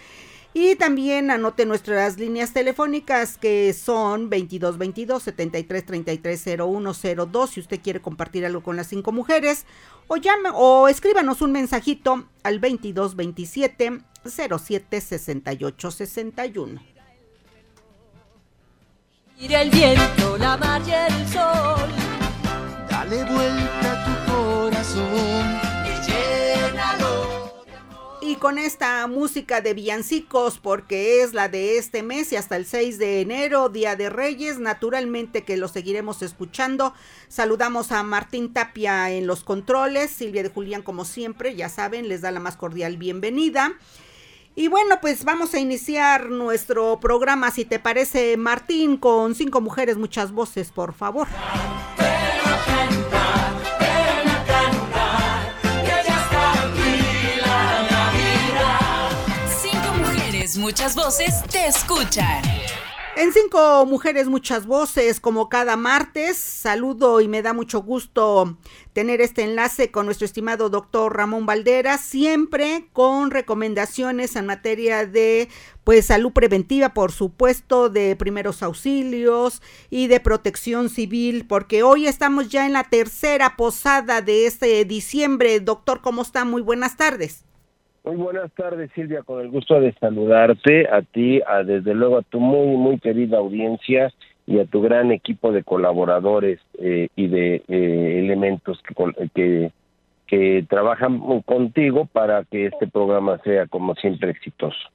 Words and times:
Y 0.56 0.76
también 0.76 1.32
anote 1.32 1.66
nuestras 1.66 2.20
líneas 2.20 2.54
telefónicas 2.54 3.38
que 3.40 3.73
son 3.73 4.30
2222 4.30 5.23
73 5.23 5.86
33 5.86 6.44
0102 6.44 7.50
si 7.50 7.59
usted 7.59 7.82
quiere 7.82 8.02
compartir 8.02 8.46
algo 8.46 8.62
con 8.62 8.76
las 8.76 8.88
cinco 8.88 9.12
mujeres 9.12 9.66
o 10.08 10.18
llame 10.18 10.50
o 10.54 10.88
escríbanos 10.88 11.42
un 11.42 11.54
mensajito 11.54 12.28
al 12.44 12.62
2227 12.62 14.02
07 14.26 15.02
68 15.02 15.92
61. 15.92 16.81
Mira 19.40 19.62
el 19.64 19.72
viento, 19.72 20.38
la 20.38 20.56
mar 20.56 20.81
y 20.86 20.92
el 20.92 21.28
sol. 21.30 21.90
Dale 22.90 23.24
vuelta 23.24 23.92
a 23.92 24.06
tu 24.06 24.31
corazón 24.31 25.73
y 28.25 28.35
con 28.35 28.57
esta 28.57 29.06
música 29.07 29.59
de 29.59 29.73
villancicos, 29.73 30.57
porque 30.57 31.22
es 31.22 31.34
la 31.34 31.50
de 31.50 31.78
este 31.78 32.03
mes 32.03 32.31
y 32.31 32.38
hasta 32.38 32.56
el 32.56 32.66
6 32.66 32.97
de 32.97 33.22
enero, 33.22 33.67
Día 33.67 33.97
de 33.97 34.09
Reyes, 34.09 34.59
naturalmente 34.59 35.44
que 35.44 35.57
lo 35.57 35.67
seguiremos 35.67 36.22
escuchando. 36.22 36.94
Saludamos 37.28 37.91
a 37.91 38.01
Martín 38.03 38.53
Tapia 38.53 39.11
en 39.11 39.28
los 39.28 39.44
controles, 39.44 40.11
Silvia 40.11 40.41
de 40.41 40.50
Julián 40.50 40.84
como 40.84 41.03
siempre, 41.03 41.56
ya 41.56 41.67
saben, 41.67 42.07
les 42.07 42.22
da 42.22 42.31
la 42.31 42.39
más 42.39 42.56
cordial 42.56 42.97
bienvenida. 42.97 43.73
Y 44.55 44.69
bueno, 44.69 45.00
pues 45.01 45.25
vamos 45.25 45.53
a 45.53 45.59
iniciar 45.59 46.29
nuestro 46.29 47.00
programa, 47.01 47.51
si 47.51 47.66
te 47.66 47.79
parece, 47.79 48.38
Martín, 48.38 48.97
con 48.97 49.35
cinco 49.35 49.59
mujeres, 49.59 49.97
muchas 49.97 50.31
voces, 50.31 50.72
por 50.72 50.94
favor. 50.94 51.28
Muchas 60.58 60.96
voces 60.96 61.44
te 61.50 61.68
escuchan. 61.68 62.41
En 63.16 63.31
Cinco 63.31 63.86
Mujeres, 63.86 64.28
muchas 64.28 64.66
voces, 64.66 65.19
como 65.19 65.47
cada 65.47 65.78
martes, 65.78 66.36
saludo 66.36 67.22
y 67.22 67.28
me 67.28 67.44
da 67.44 67.53
mucho 67.53 67.84
gusto 67.84 68.58
tener 68.91 69.22
este 69.22 69.44
enlace 69.44 69.91
con 69.91 70.08
nuestro 70.08 70.25
estimado 70.25 70.69
doctor 70.69 71.16
Ramón 71.16 71.46
Valdera, 71.46 72.00
siempre 72.00 72.88
con 72.91 73.30
recomendaciones 73.30 74.36
en 74.36 74.47
materia 74.47 75.06
de 75.06 75.47
pues 75.84 76.08
salud 76.08 76.34
preventiva, 76.34 76.96
por 76.96 77.12
supuesto, 77.12 77.90
de 77.90 78.16
primeros 78.16 78.64
auxilios 78.64 79.62
y 79.91 80.08
de 80.08 80.20
protección 80.20 80.90
civil, 80.90 81.46
porque 81.46 81.84
hoy 81.84 82.08
estamos 82.08 82.50
ya 82.50 82.66
en 82.66 82.74
la 82.74 82.84
tercera 82.85 83.56
posada 83.56 84.22
de 84.22 84.47
este 84.47 84.84
diciembre. 84.85 85.59
Doctor, 85.59 86.02
¿cómo 86.02 86.24
está? 86.24 86.46
Muy 86.46 86.64
buenas 86.64 86.97
tardes. 86.97 87.44
Muy 88.03 88.18
buenas 88.18 88.52
tardes, 88.52 88.91
Silvia, 88.94 89.24
con 89.24 89.40
el 89.40 89.50
gusto 89.50 89.80
de 89.80 89.94
saludarte, 89.94 90.90
a 90.90 91.03
ti, 91.03 91.41
a, 91.47 91.64
desde 91.64 91.94
luego 91.94 92.18
a 92.18 92.22
tu 92.22 92.41
muy, 92.41 92.75
muy 92.75 93.00
querida 93.00 93.38
audiencia 93.38 94.12
y 94.46 94.59
a 94.59 94.66
tu 94.66 94.81
gran 94.81 95.12
equipo 95.12 95.53
de 95.53 95.64
colaboradores 95.64 96.59
eh, 96.80 97.08
y 97.16 97.28
de 97.28 97.64
eh, 97.69 98.19
elementos 98.19 98.81
que, 98.84 99.30
que, 99.34 99.72
que 100.28 100.66
trabajan 100.69 101.22
contigo 101.44 102.06
para 102.12 102.44
que 102.44 102.66
este 102.66 102.88
programa 102.88 103.38
sea, 103.38 103.68
como 103.68 103.96
siempre, 103.96 104.31
exitoso. 104.31 104.90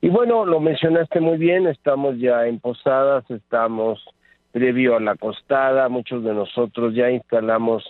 Y 0.00 0.08
bueno, 0.08 0.44
lo 0.44 0.60
mencionaste 0.60 1.18
muy 1.18 1.38
bien, 1.38 1.66
estamos 1.66 2.20
ya 2.20 2.46
en 2.46 2.60
posadas, 2.60 3.28
estamos 3.32 4.04
previo 4.52 4.94
a 4.94 5.00
la 5.00 5.16
costada, 5.16 5.88
muchos 5.88 6.22
de 6.22 6.32
nosotros 6.32 6.94
ya 6.94 7.10
instalamos 7.10 7.82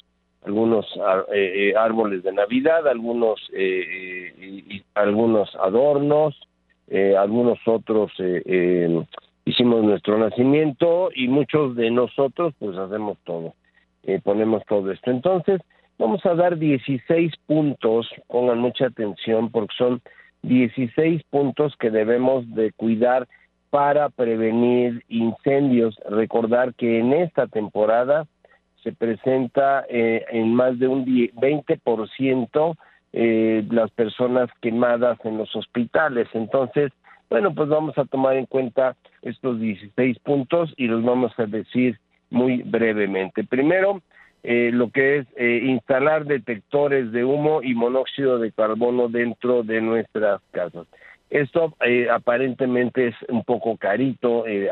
algunos 0.44 0.86
eh, 1.32 1.70
eh, 1.70 1.74
árboles 1.76 2.22
de 2.22 2.32
Navidad, 2.32 2.86
algunos 2.86 3.40
eh, 3.52 4.34
y, 4.38 4.82
algunos 4.94 5.54
adornos, 5.56 6.38
algunos 7.18 7.58
otros 7.66 8.12
hicimos 9.46 9.82
nuestro 9.82 10.18
nacimiento 10.18 11.08
y 11.14 11.28
muchos 11.28 11.74
de 11.76 11.90
nosotros 11.90 12.54
pues 12.58 12.76
hacemos 12.76 13.16
todo, 13.24 13.54
ponemos 14.22 14.62
todo 14.68 14.92
esto. 14.92 15.10
Entonces 15.10 15.60
vamos 15.98 16.24
a 16.26 16.34
dar 16.34 16.58
16 16.58 17.32
puntos, 17.46 18.06
pongan 18.28 18.58
mucha 18.58 18.86
atención 18.86 19.50
porque 19.50 19.74
son 19.76 20.02
16 20.42 21.22
puntos 21.30 21.74
que 21.78 21.90
debemos 21.90 22.48
de 22.54 22.70
cuidar 22.72 23.26
para 23.70 24.10
prevenir 24.10 25.02
incendios. 25.08 25.98
Recordar 26.08 26.74
que 26.74 27.00
en 27.00 27.14
esta 27.14 27.46
temporada 27.46 28.26
se 28.84 28.92
presenta 28.92 29.84
eh, 29.88 30.24
en 30.30 30.54
más 30.54 30.78
de 30.78 30.86
un 30.86 31.04
20% 31.04 32.76
eh, 33.14 33.64
las 33.70 33.90
personas 33.90 34.50
quemadas 34.60 35.18
en 35.24 35.38
los 35.38 35.54
hospitales. 35.56 36.28
Entonces, 36.34 36.92
bueno, 37.30 37.54
pues 37.54 37.68
vamos 37.68 37.96
a 37.98 38.04
tomar 38.04 38.36
en 38.36 38.46
cuenta 38.46 38.94
estos 39.22 39.58
16 39.58 40.18
puntos 40.20 40.72
y 40.76 40.86
los 40.86 41.02
vamos 41.02 41.32
a 41.38 41.46
decir 41.46 41.98
muy 42.30 42.62
brevemente. 42.62 43.42
Primero, 43.44 44.02
eh, 44.42 44.70
lo 44.72 44.90
que 44.90 45.18
es 45.18 45.26
eh, 45.36 45.60
instalar 45.64 46.26
detectores 46.26 47.12
de 47.12 47.24
humo 47.24 47.62
y 47.62 47.74
monóxido 47.74 48.38
de 48.38 48.52
carbono 48.52 49.08
dentro 49.08 49.62
de 49.62 49.80
nuestras 49.80 50.42
casas. 50.50 50.86
Esto 51.34 51.74
eh, 51.84 52.06
aparentemente 52.08 53.08
es 53.08 53.16
un 53.28 53.42
poco 53.42 53.76
carito, 53.76 54.46
eh, 54.46 54.70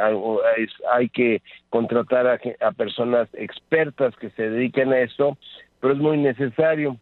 hay 0.92 1.08
que 1.08 1.42
contratar 1.70 2.28
a, 2.28 2.70
personas 2.70 3.28
expertas 3.32 4.14
que 4.14 4.30
se 4.30 4.48
dediquen 4.48 4.92
a 4.92 5.00
esto, 5.00 5.36
pero 5.80 5.94
es 5.94 5.98
muy 5.98 6.18
necesario. 6.18 6.98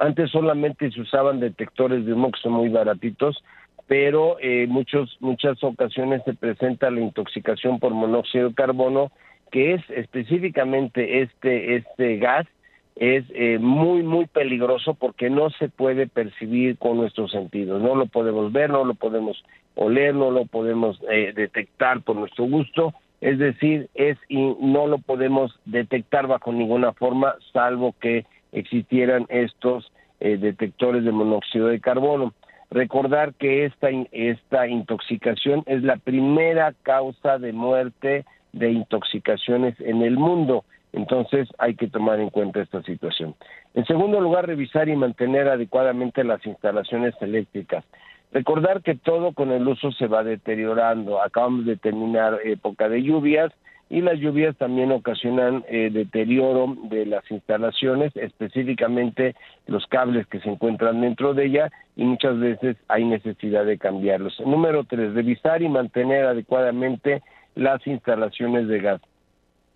Antes 0.00 0.32
solamente 0.32 0.90
se 0.90 1.00
usaban 1.00 1.38
detectores 1.38 2.04
de 2.04 2.14
humo 2.14 2.32
muy 2.46 2.68
baratitos, 2.68 3.44
pero 3.86 4.38
eh, 4.40 4.66
muchos, 4.66 5.16
muchas 5.20 5.62
ocasiones 5.62 6.22
se 6.24 6.34
presenta 6.34 6.90
la 6.90 7.00
intoxicación 7.00 7.78
por 7.78 7.94
monóxido 7.94 8.48
de 8.48 8.54
carbono, 8.56 9.12
que 9.52 9.74
es 9.74 9.88
específicamente 9.90 11.22
este, 11.22 11.76
este 11.76 12.16
gas 12.16 12.48
es 12.96 13.24
eh, 13.34 13.58
muy, 13.58 14.02
muy 14.02 14.26
peligroso 14.26 14.94
porque 14.94 15.30
no 15.30 15.50
se 15.50 15.68
puede 15.68 16.06
percibir 16.06 16.78
con 16.78 16.96
nuestros 16.96 17.30
sentidos. 17.30 17.80
No 17.82 17.94
lo 17.94 18.06
podemos 18.06 18.52
ver, 18.52 18.70
no 18.70 18.84
lo 18.84 18.94
podemos 18.94 19.42
oler, 19.74 20.14
no 20.14 20.30
lo 20.30 20.46
podemos 20.46 20.98
eh, 21.10 21.32
detectar 21.34 22.02
por 22.02 22.16
nuestro 22.16 22.44
gusto 22.44 22.94
es 23.20 23.38
decir, 23.38 23.88
es 23.94 24.18
y 24.28 24.54
no 24.60 24.86
lo 24.86 24.98
podemos 24.98 25.58
detectar 25.64 26.26
bajo 26.26 26.52
ninguna 26.52 26.92
forma, 26.92 27.34
salvo 27.52 27.94
que 28.00 28.26
existieran 28.52 29.26
estos 29.28 29.90
eh, 30.20 30.36
detectores 30.36 31.04
de 31.04 31.12
monóxido 31.12 31.68
de 31.68 31.80
carbono. 31.80 32.34
Recordar 32.70 33.34
que 33.34 33.64
esta, 33.64 33.88
esta 34.12 34.66
intoxicación 34.66 35.62
es 35.66 35.82
la 35.82 35.96
primera 35.96 36.74
causa 36.82 37.38
de 37.38 37.52
muerte 37.52 38.24
de 38.52 38.70
intoxicaciones 38.70 39.74
en 39.80 40.02
el 40.02 40.16
mundo. 40.16 40.64
Entonces 40.96 41.46
hay 41.58 41.74
que 41.74 41.88
tomar 41.88 42.20
en 42.20 42.30
cuenta 42.30 42.62
esta 42.62 42.82
situación. 42.82 43.34
En 43.74 43.84
segundo 43.84 44.18
lugar, 44.18 44.46
revisar 44.46 44.88
y 44.88 44.96
mantener 44.96 45.46
adecuadamente 45.46 46.24
las 46.24 46.44
instalaciones 46.46 47.14
eléctricas. 47.20 47.84
Recordar 48.32 48.82
que 48.82 48.94
todo 48.94 49.32
con 49.32 49.52
el 49.52 49.68
uso 49.68 49.92
se 49.92 50.06
va 50.06 50.24
deteriorando. 50.24 51.22
Acabamos 51.22 51.66
de 51.66 51.76
terminar 51.76 52.38
época 52.44 52.88
de 52.88 53.02
lluvias 53.02 53.52
y 53.90 54.00
las 54.00 54.18
lluvias 54.18 54.56
también 54.56 54.90
ocasionan 54.90 55.64
eh, 55.68 55.90
deterioro 55.92 56.74
de 56.84 57.04
las 57.04 57.30
instalaciones, 57.30 58.16
específicamente 58.16 59.36
los 59.66 59.86
cables 59.88 60.26
que 60.26 60.40
se 60.40 60.48
encuentran 60.48 61.02
dentro 61.02 61.34
de 61.34 61.44
ella 61.44 61.70
y 61.94 62.04
muchas 62.04 62.38
veces 62.40 62.78
hay 62.88 63.04
necesidad 63.04 63.66
de 63.66 63.76
cambiarlos. 63.76 64.40
Número 64.40 64.84
tres, 64.84 65.12
revisar 65.12 65.60
y 65.60 65.68
mantener 65.68 66.24
adecuadamente 66.24 67.22
las 67.54 67.86
instalaciones 67.86 68.66
de 68.66 68.80
gas. 68.80 69.00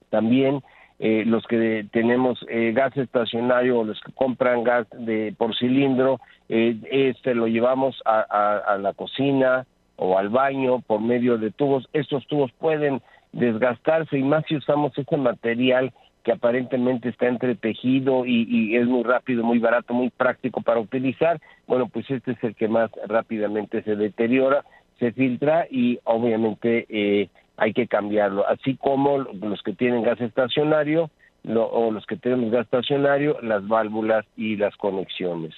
También 0.09 0.63
eh, 1.03 1.25
los 1.25 1.47
que 1.47 1.87
tenemos 1.93 2.45
eh, 2.51 2.73
gas 2.75 2.95
estacionario 2.95 3.79
o 3.79 3.85
los 3.85 3.99
que 4.01 4.13
compran 4.13 4.63
gas 4.63 4.87
de 4.93 5.35
por 5.39 5.57
cilindro, 5.57 6.21
eh, 6.51 6.77
este 6.91 7.35
lo 7.35 7.49
llevamos 7.49 8.03
a, 8.05 8.77
la 8.79 8.93
cocina 8.93 9.65
o 9.97 10.19
al 10.19 10.29
baño 10.29 10.81
por 10.81 11.01
medio 11.01 11.39
de 11.39 11.53
tubos. 11.53 11.89
Estos 11.95 12.27
tubos 12.27 12.53
pueden 12.53 13.01
desgastarse 13.33 14.19
y 14.19 14.23
más 14.23 14.45
si 14.47 14.57
usamos 14.57 14.93
este 14.99 15.17
material 15.17 15.91
que 16.23 16.33
aparentemente 16.33 17.09
está 17.09 17.29
entretejido 17.29 18.27
y, 18.27 18.47
y 18.47 18.77
es 18.77 18.87
muy 18.87 19.03
rápido, 19.03 19.43
muy 19.43 19.59
barato, 19.59 19.95
muy 19.95 20.11
práctico 20.11 20.61
para 20.61 20.81
utilizar, 20.81 21.41
bueno, 21.67 21.89
pues 21.89 22.11
este 22.11 22.33
es 22.33 22.45
el 22.45 22.55
que 22.55 22.69
más 22.69 22.91
rápidamente 23.09 23.83
se 23.85 23.97
deteriora, 23.97 24.67
se 24.99 25.13
filtra 25.13 25.67
y 25.71 25.99
obviamente 26.05 26.85
eh, 26.91 27.31
hay 27.61 27.75
que 27.75 27.87
cambiarlo, 27.87 28.49
así 28.49 28.77
como 28.77 29.19
los 29.19 29.63
que 29.63 29.75
tienen 29.75 30.03
gas 30.03 30.19
estacionario 30.21 31.11
o 31.47 31.91
los 31.91 32.07
que 32.07 32.17
tienen 32.17 32.51
gas 32.51 32.65
estacionario, 32.65 33.37
las 33.43 33.69
válvulas 33.69 34.25
y 34.35 34.57
las 34.57 34.75
conexiones. 34.77 35.55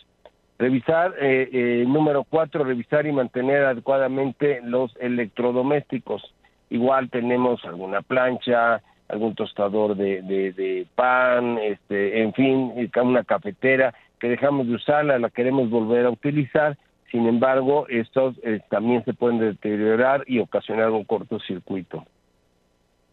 Revisar, 0.58 1.14
eh, 1.20 1.49
eh, 1.52 1.84
número 1.87 2.25
cuatro, 2.25 2.64
revisar 2.64 3.06
y 3.06 3.12
mantener 3.12 3.64
adecuadamente 3.64 4.60
los 4.64 4.93
electrodomésticos. 4.99 6.34
Igual 6.70 7.08
tenemos 7.08 7.64
alguna 7.64 8.02
plancha, 8.02 8.82
algún 9.08 9.37
tostador 9.37 9.94
de, 9.94 10.22
de, 10.22 10.87
pan, 10.96 11.58
este, 11.58 12.20
en 12.20 12.32
fin, 12.32 12.72
una 13.00 13.22
cafetera 13.22 13.94
que 14.19 14.28
dejamos 14.28 14.66
de 14.66 14.75
usarla, 14.75 15.20
la 15.20 15.31
queremos 15.31 15.70
volver 15.70 16.06
a 16.06 16.10
utilizar 16.10 16.76
sin 17.12 17.26
embargo, 17.26 17.87
estos 17.88 18.35
eh, 18.43 18.61
también 18.70 19.05
se 19.05 19.12
pueden 19.12 19.38
deteriorar 19.38 20.25
y 20.26 20.38
ocasionar 20.38 20.91
un 20.91 21.05
cortocircuito. 21.05 22.06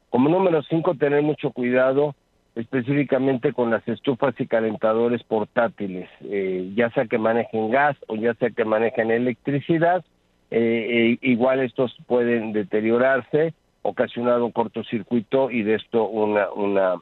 Como 0.09 0.29
número 0.29 0.63
cinco, 0.63 0.95
tener 0.95 1.21
mucho 1.21 1.51
cuidado 1.51 2.15
específicamente 2.55 3.53
con 3.53 3.69
las 3.69 3.85
estufas 3.87 4.33
y 4.39 4.47
calentadores 4.47 5.21
portátiles, 5.23 6.09
eh, 6.21 6.71
ya 6.75 6.89
sea 6.91 7.05
que 7.05 7.17
manejen 7.17 7.69
gas 7.69 7.95
o 8.07 8.15
ya 8.15 8.33
sea 8.35 8.49
que 8.49 8.65
manejen 8.65 9.11
electricidad, 9.11 10.03
eh, 10.49 11.17
igual 11.21 11.59
estos 11.59 11.95
pueden 12.07 12.53
deteriorarse, 12.53 13.53
ocasionar 13.81 14.41
un 14.41 14.51
cortocircuito 14.51 15.51
y 15.51 15.61
de 15.63 15.75
esto 15.75 16.07
una, 16.07 16.49
una, 16.51 16.95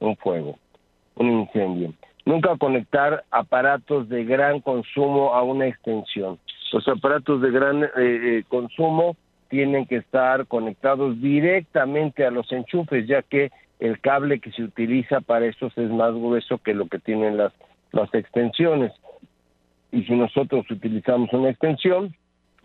un 0.00 0.16
fuego, 0.16 0.58
un 1.14 1.30
incendio. 1.30 1.92
Nunca 2.24 2.56
conectar 2.56 3.24
aparatos 3.30 4.08
de 4.08 4.24
gran 4.24 4.60
consumo 4.60 5.34
a 5.34 5.42
una 5.42 5.66
extensión. 5.66 6.38
Los 6.72 6.88
aparatos 6.88 7.42
de 7.42 7.50
gran 7.50 7.84
eh, 7.84 7.88
eh, 7.96 8.44
consumo 8.48 9.16
tienen 9.48 9.86
que 9.86 9.96
estar 9.96 10.46
conectados 10.46 11.20
directamente 11.20 12.24
a 12.24 12.30
los 12.30 12.50
enchufes, 12.50 13.06
ya 13.06 13.22
que 13.22 13.52
el 13.78 14.00
cable 14.00 14.40
que 14.40 14.50
se 14.52 14.62
utiliza 14.62 15.20
para 15.20 15.46
estos 15.46 15.76
es 15.76 15.90
más 15.90 16.12
grueso 16.12 16.58
que 16.58 16.74
lo 16.74 16.88
que 16.88 16.98
tienen 16.98 17.36
las, 17.36 17.52
las 17.92 18.12
extensiones. 18.14 18.92
Y 19.92 20.02
si 20.04 20.14
nosotros 20.14 20.68
utilizamos 20.70 21.32
una 21.32 21.50
extensión, 21.50 22.14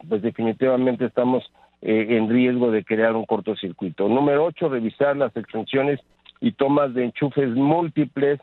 pues 0.07 0.21
definitivamente 0.21 1.05
estamos 1.05 1.43
eh, 1.81 2.07
en 2.09 2.29
riesgo 2.29 2.71
de 2.71 2.83
crear 2.83 3.15
un 3.15 3.25
cortocircuito. 3.25 4.07
Número 4.07 4.45
ocho, 4.45 4.69
revisar 4.69 5.17
las 5.17 5.35
extensiones 5.35 5.99
y 6.41 6.53
tomas 6.53 6.93
de 6.93 7.05
enchufes 7.05 7.49
múltiples 7.49 8.39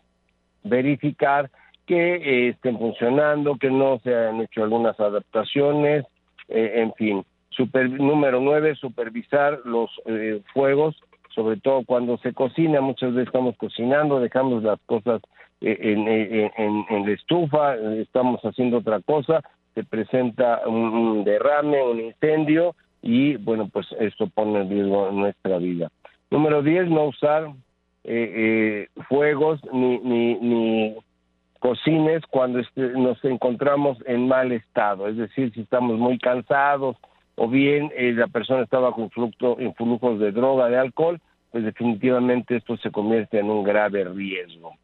verificar 0.69 1.51
que 1.87 2.17
eh, 2.17 2.49
estén 2.49 2.79
funcionando, 2.79 3.57
que 3.57 3.71
no 3.71 4.01
se 4.01 4.15
han 4.15 4.41
hecho 4.41 4.63
algunas 4.63 4.99
adaptaciones, 4.99 6.05
eh, 6.49 6.73
en 6.77 6.93
fin. 6.95 7.25
Super, 7.51 7.89
número 7.89 8.41
nueve, 8.41 8.75
supervisar 8.75 9.61
los 9.65 9.91
eh, 10.05 10.43
fuegos, 10.53 10.97
sobre 11.35 11.59
todo 11.59 11.85
cuando 11.85 12.19
se 12.19 12.35
cocina, 12.35 12.81
muchas 12.81 13.15
veces 13.15 13.29
estamos 13.29 13.57
cocinando, 13.57 14.21
dejamos 14.21 14.63
las 14.63 14.81
cosas 14.87 15.23
en, 15.61 16.07
en, 16.07 17.07
la 17.07 17.13
estufa, 17.13 17.77
estamos 17.77 18.41
haciendo 18.43 18.79
otra 18.79 19.01
cosa, 19.01 19.41
se 19.75 19.85
presenta 19.85 20.67
un, 20.67 21.25
derrame, 21.25 21.83
un 21.83 22.01
incendio 22.01 22.75
y 23.01 23.37
bueno, 23.37 23.69
pues 23.73 23.87
esto 24.01 24.27
pone 24.27 24.61
en 24.61 24.71
riesgo 24.71 25.11
nuestra 25.13 25.59
vida. 25.59 25.89
Número 26.31 26.63
diez, 26.63 26.89
no 26.89 27.05
usar 27.05 27.49
eh, 28.09 28.89
eh, 28.95 29.03
fuegos 29.09 29.61
ni, 29.73 29.99
ni, 29.99 30.35
ni 30.37 30.97
cocines 31.59 32.23
cuando 32.31 32.61
este, 32.61 32.81
nos 32.93 33.23
encontramos 33.25 33.99
en 34.07 34.29
mal 34.29 34.53
estado, 34.53 35.09
es 35.09 35.17
decir, 35.17 35.53
si 35.53 35.63
estamos 35.63 35.99
muy 35.99 36.19
cansados 36.19 36.97
o 37.35 37.49
bien 37.49 37.91
eh, 37.97 38.13
la 38.13 38.29
persona 38.29 38.63
está 38.63 38.79
bajo 38.79 39.09
flujo, 39.11 39.57
flujos 39.77 40.21
de 40.21 40.31
droga, 40.31 40.69
de 40.69 40.79
alcohol, 40.79 41.21
pues 41.51 41.65
definitivamente 41.65 42.57
esto 42.57 42.77
se 42.77 42.91
convierte 42.91 43.41
en 43.41 43.51
un 43.51 43.65
grave 43.65 44.05
riesgo. 44.05 44.75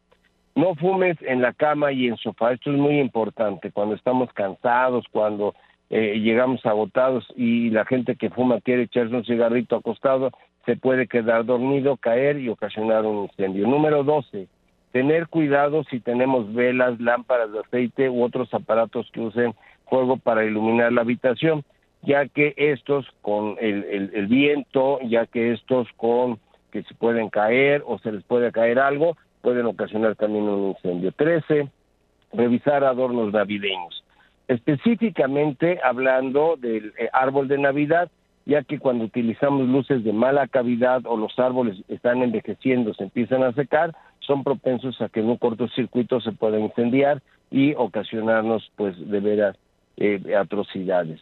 No 0.55 0.75
fumes 0.75 1.17
en 1.23 1.41
la 1.41 1.53
cama 1.53 1.93
y 1.93 2.09
en 2.09 2.17
sofá, 2.17 2.53
esto 2.53 2.73
es 2.73 2.77
muy 2.77 2.99
importante, 2.99 3.71
cuando 3.71 3.95
estamos 3.95 4.33
cansados, 4.33 5.05
cuando 5.13 5.55
eh, 5.91 6.19
llegamos 6.19 6.65
agotados 6.67 7.27
y 7.37 7.71
la 7.71 7.85
gente 7.85 8.17
que 8.17 8.31
fuma 8.31 8.61
quiere 8.61 8.83
echarse 8.83 9.15
un 9.15 9.25
cigarrito 9.25 9.77
acostado, 9.77 10.33
se 10.65 10.77
puede 10.77 11.07
quedar 11.07 11.45
dormido, 11.45 11.97
caer 11.97 12.39
y 12.39 12.49
ocasionar 12.49 13.05
un 13.05 13.25
incendio. 13.25 13.67
Número 13.67 14.05
12. 14.05 14.47
Tener 14.93 15.29
cuidado 15.29 15.85
si 15.85 16.01
tenemos 16.01 16.53
velas, 16.53 17.01
lámparas 17.01 17.53
de 17.53 17.61
aceite 17.61 18.11
u 18.11 18.23
otros 18.23 18.53
aparatos 18.53 19.11
que 19.13 19.21
usen 19.21 19.55
fuego 19.89 20.17
para 20.17 20.45
iluminar 20.45 20.93
la 20.93 21.01
habitación, 21.01 21.65
ya 22.03 22.27
que 22.27 22.55
estos 22.57 23.07
con 23.23 23.57
el, 23.61 24.11
el, 24.13 24.27
viento, 24.27 24.99
ya 25.03 25.27
que 25.27 25.53
estos 25.53 25.89
con 25.97 26.39
que 26.71 26.83
se 26.83 26.95
pueden 26.95 27.29
caer 27.29 27.83
o 27.87 27.99
se 27.99 28.13
les 28.13 28.23
puede 28.25 28.53
caer 28.53 28.79
algo, 28.79 29.17
pueden 29.41 29.67
ocasionar 29.67 30.17
también 30.17 30.45
un 30.45 30.71
incendio. 30.71 31.13
13. 31.13 31.69
Revisar 32.33 32.85
adornos 32.85 33.33
navideños. 33.33 34.05
Específicamente 34.49 35.81
hablando 35.83 36.57
del 36.57 36.93
eh, 36.99 37.09
árbol 37.13 37.49
de 37.49 37.59
Navidad, 37.59 38.11
ya 38.47 38.63
que 38.63 38.79
cuando 38.79 39.05
utilizamos 39.05 39.69
luces 39.69 40.05
de 40.05 40.13
mala 40.13 40.49
cavidad 40.49 41.03
o 41.07 41.17
los 41.17 41.39
árboles 41.39 41.79
están 41.89 42.23
envejeciendo, 42.23 42.95
se 42.95 43.05
empiezan 43.05 43.43
a 43.43 43.53
secar, 43.53 43.95
son 44.21 44.43
propensos 44.43 45.01
a 45.01 45.09
que 45.09 45.21
en 45.21 45.27
un 45.27 45.37
cortocircuito 45.37 46.21
se 46.21 46.33
pueda 46.33 46.59
incendiar 46.59 47.23
y 47.51 47.75
ocasionarnos 47.75 48.71
pues 48.77 48.95
de 49.11 49.21
veras 49.21 49.57
eh, 49.97 50.35
atrocidades. 50.39 51.21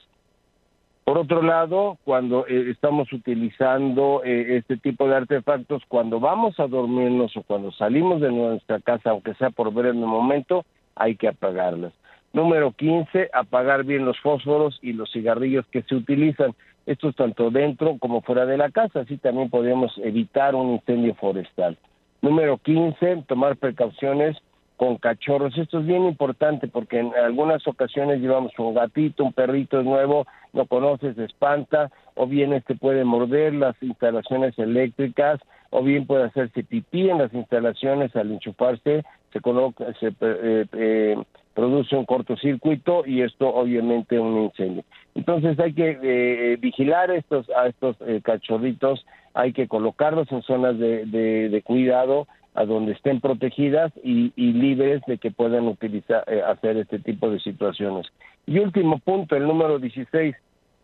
Por 1.04 1.18
otro 1.18 1.42
lado, 1.42 1.98
cuando 2.04 2.46
eh, 2.46 2.70
estamos 2.70 3.12
utilizando 3.12 4.22
eh, 4.24 4.58
este 4.58 4.76
tipo 4.76 5.08
de 5.08 5.16
artefactos, 5.16 5.82
cuando 5.88 6.20
vamos 6.20 6.60
a 6.60 6.68
dormirnos 6.68 7.36
o 7.36 7.42
cuando 7.42 7.72
salimos 7.72 8.20
de 8.20 8.30
nuestra 8.30 8.78
casa, 8.78 9.10
aunque 9.10 9.34
sea 9.34 9.50
por 9.50 9.72
breve 9.72 9.94
momento, 9.94 10.64
hay 10.94 11.16
que 11.16 11.26
apagarlas. 11.26 11.92
Número 12.32 12.70
15, 12.70 13.30
apagar 13.32 13.82
bien 13.82 14.04
los 14.04 14.20
fósforos 14.20 14.78
y 14.82 14.92
los 14.92 15.10
cigarrillos 15.10 15.66
que 15.72 15.82
se 15.82 15.96
utilizan. 15.96 16.54
Esto 16.90 17.10
es 17.10 17.14
tanto 17.14 17.52
dentro 17.52 17.98
como 18.00 18.20
fuera 18.20 18.46
de 18.46 18.56
la 18.56 18.68
casa, 18.68 19.02
así 19.02 19.16
también 19.16 19.48
podemos 19.48 19.92
evitar 19.98 20.56
un 20.56 20.72
incendio 20.72 21.14
forestal. 21.14 21.78
Número 22.20 22.58
15, 22.58 23.26
tomar 23.28 23.56
precauciones 23.58 24.36
con 24.76 24.96
cachorros. 24.96 25.56
Esto 25.56 25.78
es 25.78 25.86
bien 25.86 26.06
importante 26.06 26.66
porque 26.66 26.98
en 26.98 27.14
algunas 27.14 27.64
ocasiones 27.68 28.20
llevamos 28.20 28.50
un 28.58 28.74
gatito, 28.74 29.22
un 29.22 29.32
perrito 29.32 29.80
nuevo, 29.84 30.26
no 30.52 30.66
conoces, 30.66 31.14
se 31.14 31.26
espanta, 31.26 31.92
o 32.16 32.26
bien 32.26 32.52
este 32.52 32.74
puede 32.74 33.04
morder 33.04 33.54
las 33.54 33.80
instalaciones 33.80 34.58
eléctricas, 34.58 35.38
o 35.70 35.84
bien 35.84 36.08
puede 36.08 36.24
hacerse 36.24 36.64
pipí 36.64 37.08
en 37.08 37.18
las 37.18 37.32
instalaciones 37.32 38.16
al 38.16 38.32
enchufarse, 38.32 39.04
se 39.32 39.40
coloca, 39.40 39.84
se 40.00 40.08
eh, 40.08 40.66
eh, 40.72 41.16
produce 41.54 41.94
un 41.94 42.04
cortocircuito 42.04 43.06
y 43.06 43.22
esto 43.22 43.48
obviamente 43.48 44.18
un 44.18 44.42
incendio. 44.42 44.82
Entonces 45.20 45.58
hay 45.60 45.74
que 45.74 45.98
eh, 46.02 46.56
vigilar 46.56 47.10
estos 47.10 47.48
a 47.50 47.66
estos 47.66 47.96
cachorritos 48.22 49.04
hay 49.34 49.52
que 49.52 49.68
colocarlos 49.68 50.30
en 50.32 50.42
zonas 50.42 50.78
de, 50.78 51.06
de, 51.06 51.62
cuidado 51.62 52.26
a 52.54 52.64
donde 52.64 52.92
estén 52.92 53.20
protegidas 53.20 53.92
y, 54.02 54.32
libres 54.36 55.02
de 55.06 55.18
que 55.18 55.30
puedan 55.30 55.68
utilizar 55.68 56.24
eh, 56.26 56.42
hacer 56.42 56.76
este 56.76 56.98
tipo 56.98 57.30
de 57.30 57.38
situaciones. 57.40 58.06
Y 58.46 58.58
último 58.58 58.98
punto, 58.98 59.36
el 59.36 59.46
número 59.46 59.78
16, 59.78 60.34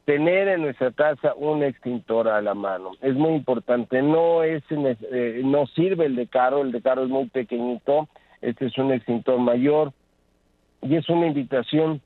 tener 0.04 0.48
en 0.48 0.62
nuestra 0.62 0.92
casa 0.92 1.34
un 1.34 1.64
extintor 1.64 2.28
a 2.28 2.40
la 2.40 2.54
mano. 2.54 2.92
Es 3.00 3.14
muy 3.14 3.34
importante, 3.34 4.00
no 4.00 4.44
es 4.44 4.62
eh, 4.70 5.40
no 5.44 5.66
sirve 5.66 6.06
el 6.06 6.14
de 6.14 6.28
caro, 6.28 6.62
el 6.62 6.70
de 6.70 6.82
caro 6.82 7.02
es 7.02 7.08
muy 7.08 7.26
pequeñito, 7.26 8.08
este 8.40 8.66
es 8.66 8.78
un 8.78 8.92
extintor 8.92 9.40
mayor 9.40 9.92
y 10.82 10.94
es 10.94 11.08
una 11.08 11.26
invitación 11.26 12.00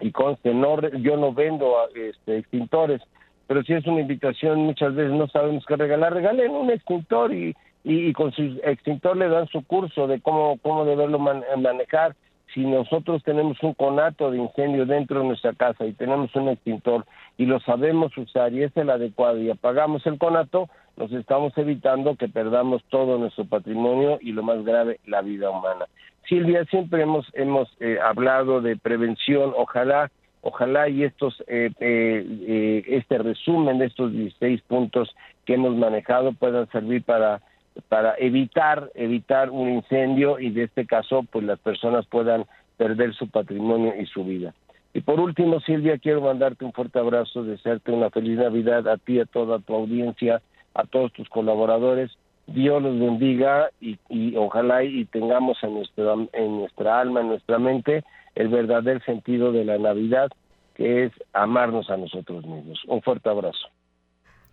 y 0.00 0.12
conste, 0.12 0.52
no 0.52 0.80
yo 0.98 1.16
no 1.16 1.32
vendo 1.32 1.74
este 1.94 2.38
extintores, 2.38 3.00
pero 3.46 3.62
si 3.62 3.72
es 3.72 3.86
una 3.86 4.00
invitación, 4.00 4.60
muchas 4.60 4.94
veces 4.94 5.12
no 5.12 5.28
sabemos 5.28 5.64
qué 5.66 5.76
regalar, 5.76 6.12
regalen 6.12 6.50
un 6.50 6.70
extintor 6.70 7.32
y, 7.32 7.54
y, 7.84 8.12
con 8.12 8.32
su 8.32 8.42
extintor 8.64 9.16
le 9.16 9.28
dan 9.28 9.46
su 9.48 9.64
curso 9.64 10.06
de 10.06 10.20
cómo, 10.20 10.58
cómo 10.62 10.84
deberlo 10.84 11.18
manejar. 11.18 12.16
Si 12.56 12.64
nosotros 12.64 13.22
tenemos 13.22 13.62
un 13.62 13.74
conato 13.74 14.30
de 14.30 14.38
incendio 14.38 14.86
dentro 14.86 15.20
de 15.20 15.26
nuestra 15.26 15.52
casa 15.52 15.84
y 15.84 15.92
tenemos 15.92 16.34
un 16.34 16.48
extintor 16.48 17.04
y 17.36 17.44
lo 17.44 17.60
sabemos 17.60 18.16
usar 18.16 18.54
y 18.54 18.62
es 18.62 18.74
el 18.78 18.88
adecuado 18.88 19.38
y 19.38 19.50
apagamos 19.50 20.06
el 20.06 20.16
conato, 20.16 20.70
nos 20.96 21.12
estamos 21.12 21.52
evitando 21.58 22.16
que 22.16 22.30
perdamos 22.30 22.82
todo 22.88 23.18
nuestro 23.18 23.44
patrimonio 23.44 24.18
y 24.22 24.32
lo 24.32 24.42
más 24.42 24.64
grave, 24.64 25.00
la 25.04 25.20
vida 25.20 25.50
humana. 25.50 25.84
Silvia, 26.26 26.64
siempre 26.64 27.02
hemos, 27.02 27.30
hemos 27.34 27.68
eh, 27.78 27.98
hablado 28.02 28.62
de 28.62 28.78
prevención, 28.78 29.52
ojalá 29.54 30.10
Ojalá 30.48 30.88
y 30.88 31.02
estos, 31.02 31.42
eh, 31.48 31.72
eh, 31.80 32.24
eh, 32.46 32.84
este 32.86 33.18
resumen 33.18 33.78
de 33.78 33.86
estos 33.86 34.12
16 34.12 34.62
puntos 34.62 35.12
que 35.44 35.54
hemos 35.54 35.74
manejado 35.74 36.32
puedan 36.34 36.70
servir 36.70 37.02
para 37.02 37.40
para 37.88 38.14
evitar 38.18 38.90
evitar 38.94 39.50
un 39.50 39.70
incendio 39.70 40.38
y 40.38 40.50
de 40.50 40.64
este 40.64 40.86
caso 40.86 41.24
pues 41.30 41.44
las 41.44 41.58
personas 41.58 42.06
puedan 42.06 42.44
perder 42.76 43.14
su 43.14 43.28
patrimonio 43.28 43.94
y 43.98 44.06
su 44.06 44.24
vida. 44.24 44.54
Y 44.94 45.02
por 45.02 45.20
último, 45.20 45.60
Silvia, 45.60 45.98
quiero 45.98 46.22
mandarte 46.22 46.64
un 46.64 46.72
fuerte 46.72 46.98
abrazo, 46.98 47.44
desearte 47.44 47.92
una 47.92 48.08
feliz 48.08 48.38
Navidad 48.38 48.88
a 48.88 48.96
ti, 48.96 49.20
a 49.20 49.26
toda 49.26 49.58
tu 49.58 49.74
audiencia, 49.74 50.40
a 50.74 50.84
todos 50.84 51.12
tus 51.12 51.28
colaboradores. 51.28 52.10
Dios 52.46 52.82
los 52.82 52.98
bendiga 52.98 53.70
y, 53.80 53.98
y 54.08 54.36
ojalá 54.36 54.84
y 54.84 55.04
tengamos 55.04 55.58
en 55.62 55.82
en 56.32 56.56
nuestra 56.56 57.00
alma, 57.00 57.20
en 57.20 57.28
nuestra 57.28 57.58
mente, 57.58 58.04
el 58.36 58.48
verdadero 58.48 59.00
sentido 59.00 59.52
de 59.52 59.64
la 59.64 59.76
Navidad, 59.76 60.30
que 60.74 61.04
es 61.04 61.12
amarnos 61.32 61.90
a 61.90 61.96
nosotros 61.96 62.46
mismos. 62.46 62.82
Un 62.86 63.02
fuerte 63.02 63.28
abrazo. 63.28 63.68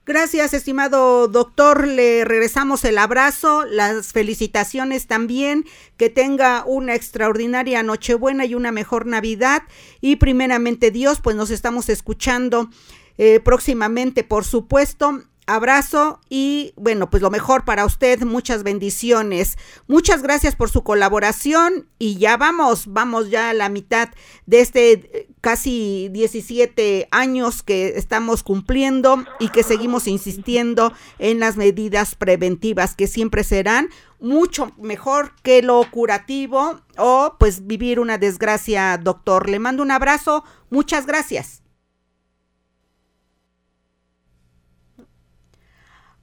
Gracias, 0.06 0.54
estimado 0.54 1.30
doctor. 1.30 1.88
Le 1.88 2.26
regresamos 2.26 2.84
el 2.84 2.98
abrazo, 2.98 3.64
las 3.66 4.12
felicitaciones 4.12 5.08
también. 5.08 5.66
Que 5.96 6.10
tenga 6.10 6.66
una 6.66 6.94
extraordinaria 6.94 7.84
Nochebuena 7.84 8.46
y 8.46 8.54
una 8.54 8.74
mejor 8.74 9.06
Navidad. 9.06 9.64
Y 10.02 10.18
primeramente 10.18 10.92
Dios, 10.92 11.22
pues 11.22 11.38
nos 11.38 11.52
estamos 11.52 11.88
escuchando 11.88 12.70
eh, 13.18 13.40
próximamente, 13.40 14.26
por 14.26 14.44
supuesto 14.44 15.24
abrazo 15.48 16.20
y 16.30 16.74
bueno, 16.76 17.10
pues 17.10 17.22
lo 17.22 17.30
mejor 17.30 17.66
para 17.66 17.86
usted, 17.86 18.22
muchas 18.22 18.64
bendiciones. 18.64 19.58
Muchas 19.88 20.22
gracias 20.22 20.56
por 20.56 20.70
su 20.70 20.84
colaboración 20.84 21.88
y 22.00 22.18
ya 22.18 22.38
vamos, 22.38 22.86
vamos 22.88 23.30
ya 23.30 23.50
a 23.50 23.54
la 23.54 23.70
mitad 23.70 24.10
de 24.46 24.62
este 24.62 24.92
eh, 24.92 25.30
casi 25.42 26.10
17 26.12 27.08
años 27.12 27.64
que 27.64 27.94
estamos 27.98 28.44
cumpliendo 28.44 29.24
y 29.40 29.50
que 29.50 29.64
seguimos 29.64 30.08
insistiendo 30.08 30.94
en 31.20 31.40
las 31.40 31.58
medidas 31.58 32.16
preventivas 32.16 32.96
que 32.96 33.08
siempre 33.08 33.44
serán 33.44 33.90
mucho 34.20 34.72
mejor 34.78 35.34
que 35.44 35.62
lo 35.62 35.84
curativo 35.92 36.80
o 36.98 37.36
pues 37.40 37.68
vivir 37.68 38.00
una 38.00 38.18
desgracia, 38.18 38.98
doctor. 38.98 39.50
Le 39.50 39.60
mando 39.60 39.84
un 39.84 39.92
abrazo, 39.92 40.44
muchas 40.70 41.06
gracias. 41.06 41.63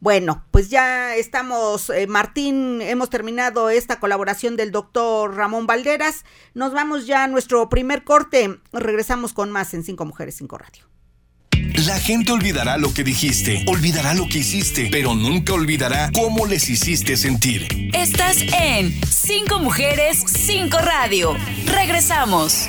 Bueno, 0.01 0.47
pues 0.51 0.71
ya 0.71 1.15
estamos, 1.15 1.91
eh, 1.91 2.07
Martín, 2.07 2.81
hemos 2.81 3.11
terminado 3.11 3.69
esta 3.69 4.01
colaboración 4.01 4.57
del 4.57 4.73
doctor 4.73 5.37
Ramón 5.37 5.67
Valderas. 5.67 6.25
Nos 6.55 6.73
vamos 6.73 7.07
ya 7.07 7.25
a 7.25 7.29
nuestro 7.29 7.69
primer 7.69 8.03
corte. 8.03 8.61
Regresamos 8.73 9.35
con 9.35 9.51
más 9.51 9.75
en 9.75 9.85
Cinco 9.85 10.07
Mujeres, 10.07 10.37
Cinco 10.37 10.57
Radio. 10.57 10.87
La 11.87 11.99
gente 11.99 12.33
olvidará 12.33 12.79
lo 12.79 12.95
que 12.95 13.05
dijiste, 13.05 13.63
olvidará 13.67 14.15
lo 14.15 14.27
que 14.27 14.39
hiciste, 14.39 14.89
pero 14.91 15.15
nunca 15.15 15.53
olvidará 15.53 16.11
cómo 16.13 16.47
les 16.47 16.69
hiciste 16.71 17.19
sentir. 17.19 17.69
Estás 17.93 18.39
en 18.59 18.99
Cinco 19.07 19.59
Mujeres, 19.59 20.25
Cinco 20.27 20.79
Radio. 20.79 21.37
Regresamos. 21.67 22.69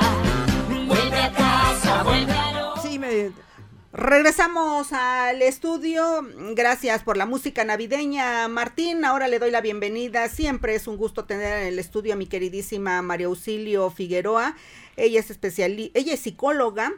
Regresamos 3.93 4.93
al 4.93 5.41
estudio. 5.41 6.21
Gracias 6.55 7.03
por 7.03 7.17
la 7.17 7.25
música 7.25 7.65
navideña, 7.65 8.47
Martín. 8.47 9.03
Ahora 9.03 9.27
le 9.27 9.37
doy 9.37 9.51
la 9.51 9.59
bienvenida. 9.59 10.29
Siempre 10.29 10.75
es 10.75 10.87
un 10.87 10.95
gusto 10.95 11.25
tener 11.25 11.61
en 11.61 11.67
el 11.67 11.77
estudio 11.77 12.13
a 12.13 12.15
mi 12.15 12.25
queridísima 12.25 13.01
María 13.01 13.27
Auxilio 13.27 13.89
Figueroa. 13.89 14.55
Ella 14.95 15.19
es 15.19 15.29
especial, 15.29 15.91
ella 15.93 16.13
es 16.13 16.21
psicóloga. 16.21 16.93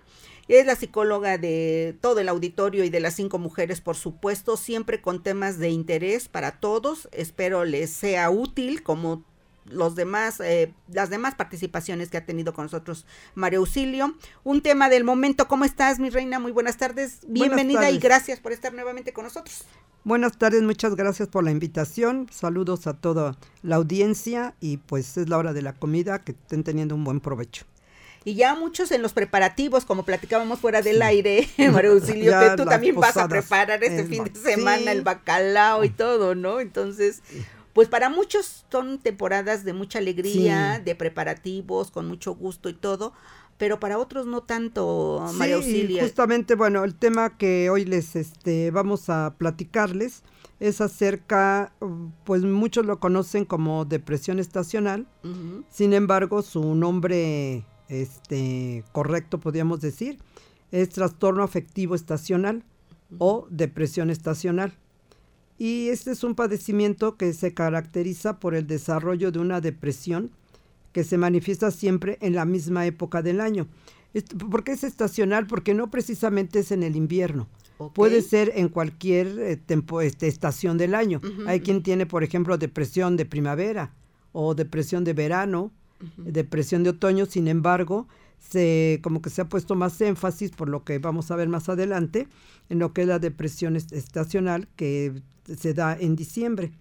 Es 0.48 0.68
la 0.68 0.76
psicóloga 0.76 1.40
de 1.40 1.98
todo 2.00 2.20
el 2.20 2.30
auditorio 2.30 2.84
y 2.84 2.90
de 2.90 3.00
las 3.00 3.16
cinco 3.16 3.40
mujeres, 3.40 3.82
por 3.82 3.96
supuesto, 3.96 4.56
siempre 4.56 5.02
con 5.02 5.24
temas 5.24 5.58
de 5.58 5.70
interés 5.70 6.28
para 6.28 6.60
todos. 6.60 7.10
Espero 7.12 7.66
les 7.66 7.90
sea 7.90 8.30
útil 8.30 8.84
como 8.84 9.24
los 9.66 9.96
demás, 9.96 10.40
eh, 10.40 10.74
las 10.92 11.10
demás 11.10 11.36
participaciones 11.36 12.10
que 12.10 12.18
ha 12.18 12.26
tenido 12.26 12.54
con 12.54 12.66
nosotros 12.66 13.06
María 13.36 13.60
Auxilio. 13.60 14.16
Un 14.44 14.62
tema 14.62 14.90
del 14.90 15.04
momento, 15.04 15.48
¿cómo 15.48 15.66
estás, 15.66 16.00
mi 16.00 16.10
reina? 16.10 16.40
Muy 16.40 16.52
buenas 16.52 16.78
tardes, 16.78 17.20
bienvenida 17.28 17.90
y 17.92 18.00
gracias 18.00 18.40
por 18.40 18.52
estar 18.52 18.74
nuevamente 18.74 19.14
con 19.14 19.26
nosotros. 19.26 19.66
Buenas 20.04 20.38
tardes, 20.38 20.62
muchas 20.64 20.96
gracias 20.96 21.30
por 21.30 21.46
la 21.46 21.52
invitación. 21.52 22.28
Saludos 22.30 22.88
a 22.88 22.94
toda 22.94 23.38
la 23.62 23.78
audiencia 23.78 24.54
y 24.60 24.78
pues 24.78 25.16
es 25.18 25.30
la 25.30 25.38
hora 25.38 25.54
de 25.54 25.62
la 25.62 25.74
comida, 25.74 26.20
que 26.20 26.34
estén 26.34 26.64
teniendo 26.64 26.94
un 26.96 27.06
buen 27.06 27.22
provecho. 27.22 27.66
Y 28.26 28.36
ya 28.36 28.56
muchos 28.56 28.92
en 28.92 29.02
los 29.02 29.14
preparativos, 29.14 29.86
como 29.86 30.04
platicábamos 30.04 30.60
fuera 30.60 30.82
del 30.82 31.02
aire, 31.02 31.48
María 31.72 31.92
Auxilio, 31.92 32.32
que 32.40 32.58
tú 32.58 32.66
también 32.66 32.96
vas 32.96 33.18
a 33.18 33.28
preparar 33.28 33.84
este 33.84 34.06
fin 34.06 34.26
de 34.26 34.40
semana 34.40 34.92
el 34.92 35.02
bacalao 35.02 35.84
y 35.84 35.90
todo, 35.90 36.36
¿no? 36.36 36.60
Entonces, 36.60 37.22
pues 37.74 37.88
para 37.88 38.10
muchos 38.10 38.66
son 38.72 39.00
temporadas 39.00 39.66
de 39.66 39.74
mucha 39.74 40.00
alegría, 40.00 40.80
de 40.80 40.96
preparativos, 40.96 41.92
con 41.92 42.08
mucho 42.08 42.36
gusto 42.36 42.70
y 42.70 42.74
todo, 42.74 43.14
pero 43.58 43.80
para 43.80 43.98
otros 43.98 44.26
no 44.26 44.42
tanto, 44.42 45.26
María 45.34 45.56
Auxilio. 45.56 46.02
Justamente, 46.02 46.56
bueno, 46.56 46.84
el 46.84 46.96
tema 46.96 47.38
que 47.38 47.70
hoy 47.70 47.86
les 47.86 48.16
este, 48.16 48.72
vamos 48.72 49.10
a 49.10 49.36
platicarles 49.38 50.24
es 50.60 50.82
acerca, 50.82 51.74
pues 52.24 52.44
muchos 52.44 52.86
lo 52.86 53.00
conocen 53.00 53.44
como 53.44 53.86
depresión 53.86 54.40
estacional, 54.40 55.08
sin 55.70 55.94
embargo, 55.94 56.42
su 56.42 56.76
nombre 56.76 57.66
este, 57.90 58.86
correcto, 58.92 59.40
podríamos 59.40 59.82
decir, 59.82 60.20
es 60.72 60.90
trastorno 60.90 61.44
afectivo 61.44 61.96
estacional 61.96 62.64
o 63.18 63.48
depresión 63.50 64.10
estacional. 64.10 64.78
Y 65.58 65.90
este 65.90 66.12
es 66.12 66.24
un 66.24 66.36
padecimiento 66.36 67.16
que 67.16 67.34
se 67.34 67.54
caracteriza 67.54 68.40
por 68.40 68.56
el 68.56 68.68
desarrollo 68.68 69.32
de 69.32 69.40
una 69.40 69.62
depresión 69.62 70.32
que 70.92 71.04
se 71.04 71.18
manifiesta 71.18 71.72
siempre 71.72 72.18
en 72.22 72.36
la 72.36 72.46
misma 72.46 72.86
época 72.86 73.22
del 73.22 73.42
año. 73.42 73.68
¿Por 74.52 74.64
qué 74.64 74.74
es 74.74 74.84
estacional? 74.84 75.48
Porque 75.48 75.74
no 75.74 75.90
precisamente 75.90 76.60
es 76.60 76.72
en 76.72 76.84
el 76.84 76.96
invierno. 76.96 77.48
Puede 77.94 78.22
ser 78.22 78.52
en 78.56 78.70
cualquier 78.70 79.28
eh, 79.40 79.62
este, 80.04 80.28
estación 80.28 80.78
del 80.78 80.96
año. 80.96 81.20
Hay 81.48 81.62
quien 81.62 81.82
tiene, 81.82 82.06
por 82.06 82.24
ejemplo, 82.24 82.58
depresión 82.58 83.18
de 83.18 83.26
primavera 83.26 83.94
o 84.32 84.56
depresión 84.56 85.04
de 85.04 85.14
verano 85.14 85.72
depresión 86.18 86.84
de 86.84 86.92
otoño, 86.92 87.26
sin 87.26 87.48
embargo, 87.48 88.08
se, 88.40 89.00
como 89.04 89.22
que 89.22 89.30
se 89.30 89.42
ha 89.42 89.50
puesto 89.50 89.76
más 89.76 90.00
énfasis, 90.02 90.52
por 90.52 90.70
lo 90.70 90.84
que 90.84 91.00
vamos 91.00 91.32
a 91.32 91.36
ver 91.36 91.48
más 91.48 91.70
adelante, 91.70 92.28
en 92.70 92.80
lo 92.80 92.94
que 92.94 93.02
es 93.02 93.08
la 93.08 93.20
depresión 93.20 93.76
estacional 93.76 94.68
que 94.76 95.22
se 95.46 95.74
da 95.74 95.98
en 95.98 96.16
diciembre. 96.16 96.72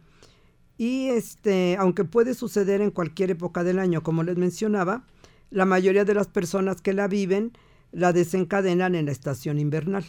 Y 0.78 1.08
este, 1.08 1.76
aunque 1.78 2.04
puede 2.04 2.34
suceder 2.34 2.80
en 2.80 2.90
cualquier 2.90 3.30
época 3.30 3.64
del 3.64 3.78
año, 3.78 4.02
como 4.02 4.22
les 4.22 4.36
mencionaba, 4.36 5.04
la 5.50 5.64
mayoría 5.64 6.04
de 6.04 6.14
las 6.14 6.28
personas 6.28 6.80
que 6.80 6.92
la 6.92 7.08
viven 7.08 7.52
la 7.92 8.12
desencadenan 8.12 8.94
en 8.94 9.06
la 9.06 9.12
estación 9.12 9.58
invernal. 9.58 10.04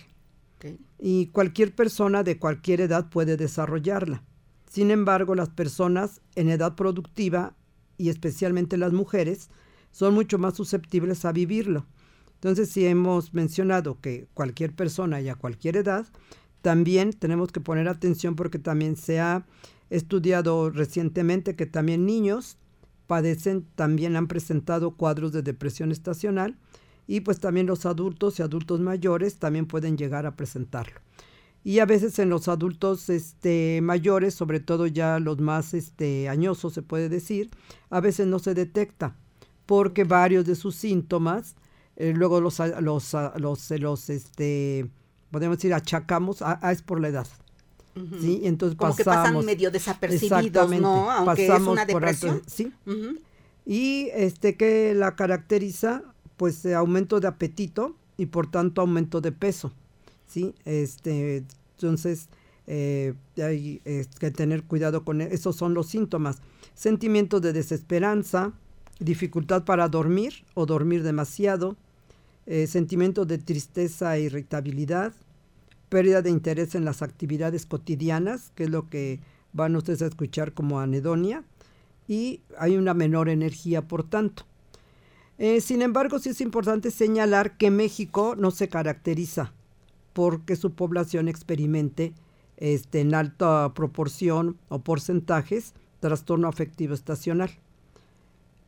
Y 0.97 1.27
cualquier 1.27 1.75
persona 1.75 2.23
de 2.23 2.39
cualquier 2.39 2.79
edad 2.79 3.09
puede 3.09 3.35
desarrollarla. 3.35 4.23
Sin 4.69 4.91
embargo, 4.91 5.35
las 5.35 5.49
personas 5.49 6.21
en 6.35 6.49
edad 6.49 6.75
productiva 6.75 7.53
y 7.97 8.07
especialmente 8.07 8.77
las 8.77 8.93
mujeres 8.93 9.49
son 9.91 10.13
mucho 10.13 10.39
más 10.39 10.55
susceptibles 10.55 11.25
a 11.25 11.33
vivirlo. 11.33 11.85
Entonces, 12.35 12.69
si 12.69 12.85
hemos 12.85 13.33
mencionado 13.33 13.99
que 14.01 14.27
cualquier 14.33 14.73
persona 14.73 15.21
y 15.21 15.29
a 15.29 15.35
cualquier 15.35 15.77
edad, 15.77 16.07
también 16.63 17.11
tenemos 17.11 17.51
que 17.51 17.59
poner 17.59 17.89
atención 17.89 18.35
porque 18.35 18.57
también 18.57 18.95
se 18.95 19.19
ha 19.19 19.45
estudiado 19.89 20.69
recientemente 20.69 21.57
que 21.57 21.65
también 21.65 22.05
niños 22.05 22.57
padecen, 23.05 23.67
también 23.75 24.15
han 24.15 24.27
presentado 24.27 24.95
cuadros 24.95 25.33
de 25.33 25.43
depresión 25.43 25.91
estacional 25.91 26.57
y 27.05 27.19
pues 27.19 27.41
también 27.41 27.67
los 27.67 27.85
adultos 27.85 28.39
y 28.39 28.43
adultos 28.43 28.79
mayores 28.79 29.39
también 29.39 29.65
pueden 29.65 29.97
llegar 29.97 30.25
a 30.25 30.37
presentarlo. 30.37 31.01
Y 31.65 31.79
a 31.79 31.85
veces 31.85 32.17
en 32.17 32.29
los 32.29 32.47
adultos 32.47 33.09
este, 33.09 33.81
mayores, 33.81 34.33
sobre 34.33 34.61
todo 34.61 34.87
ya 34.87 35.19
los 35.19 35.39
más 35.41 35.73
este, 35.73 36.29
añosos 36.29 36.73
se 36.73 36.81
puede 36.81 37.09
decir, 37.09 37.51
a 37.89 37.99
veces 37.99 38.25
no 38.25 38.39
se 38.39 38.53
detecta 38.53 39.17
porque 39.65 40.05
varios 40.05 40.45
de 40.45 40.55
sus 40.55 40.75
síntomas 40.75 41.55
eh, 41.97 42.13
luego 42.15 42.39
los, 42.39 42.59
los, 42.79 43.13
los, 43.37 43.71
los, 43.71 44.09
este, 44.09 44.89
podemos 45.33 45.57
decir, 45.57 45.73
achacamos, 45.73 46.41
a, 46.41 46.59
es 46.71 46.81
por 46.81 47.01
la 47.01 47.09
edad. 47.09 47.27
¿sí? 48.21 48.41
Entonces 48.43 48.77
Como 48.77 48.95
que 48.95 49.03
pasan 49.03 49.43
medio 49.45 49.69
desapercibidos, 49.69 50.71
¿no? 50.79 51.11
Aunque 51.11 51.47
es 51.47 51.61
una 51.61 51.85
depresión. 51.85 52.41
sí. 52.47 52.71
Y 53.65 54.09
este 54.13 54.55
que 54.55 54.93
la 54.93 55.15
caracteriza, 55.15 56.03
pues 56.37 56.65
aumento 56.65 57.19
de 57.19 57.27
apetito 57.27 57.95
y 58.17 58.27
por 58.27 58.49
tanto 58.49 58.81
aumento 58.81 59.21
de 59.21 59.31
peso, 59.31 59.71
¿sí? 60.27 60.53
Este, 60.65 61.43
entonces 61.77 62.27
eh, 62.67 63.13
hay 63.37 63.81
que 64.19 64.31
tener 64.31 64.63
cuidado 64.63 65.03
con 65.03 65.21
eso. 65.21 65.33
esos 65.33 65.55
son 65.55 65.73
los 65.73 65.87
síntomas. 65.87 66.39
Sentimientos 66.75 67.41
de 67.41 67.53
desesperanza, 67.53 68.51
dificultad 68.99 69.63
para 69.63 69.87
dormir 69.87 70.43
o 70.55 70.65
dormir 70.65 71.03
demasiado, 71.03 71.77
eh, 72.45 72.67
sentimientos 72.67 73.25
de 73.27 73.37
tristeza 73.37 74.17
e 74.17 74.23
irritabilidad, 74.23 75.13
pérdida 75.93 76.23
de 76.23 76.31
interés 76.31 76.73
en 76.73 76.85
las 76.85 77.03
actividades 77.03 77.67
cotidianas, 77.67 78.51
que 78.55 78.63
es 78.63 78.71
lo 78.71 78.89
que 78.89 79.19
van 79.51 79.75
ustedes 79.75 80.01
a 80.01 80.07
escuchar 80.07 80.53
como 80.53 80.79
anedonia, 80.79 81.43
y 82.07 82.41
hay 82.57 82.77
una 82.77 82.95
menor 82.95 83.29
energía, 83.29 83.87
por 83.87 84.03
tanto. 84.03 84.47
Eh, 85.37 85.61
sin 85.61 85.83
embargo, 85.83 86.17
sí 86.17 86.29
es 86.29 86.41
importante 86.41 86.89
señalar 86.89 87.57
que 87.57 87.69
México 87.69 88.33
no 88.35 88.49
se 88.49 88.69
caracteriza 88.69 89.53
porque 90.13 90.55
su 90.55 90.73
población 90.73 91.27
experimente 91.27 92.15
este, 92.57 93.01
en 93.01 93.13
alta 93.13 93.71
proporción 93.75 94.57
o 94.69 94.79
porcentajes 94.79 95.75
trastorno 95.99 96.47
afectivo 96.47 96.95
estacional. 96.95 97.51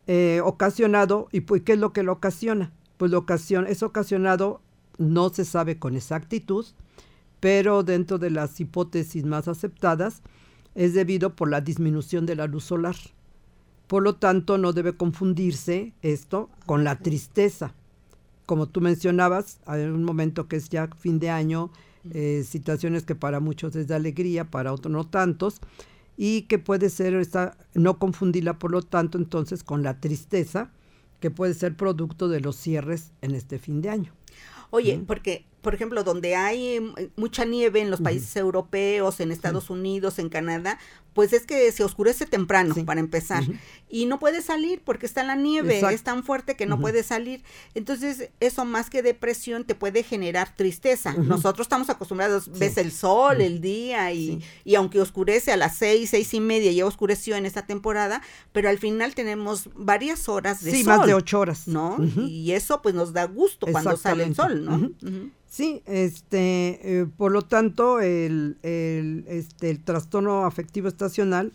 Eh, 0.05 0.41
ocasionado, 0.43 1.27
¿y 1.31 1.41
pues, 1.41 1.63
qué 1.63 1.73
es 1.73 1.79
lo 1.79 1.91
que 1.91 2.03
lo 2.03 2.11
ocasiona? 2.11 2.71
Pues 2.97 3.09
lo 3.09 3.17
ocasiona, 3.17 3.67
es 3.67 3.81
ocasionado, 3.81 4.61
no 4.99 5.29
se 5.29 5.43
sabe 5.43 5.79
con 5.79 5.95
exactitud, 5.95 6.67
pero 7.45 7.83
dentro 7.83 8.17
de 8.17 8.31
las 8.31 8.59
hipótesis 8.59 9.23
más 9.23 9.47
aceptadas 9.47 10.23
es 10.73 10.95
debido 10.95 11.35
por 11.35 11.47
la 11.47 11.61
disminución 11.61 12.25
de 12.25 12.35
la 12.35 12.47
luz 12.47 12.63
solar. 12.63 12.95
Por 13.85 14.01
lo 14.01 14.15
tanto, 14.15 14.57
no 14.57 14.73
debe 14.73 14.97
confundirse 14.97 15.93
esto 16.01 16.49
con 16.65 16.83
la 16.83 16.97
tristeza. 16.97 17.75
Como 18.47 18.65
tú 18.65 18.81
mencionabas, 18.81 19.59
hay 19.67 19.83
un 19.83 20.03
momento 20.03 20.47
que 20.47 20.55
es 20.55 20.69
ya 20.69 20.89
fin 20.97 21.19
de 21.19 21.29
año, 21.29 21.69
eh, 22.15 22.43
situaciones 22.43 23.03
que 23.03 23.13
para 23.13 23.39
muchos 23.39 23.75
es 23.75 23.87
de 23.87 23.93
alegría, 23.93 24.49
para 24.49 24.73
otros 24.73 24.91
no 24.91 25.05
tantos, 25.05 25.61
y 26.17 26.47
que 26.47 26.57
puede 26.57 26.89
ser 26.89 27.13
esta, 27.13 27.59
no 27.75 27.99
confundirla 27.99 28.57
por 28.57 28.71
lo 28.71 28.81
tanto 28.81 29.19
entonces 29.19 29.63
con 29.63 29.83
la 29.83 29.99
tristeza 29.99 30.71
que 31.19 31.29
puede 31.29 31.53
ser 31.53 31.77
producto 31.77 32.27
de 32.27 32.39
los 32.39 32.55
cierres 32.55 33.11
en 33.21 33.35
este 33.35 33.59
fin 33.59 33.83
de 33.83 33.89
año. 33.91 34.13
Oye, 34.71 34.99
porque 35.05 35.45
por 35.65 35.73
ejemplo, 35.73 36.03
donde 36.03 36.35
hay 36.35 36.79
mm, 36.79 36.93
mucha 37.15 37.43
nieve 37.43 37.81
en 37.81 37.89
los 37.89 37.99
países 37.99 38.35
europeos, 38.35 39.19
en 39.19 39.31
Estados 39.31 39.71
Unidos, 39.71 40.19
en 40.19 40.29
Canadá, 40.29 40.77
pues 41.15 41.33
es 41.33 41.47
que 41.47 41.71
se 41.71 41.83
oscurece 41.83 42.27
temprano 42.27 42.75
para 42.85 42.99
empezar 42.99 43.43
y 43.89 44.05
no 44.05 44.19
puede 44.19 44.41
salir 44.41 44.81
porque 44.83 45.05
está 45.05 45.23
la 45.23 45.35
nieve, 45.35 45.81
es 45.91 46.03
tan 46.03 46.23
fuerte 46.25 46.55
que 46.55 46.65
no 46.65 46.79
puede 46.79 47.03
salir. 47.03 47.41
Entonces, 47.73 48.29
eso 48.41 48.65
más 48.65 48.89
que 48.89 49.01
depresión 49.01 49.63
te 49.63 49.75
puede 49.75 50.03
generar 50.03 50.53
tristeza. 50.55 51.13
Nosotros 51.13 51.65
estamos 51.65 51.89
acostumbrados, 51.89 52.51
ves 52.59 52.77
el 52.77 52.91
sol, 52.91 53.39
el 53.39 53.61
día 53.61 54.11
y, 54.11 54.43
y, 54.65 54.75
aunque 54.75 54.99
oscurece 54.99 55.53
a 55.53 55.57
las 55.57 55.77
seis, 55.77 56.09
seis 56.09 56.33
y 56.33 56.41
media, 56.41 56.71
ya 56.73 56.85
oscureció 56.85 57.37
en 57.37 57.45
esta 57.45 57.65
temporada, 57.65 58.21
pero 58.51 58.67
al 58.69 58.77
final 58.77 59.15
tenemos 59.15 59.69
varias 59.73 60.27
horas 60.27 60.63
de 60.63 60.71
sol. 60.71 60.79
Sí, 60.79 60.83
más 60.83 61.07
de 61.07 61.13
ocho 61.13 61.39
horas. 61.39 61.67
¿No? 61.67 61.97
Y 62.27 62.51
eso 62.51 62.81
pues 62.81 62.93
nos 62.93 63.13
da 63.13 63.23
gusto 63.23 63.67
cuando 63.71 63.95
sale 63.95 64.25
el 64.25 64.35
sol, 64.35 64.65
¿no? 64.65 64.91
Sí, 65.55 65.83
este, 65.85 66.81
eh, 66.83 67.05
por 67.05 67.31
lo 67.31 67.41
tanto, 67.41 68.01
el, 68.01 68.57
el, 68.61 69.23
este, 69.29 69.69
el 69.69 69.81
trastorno 69.81 70.43
afectivo 70.43 70.89
estacional 70.89 71.53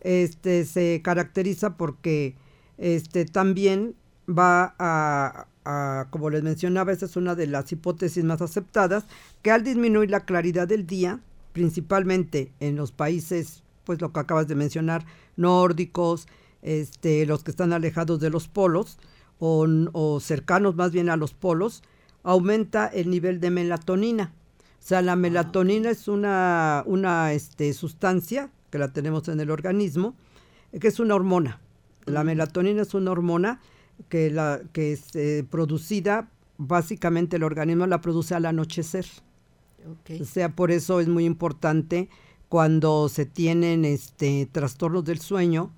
este, 0.00 0.64
se 0.64 1.02
caracteriza 1.04 1.76
porque 1.76 2.34
este, 2.78 3.26
también 3.26 3.94
va 4.26 4.74
a, 4.78 5.48
a, 5.66 6.06
como 6.08 6.30
les 6.30 6.42
mencionaba, 6.42 6.92
esa 6.92 7.04
es 7.04 7.14
una 7.16 7.34
de 7.34 7.46
las 7.46 7.70
hipótesis 7.70 8.24
más 8.24 8.40
aceptadas, 8.40 9.04
que 9.42 9.50
al 9.50 9.64
disminuir 9.64 10.08
la 10.10 10.24
claridad 10.24 10.66
del 10.66 10.86
día, 10.86 11.20
principalmente 11.52 12.54
en 12.58 12.76
los 12.76 12.90
países, 12.90 13.64
pues 13.84 14.00
lo 14.00 14.14
que 14.14 14.20
acabas 14.20 14.48
de 14.48 14.54
mencionar, 14.54 15.04
nórdicos, 15.36 16.26
este, 16.62 17.26
los 17.26 17.44
que 17.44 17.50
están 17.50 17.74
alejados 17.74 18.18
de 18.18 18.30
los 18.30 18.48
polos 18.48 18.96
o, 19.38 19.66
o 19.92 20.20
cercanos 20.20 20.74
más 20.74 20.90
bien 20.90 21.10
a 21.10 21.18
los 21.18 21.34
polos, 21.34 21.82
aumenta 22.22 22.86
el 22.86 23.10
nivel 23.10 23.40
de 23.40 23.50
melatonina. 23.50 24.32
O 24.82 24.84
sea, 24.84 25.02
la 25.02 25.16
melatonina 25.16 25.90
es 25.90 26.08
una, 26.08 26.82
una 26.86 27.32
este, 27.32 27.72
sustancia 27.72 28.50
que 28.70 28.78
la 28.78 28.92
tenemos 28.92 29.28
en 29.28 29.38
el 29.38 29.50
organismo, 29.50 30.16
que 30.80 30.88
es 30.88 30.98
una 30.98 31.14
hormona. 31.14 31.60
La 32.04 32.24
melatonina 32.24 32.82
es 32.82 32.94
una 32.94 33.12
hormona 33.12 33.60
que, 34.08 34.30
la, 34.30 34.60
que 34.72 34.92
es 34.92 35.14
eh, 35.14 35.46
producida, 35.48 36.30
básicamente 36.58 37.36
el 37.36 37.44
organismo 37.44 37.86
la 37.86 38.00
produce 38.00 38.34
al 38.34 38.46
anochecer. 38.46 39.06
O 40.20 40.24
sea, 40.24 40.48
por 40.54 40.70
eso 40.70 41.00
es 41.00 41.08
muy 41.08 41.24
importante 41.24 42.08
cuando 42.48 43.08
se 43.08 43.26
tienen 43.26 43.84
este, 43.84 44.48
trastornos 44.50 45.04
del 45.04 45.20
sueño. 45.20 45.70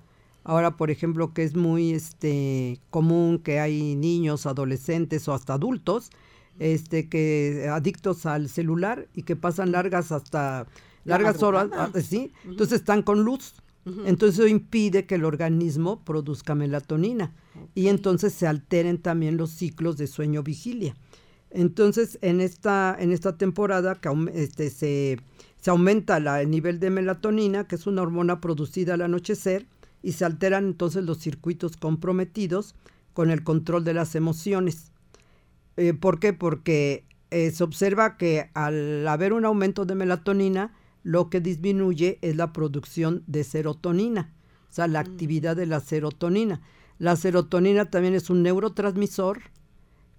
Ahora, 0.43 0.77
por 0.77 0.91
ejemplo, 0.91 1.33
que 1.33 1.43
es 1.43 1.55
muy 1.55 1.91
este, 1.91 2.79
común 2.91 3.39
que 3.39 3.59
hay 3.59 3.95
niños, 3.95 4.45
adolescentes 4.45 5.27
o 5.27 5.33
hasta 5.33 5.53
adultos 5.53 6.11
este 6.59 7.09
que 7.09 7.67
adictos 7.71 8.25
al 8.25 8.49
celular 8.49 9.07
y 9.13 9.23
que 9.23 9.35
pasan 9.35 9.71
largas 9.71 10.11
hasta 10.11 10.67
largas 11.03 11.43
horas, 11.43 11.69
ah, 11.73 11.89
¿sí? 12.01 12.31
Entonces 12.45 12.79
están 12.79 13.03
con 13.03 13.23
luz. 13.23 13.55
Entonces 14.05 14.39
eso 14.39 14.47
impide 14.47 15.05
que 15.05 15.13
el 15.13 15.25
organismo 15.25 16.03
produzca 16.03 16.55
melatonina 16.55 17.35
y 17.75 17.87
entonces 17.89 18.33
se 18.33 18.47
alteren 18.47 18.97
también 18.97 19.37
los 19.37 19.51
ciclos 19.51 19.95
de 19.95 20.07
sueño 20.07 20.41
vigilia. 20.41 20.95
Entonces 21.51 22.17
en 22.21 22.41
esta 22.41 22.95
en 22.97 23.11
esta 23.11 23.37
temporada 23.37 23.93
que 23.93 24.09
este, 24.33 24.71
se, 24.71 25.19
se 25.61 25.69
aumenta 25.69 26.19
la, 26.19 26.41
el 26.41 26.49
nivel 26.49 26.79
de 26.79 26.89
melatonina, 26.89 27.67
que 27.67 27.75
es 27.75 27.85
una 27.85 28.01
hormona 28.01 28.41
producida 28.41 28.95
al 28.95 29.01
anochecer, 29.01 29.67
y 30.01 30.13
se 30.13 30.25
alteran 30.25 30.65
entonces 30.65 31.03
los 31.03 31.19
circuitos 31.19 31.77
comprometidos 31.77 32.73
con 33.13 33.29
el 33.29 33.43
control 33.43 33.83
de 33.83 33.93
las 33.93 34.15
emociones. 34.15 34.91
Eh, 35.77 35.93
¿Por 35.93 36.19
qué? 36.19 36.33
Porque 36.33 37.05
eh, 37.31 37.51
se 37.51 37.63
observa 37.63 38.17
que 38.17 38.49
al 38.53 39.07
haber 39.07 39.33
un 39.33 39.45
aumento 39.45 39.85
de 39.85 39.95
melatonina, 39.95 40.73
lo 41.03 41.29
que 41.29 41.41
disminuye 41.41 42.17
es 42.21 42.35
la 42.35 42.53
producción 42.53 43.23
de 43.27 43.43
serotonina, 43.43 44.33
o 44.69 44.73
sea, 44.73 44.87
la 44.87 45.03
mm. 45.03 45.05
actividad 45.05 45.55
de 45.55 45.65
la 45.65 45.79
serotonina. 45.79 46.61
La 46.97 47.15
serotonina 47.15 47.89
también 47.89 48.15
es 48.15 48.29
un 48.29 48.41
neurotransmisor 48.41 49.41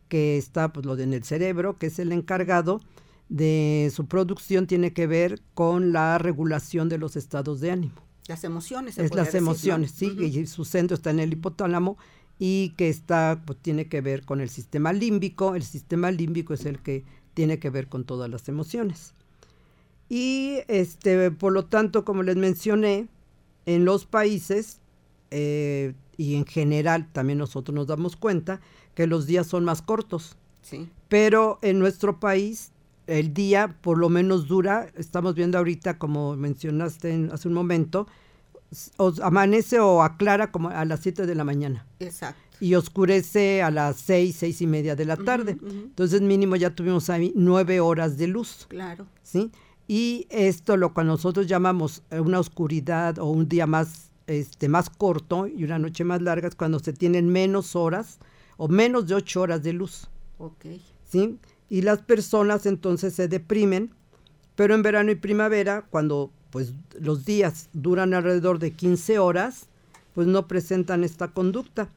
que 0.08 0.36
está 0.36 0.72
pues, 0.72 0.86
lo 0.86 0.96
en 0.98 1.14
el 1.14 1.24
cerebro, 1.24 1.78
que 1.78 1.86
es 1.86 1.98
el 1.98 2.12
encargado 2.12 2.80
de 3.28 3.90
su 3.92 4.06
producción, 4.06 4.66
tiene 4.66 4.92
que 4.92 5.06
ver 5.06 5.40
con 5.54 5.92
la 5.92 6.18
regulación 6.18 6.88
de 6.88 6.98
los 6.98 7.16
estados 7.16 7.60
de 7.60 7.72
ánimo. 7.72 7.94
Las 8.28 8.44
emociones. 8.44 8.98
es 8.98 9.14
las 9.14 9.34
emociones, 9.34 9.92
sí, 9.92 10.16
y 10.20 10.46
su 10.46 10.64
centro 10.64 10.96
está 10.96 11.10
en 11.10 11.20
el 11.20 11.32
hipotálamo 11.32 11.96
y 12.38 12.70
que 12.76 12.88
está, 12.88 13.42
pues 13.46 13.58
tiene 13.60 13.86
que 13.88 14.00
ver 14.00 14.24
con 14.24 14.40
el 14.40 14.48
sistema 14.50 14.92
límbico. 14.92 15.54
El 15.54 15.62
sistema 15.62 16.10
límbico 16.10 16.54
es 16.54 16.66
el 16.66 16.80
que 16.80 17.04
tiene 17.34 17.58
que 17.58 17.70
ver 17.70 17.88
con 17.88 18.04
todas 18.04 18.30
las 18.30 18.48
emociones. 18.48 19.14
Y 20.08 20.58
este, 20.68 21.30
por 21.30 21.52
lo 21.52 21.64
tanto, 21.64 22.04
como 22.04 22.22
les 22.22 22.36
mencioné, 22.36 23.08
en 23.64 23.84
los 23.84 24.06
países 24.06 24.78
eh, 25.30 25.94
y 26.16 26.36
en 26.36 26.46
general 26.46 27.08
también 27.12 27.38
nosotros 27.38 27.74
nos 27.74 27.86
damos 27.88 28.16
cuenta 28.16 28.60
que 28.94 29.06
los 29.06 29.26
días 29.26 29.46
son 29.46 29.64
más 29.64 29.82
cortos. 29.82 30.36
Sí. 30.62 30.88
Pero 31.08 31.58
en 31.62 31.78
nuestro 31.78 32.20
país 32.20 32.70
el 33.06 33.34
día 33.34 33.76
por 33.82 33.98
lo 33.98 34.08
menos 34.08 34.48
dura, 34.48 34.90
estamos 34.96 35.34
viendo 35.34 35.58
ahorita, 35.58 35.98
como 35.98 36.36
mencionaste 36.36 37.12
en- 37.12 37.32
hace 37.32 37.48
un 37.48 37.54
momento, 37.54 38.06
os 38.96 39.20
amanece 39.20 39.78
o 39.80 40.02
aclara 40.02 40.50
como 40.50 40.68
a 40.70 40.84
las 40.84 41.00
7 41.00 41.26
de 41.26 41.34
la 41.34 41.44
mañana 41.44 41.86
Exacto. 42.00 42.40
y 42.60 42.74
oscurece 42.74 43.62
a 43.62 43.70
las 43.70 43.96
6, 43.96 44.34
seis 44.36 44.60
y 44.60 44.66
media 44.66 44.96
de 44.96 45.04
la 45.04 45.16
tarde. 45.16 45.56
Entonces 45.62 46.20
mínimo 46.20 46.56
ya 46.56 46.74
tuvimos 46.74 47.08
ahí 47.10 47.32
nueve 47.36 47.80
horas 47.80 48.16
de 48.18 48.26
luz. 48.26 48.66
Claro. 48.68 49.06
¿sí? 49.22 49.50
Y 49.88 50.26
esto 50.30 50.76
lo 50.76 50.92
que 50.92 51.04
nosotros 51.04 51.46
llamamos 51.46 52.02
eh, 52.10 52.18
una 52.20 52.40
oscuridad 52.40 53.18
o 53.18 53.26
un 53.26 53.48
día 53.48 53.66
más, 53.66 54.10
este, 54.26 54.68
más 54.68 54.90
corto 54.90 55.46
y 55.46 55.62
una 55.64 55.78
noche 55.78 56.02
más 56.02 56.20
larga 56.22 56.48
es 56.48 56.56
cuando 56.56 56.80
se 56.80 56.92
tienen 56.92 57.28
menos 57.28 57.76
horas 57.76 58.18
o 58.56 58.66
menos 58.68 59.06
de 59.06 59.14
ocho 59.14 59.42
horas 59.42 59.62
de 59.62 59.72
luz, 59.72 60.08
Ok. 60.38 60.64
¿sí? 61.04 61.38
Y 61.68 61.82
las 61.82 62.00
personas 62.02 62.66
entonces 62.66 63.14
se 63.14 63.28
deprimen, 63.28 63.92
pero 64.54 64.74
en 64.74 64.82
verano 64.82 65.10
y 65.10 65.14
primavera, 65.16 65.82
cuando 65.90 66.32
pues 66.56 66.72
los 66.98 67.26
días 67.26 67.68
duran 67.74 68.14
alrededor 68.14 68.58
de 68.58 68.70
15 68.70 69.18
horas, 69.18 69.66
pues 70.14 70.26
no 70.26 70.48
presentan 70.48 71.04
esta 71.04 71.28
conducta. 71.28 71.90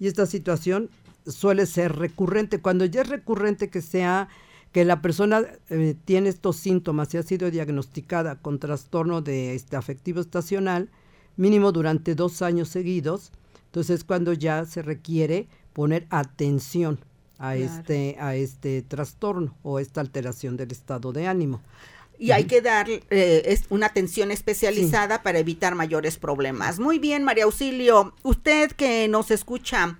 Y 0.00 0.06
esta 0.06 0.24
situación 0.24 0.88
suele 1.26 1.66
ser 1.66 1.96
recurrente. 1.96 2.62
Cuando 2.62 2.86
ya 2.86 3.02
es 3.02 3.10
recurrente 3.10 3.68
que 3.68 3.82
sea 3.82 4.28
que 4.72 4.86
la 4.86 5.02
persona 5.02 5.42
eh, 5.68 5.94
tiene 6.06 6.30
estos 6.30 6.56
síntomas 6.56 7.12
y 7.12 7.18
ha 7.18 7.22
sido 7.24 7.50
diagnosticada 7.50 8.36
con 8.36 8.58
trastorno 8.58 9.20
de 9.20 9.54
este 9.54 9.76
afectivo 9.76 10.22
estacional, 10.22 10.88
mínimo 11.36 11.70
durante 11.70 12.14
dos 12.14 12.40
años 12.40 12.70
seguidos, 12.70 13.32
entonces 13.66 13.98
es 13.98 14.04
cuando 14.04 14.32
ya 14.32 14.64
se 14.64 14.80
requiere 14.80 15.46
poner 15.74 16.06
atención 16.08 17.00
a 17.36 17.54
Claro. 17.54 17.64
este 17.66 18.16
a 18.18 18.34
este 18.34 18.80
trastorno 18.80 19.54
o 19.62 19.78
esta 19.78 20.00
alteración 20.00 20.56
del 20.56 20.72
estado 20.72 21.12
de 21.12 21.26
ánimo. 21.26 21.60
Y 22.18 22.30
hay 22.30 22.44
que 22.44 22.62
dar 22.62 22.88
eh, 22.88 23.02
es 23.10 23.64
una 23.68 23.86
atención 23.86 24.30
especializada 24.30 25.22
para 25.22 25.38
evitar 25.38 25.74
mayores 25.74 26.16
problemas. 26.16 26.78
Muy 26.78 26.98
bien, 26.98 27.24
María 27.24 27.44
Auxilio. 27.44 28.14
Usted 28.22 28.72
que 28.72 29.06
nos 29.08 29.30
escucha, 29.30 29.98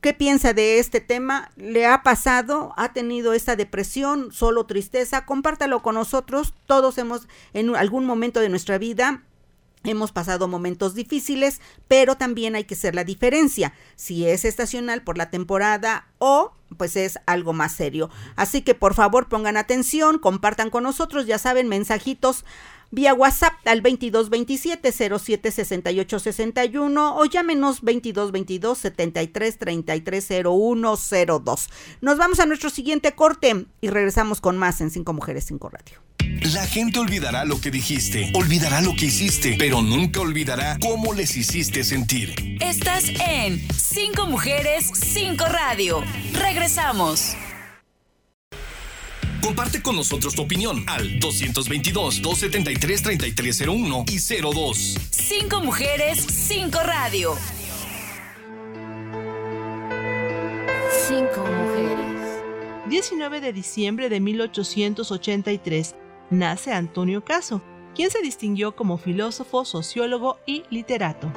¿qué 0.00 0.14
piensa 0.14 0.52
de 0.54 0.78
este 0.78 1.00
tema? 1.00 1.50
¿Le 1.56 1.86
ha 1.86 2.02
pasado? 2.02 2.72
¿Ha 2.76 2.92
tenido 2.92 3.32
esta 3.32 3.56
depresión? 3.56 4.32
¿Solo 4.32 4.66
tristeza? 4.66 5.26
Compártalo 5.26 5.82
con 5.82 5.96
nosotros. 5.96 6.54
Todos 6.66 6.96
hemos, 6.98 7.28
en 7.52 7.74
algún 7.76 8.06
momento 8.06 8.40
de 8.40 8.48
nuestra 8.48 8.78
vida, 8.78 9.22
Hemos 9.88 10.12
pasado 10.12 10.48
momentos 10.48 10.94
difíciles, 10.94 11.62
pero 11.88 12.16
también 12.16 12.54
hay 12.54 12.64
que 12.64 12.74
hacer 12.74 12.94
la 12.94 13.04
diferencia, 13.04 13.72
si 13.96 14.26
es 14.26 14.44
estacional 14.44 15.02
por 15.02 15.16
la 15.16 15.30
temporada 15.30 16.08
o 16.18 16.52
pues 16.76 16.94
es 16.94 17.18
algo 17.24 17.54
más 17.54 17.72
serio. 17.72 18.10
Así 18.36 18.60
que 18.60 18.74
por 18.74 18.92
favor 18.92 19.30
pongan 19.30 19.56
atención, 19.56 20.18
compartan 20.18 20.68
con 20.68 20.82
nosotros, 20.82 21.26
ya 21.26 21.38
saben, 21.38 21.68
mensajitos 21.68 22.44
vía 22.90 23.14
WhatsApp 23.14 23.54
al 23.64 23.82
2227 23.82 24.92
07 24.92 25.50
68 25.50 26.18
61 26.18 27.16
o 27.16 27.24
llámenos 27.24 27.80
2222 27.80 28.78
73 28.78 29.58
33 29.58 30.28
0102. 30.28 31.68
Nos 32.00 32.18
vamos 32.18 32.40
a 32.40 32.46
nuestro 32.46 32.70
siguiente 32.70 33.12
corte 33.12 33.66
y 33.80 33.88
regresamos 33.88 34.40
con 34.40 34.58
más 34.58 34.80
en 34.80 34.90
Cinco 34.90 35.12
Mujeres, 35.12 35.44
Cinco 35.44 35.68
Radio. 35.68 36.00
La 36.52 36.66
gente 36.66 36.98
olvidará 36.98 37.44
lo 37.44 37.60
que 37.60 37.70
dijiste, 37.70 38.30
olvidará 38.34 38.80
lo 38.80 38.94
que 38.94 39.06
hiciste, 39.06 39.56
pero 39.58 39.82
nunca 39.82 40.20
olvidará 40.20 40.78
cómo 40.80 41.12
les 41.12 41.36
hiciste 41.36 41.84
sentir. 41.84 42.58
Estás 42.60 43.04
en 43.26 43.60
Cinco 43.72 44.26
Mujeres, 44.26 44.90
Cinco 44.94 45.46
Radio. 45.46 46.02
Regresamos. 46.32 47.36
Comparte 49.42 49.82
con 49.82 49.96
nosotros 49.96 50.34
tu 50.34 50.42
opinión 50.42 50.84
al 50.88 51.18
222-273-3301 51.20 54.04
y 54.10 54.18
02. 54.42 54.96
Cinco 55.10 55.60
Mujeres, 55.60 56.18
Cinco 56.18 56.80
Radio. 56.84 57.36
Cinco 61.06 61.40
mujeres. 61.40 62.42
19 62.88 63.40
de 63.40 63.52
diciembre 63.52 64.08
de 64.08 64.18
1883 64.20 65.94
nace 66.30 66.72
Antonio 66.72 67.24
Caso, 67.24 67.62
quien 67.94 68.10
se 68.10 68.20
distinguió 68.20 68.74
como 68.74 68.98
filósofo, 68.98 69.64
sociólogo 69.64 70.40
y 70.46 70.64
literato. 70.70 71.32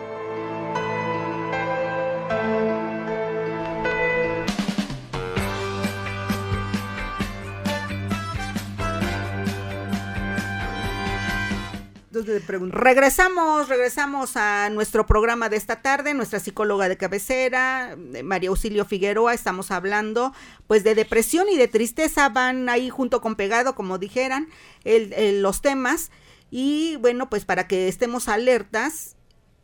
Regresamos, 12.72 13.68
regresamos 13.70 14.36
a 14.38 14.70
nuestro 14.70 15.06
programa 15.06 15.50
de 15.50 15.58
esta 15.58 15.82
tarde, 15.82 16.14
nuestra 16.14 16.40
psicóloga 16.40 16.88
de 16.90 16.98
cabecera, 16.98 17.96
eh, 18.14 18.24
María 18.24 18.50
Auxilio 18.50 18.86
Figueroa, 18.86 19.34
estamos 19.34 19.72
hablando 19.72 20.34
pues 20.68 20.84
de 20.84 20.96
depresión 20.96 21.48
y 21.50 21.58
de 21.58 21.68
tristeza, 21.68 22.30
van 22.30 22.70
ahí 22.70 22.90
junto 22.90 23.22
con 23.22 23.36
pegado, 23.36 23.76
como 23.76 23.98
dijeran, 23.98 24.48
el- 24.84 25.42
los 25.42 25.62
temas, 25.62 26.12
y 26.50 26.96
bueno, 26.98 27.30
pues 27.30 27.46
para 27.46 27.68
que 27.68 27.88
estemos 27.88 28.28
alertas 28.28 29.16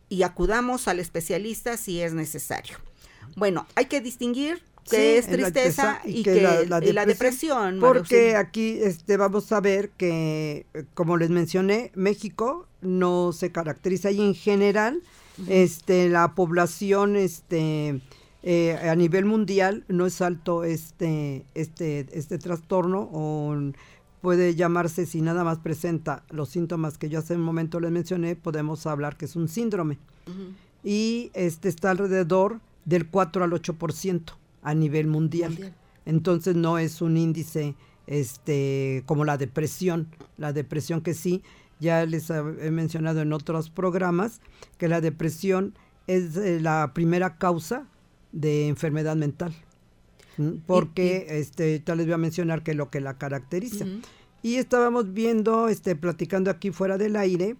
y 0.08 0.22
acudamos 0.22 0.88
al 0.88 1.00
especialista 1.00 1.76
si 1.76 2.00
es 2.00 2.14
necesario. 2.14 2.78
Bueno, 3.36 3.66
hay 3.74 3.86
que 3.86 4.00
distinguir 4.00 4.62
que 4.88 4.96
Sí, 4.96 5.18
es 5.18 5.28
tristeza 5.28 6.00
y 6.04 6.22
que 6.22 6.42
la, 6.42 6.84
y 6.84 6.92
la 6.92 7.06
depresión. 7.06 7.78
Porque 7.80 8.36
aquí 8.36 8.78
este, 8.82 9.16
vamos 9.16 9.52
a 9.52 9.60
ver 9.60 9.90
que, 9.90 10.66
como 10.94 11.16
les 11.16 11.30
mencioné, 11.30 11.92
México 11.94 12.66
no 12.80 13.32
se 13.32 13.52
caracteriza 13.52 14.10
y 14.10 14.20
en 14.20 14.34
general 14.34 15.02
este, 15.46 16.08
la 16.08 16.34
población 16.34 17.16
este, 17.16 18.00
eh, 18.42 18.76
a 18.76 18.94
nivel 18.94 19.24
mundial 19.24 19.84
no 19.88 20.06
es 20.06 20.20
alto 20.20 20.64
este, 20.64 21.44
este, 21.54 22.06
este 22.12 22.38
trastorno 22.38 23.08
o 23.12 23.56
puede 24.20 24.54
llamarse, 24.54 25.06
si 25.06 25.20
nada 25.20 25.44
más 25.44 25.58
presenta 25.58 26.24
los 26.30 26.48
síntomas 26.48 26.98
que 26.98 27.08
yo 27.08 27.20
hace 27.20 27.34
un 27.34 27.42
momento 27.42 27.78
les 27.78 27.92
mencioné, 27.92 28.36
podemos 28.36 28.86
hablar 28.86 29.16
que 29.16 29.26
es 29.26 29.36
un 29.36 29.48
síndrome. 29.48 29.98
Y 30.84 31.30
este 31.34 31.68
está 31.68 31.90
alrededor 31.90 32.60
del 32.84 33.08
4 33.08 33.44
al 33.44 33.52
8% 33.52 34.32
a 34.68 34.74
nivel 34.74 35.06
mundial. 35.06 35.50
Mundial. 35.52 35.74
Entonces 36.04 36.54
no 36.54 36.78
es 36.78 37.00
un 37.00 37.16
índice 37.16 37.74
este 38.06 39.02
como 39.06 39.24
la 39.24 39.38
depresión, 39.38 40.08
la 40.36 40.52
depresión 40.52 41.00
que 41.00 41.14
sí, 41.14 41.42
ya 41.80 42.04
les 42.04 42.28
he 42.30 42.70
mencionado 42.70 43.22
en 43.22 43.32
otros 43.32 43.70
programas 43.70 44.40
que 44.76 44.88
la 44.88 45.00
depresión 45.00 45.74
es 46.06 46.36
eh, 46.36 46.60
la 46.60 46.92
primera 46.94 47.38
causa 47.38 47.86
de 48.32 48.68
enfermedad 48.68 49.16
mental. 49.16 49.54
¿m? 50.36 50.60
Porque 50.66 51.26
este 51.30 51.78
tal 51.80 51.98
les 51.98 52.06
voy 52.06 52.14
a 52.14 52.18
mencionar 52.18 52.62
que 52.62 52.74
lo 52.74 52.90
que 52.90 53.00
la 53.00 53.16
caracteriza. 53.16 53.86
Y 54.42 54.56
estábamos 54.56 55.14
viendo, 55.14 55.68
este, 55.68 55.96
platicando 55.96 56.50
aquí 56.50 56.70
fuera 56.70 56.96
del 56.96 57.16
aire, 57.16 57.56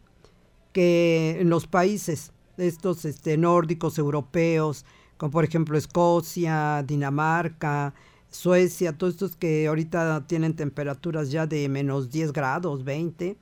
que 0.73 1.38
en 1.40 1.51
los 1.51 1.66
países, 1.66 2.33
estos 2.57 3.05
este, 3.05 3.37
nórdicos, 3.37 3.99
europeos, 3.99 4.85
como 5.18 5.31
por 5.31 5.44
ejemplo 5.44 5.76
Escocia, 5.76 6.83
Dinamarca, 6.87 7.92
Suecia, 8.31 8.96
todos 8.96 9.14
estos 9.14 9.37
que 9.37 9.66
ahorita 9.68 10.24
tienen 10.26 10.54
temperaturas 10.54 11.31
ya 11.31 11.46
de 11.46 11.68
menos 11.68 12.11
10 12.11 12.33
grados, 12.33 12.85
20, 12.85 13.37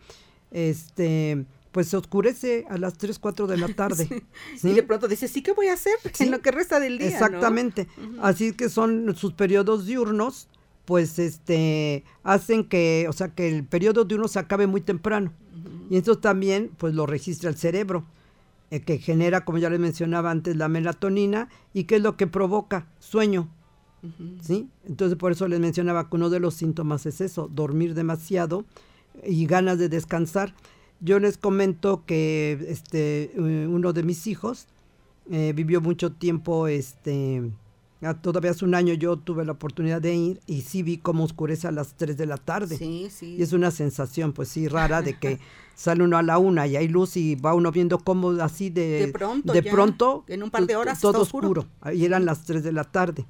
este, 0.52 1.44
pues 1.72 1.88
se 1.88 1.96
oscurece 1.96 2.64
a 2.70 2.78
las 2.78 2.96
3, 2.96 3.18
4 3.18 3.46
de 3.46 3.56
la 3.56 3.68
tarde. 3.74 4.24
¿sí? 4.56 4.70
Y 4.70 4.72
de 4.72 4.82
pronto 4.82 5.08
dices, 5.08 5.30
¿sí 5.30 5.42
qué 5.42 5.52
voy 5.52 5.68
a 5.68 5.74
hacer 5.74 5.94
Sí. 6.12 6.24
en 6.24 6.30
lo 6.30 6.40
que 6.40 6.50
resta 6.50 6.80
del 6.80 6.98
día? 6.98 7.08
¿no? 7.08 7.14
Exactamente. 7.14 7.88
Así 8.22 8.52
que 8.52 8.68
son 8.68 9.14
sus 9.16 9.32
periodos 9.34 9.86
diurnos, 9.86 10.48
pues 10.84 11.18
este 11.18 12.04
hacen 12.22 12.64
que, 12.64 13.06
o 13.08 13.12
sea, 13.12 13.28
que 13.28 13.48
el 13.48 13.64
periodo 13.64 14.04
diurno 14.04 14.28
se 14.28 14.38
acabe 14.38 14.66
muy 14.66 14.80
temprano. 14.80 15.32
Y 15.90 15.96
esto 15.96 16.18
también 16.18 16.70
pues 16.78 16.94
lo 16.94 17.06
registra 17.06 17.50
el 17.50 17.56
cerebro, 17.56 18.04
que 18.70 18.98
genera, 18.98 19.44
como 19.44 19.58
ya 19.58 19.70
les 19.70 19.80
mencionaba 19.80 20.30
antes, 20.30 20.56
la 20.56 20.68
melatonina 20.68 21.48
y 21.72 21.84
que 21.84 21.96
es 21.96 22.02
lo 22.02 22.16
que 22.16 22.26
provoca 22.26 22.88
sueño. 22.98 23.48
¿Sí? 24.40 24.68
Entonces 24.86 25.18
por 25.18 25.32
eso 25.32 25.48
les 25.48 25.58
mencionaba 25.58 26.08
que 26.08 26.16
uno 26.16 26.30
de 26.30 26.38
los 26.38 26.54
síntomas 26.54 27.06
es 27.06 27.20
eso, 27.20 27.48
dormir 27.52 27.94
demasiado 27.94 28.64
y 29.24 29.46
ganas 29.46 29.78
de 29.78 29.88
descansar. 29.88 30.54
Yo 31.00 31.18
les 31.18 31.38
comento 31.38 32.04
que 32.06 32.66
este 32.68 33.32
eh, 33.34 33.66
uno 33.66 33.92
de 33.92 34.02
mis 34.04 34.26
hijos 34.28 34.68
eh, 35.30 35.52
vivió 35.56 35.80
mucho 35.80 36.12
tiempo, 36.12 36.68
este, 36.68 37.50
todavía 38.20 38.50
hace 38.50 38.64
un 38.64 38.74
año 38.74 38.94
yo 38.94 39.16
tuve 39.16 39.44
la 39.44 39.52
oportunidad 39.52 40.00
de 40.02 40.14
ir 40.14 40.40
y 40.46 40.62
sí 40.62 40.82
vi 40.82 40.98
cómo 40.98 41.24
oscurece 41.24 41.66
a 41.66 41.70
las 41.70 41.94
3 41.94 42.16
de 42.16 42.26
la 42.26 42.36
tarde. 42.36 42.76
Sí, 42.76 43.08
sí. 43.10 43.36
Y 43.38 43.42
es 43.42 43.52
una 43.52 43.70
sensación, 43.70 44.32
pues 44.32 44.48
sí, 44.48 44.68
rara 44.68 45.02
de 45.02 45.18
que 45.18 45.38
sale 45.74 46.04
uno 46.04 46.18
a 46.18 46.22
la 46.22 46.38
una 46.38 46.66
y 46.66 46.76
hay 46.76 46.88
luz 46.88 47.16
y 47.16 47.34
va 47.36 47.54
uno 47.54 47.72
viendo 47.72 47.98
cómo 47.98 48.30
así 48.42 48.70
de, 48.70 49.06
De 49.06 49.08
pronto 49.12 49.52
de 49.52 49.62
ya, 49.62 49.70
pronto, 49.70 50.24
en 50.28 50.42
un 50.42 50.50
par 50.50 50.66
de 50.66 50.76
horas 50.76 51.00
todo 51.00 51.22
oscuro. 51.22 51.48
oscuro. 51.48 51.68
Ahí 51.80 52.04
eran 52.04 52.24
las 52.26 52.44
3 52.44 52.62
de 52.62 52.72
la 52.72 52.84
tarde. 52.84 53.26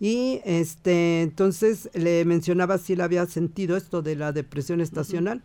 Y 0.00 0.40
este, 0.44 1.22
entonces 1.22 1.90
le 1.92 2.24
mencionaba 2.24 2.78
si 2.78 2.92
él 2.92 3.00
había 3.00 3.26
sentido 3.26 3.76
esto 3.76 4.00
de 4.00 4.16
la 4.16 4.32
depresión 4.32 4.80
estacional. 4.80 5.42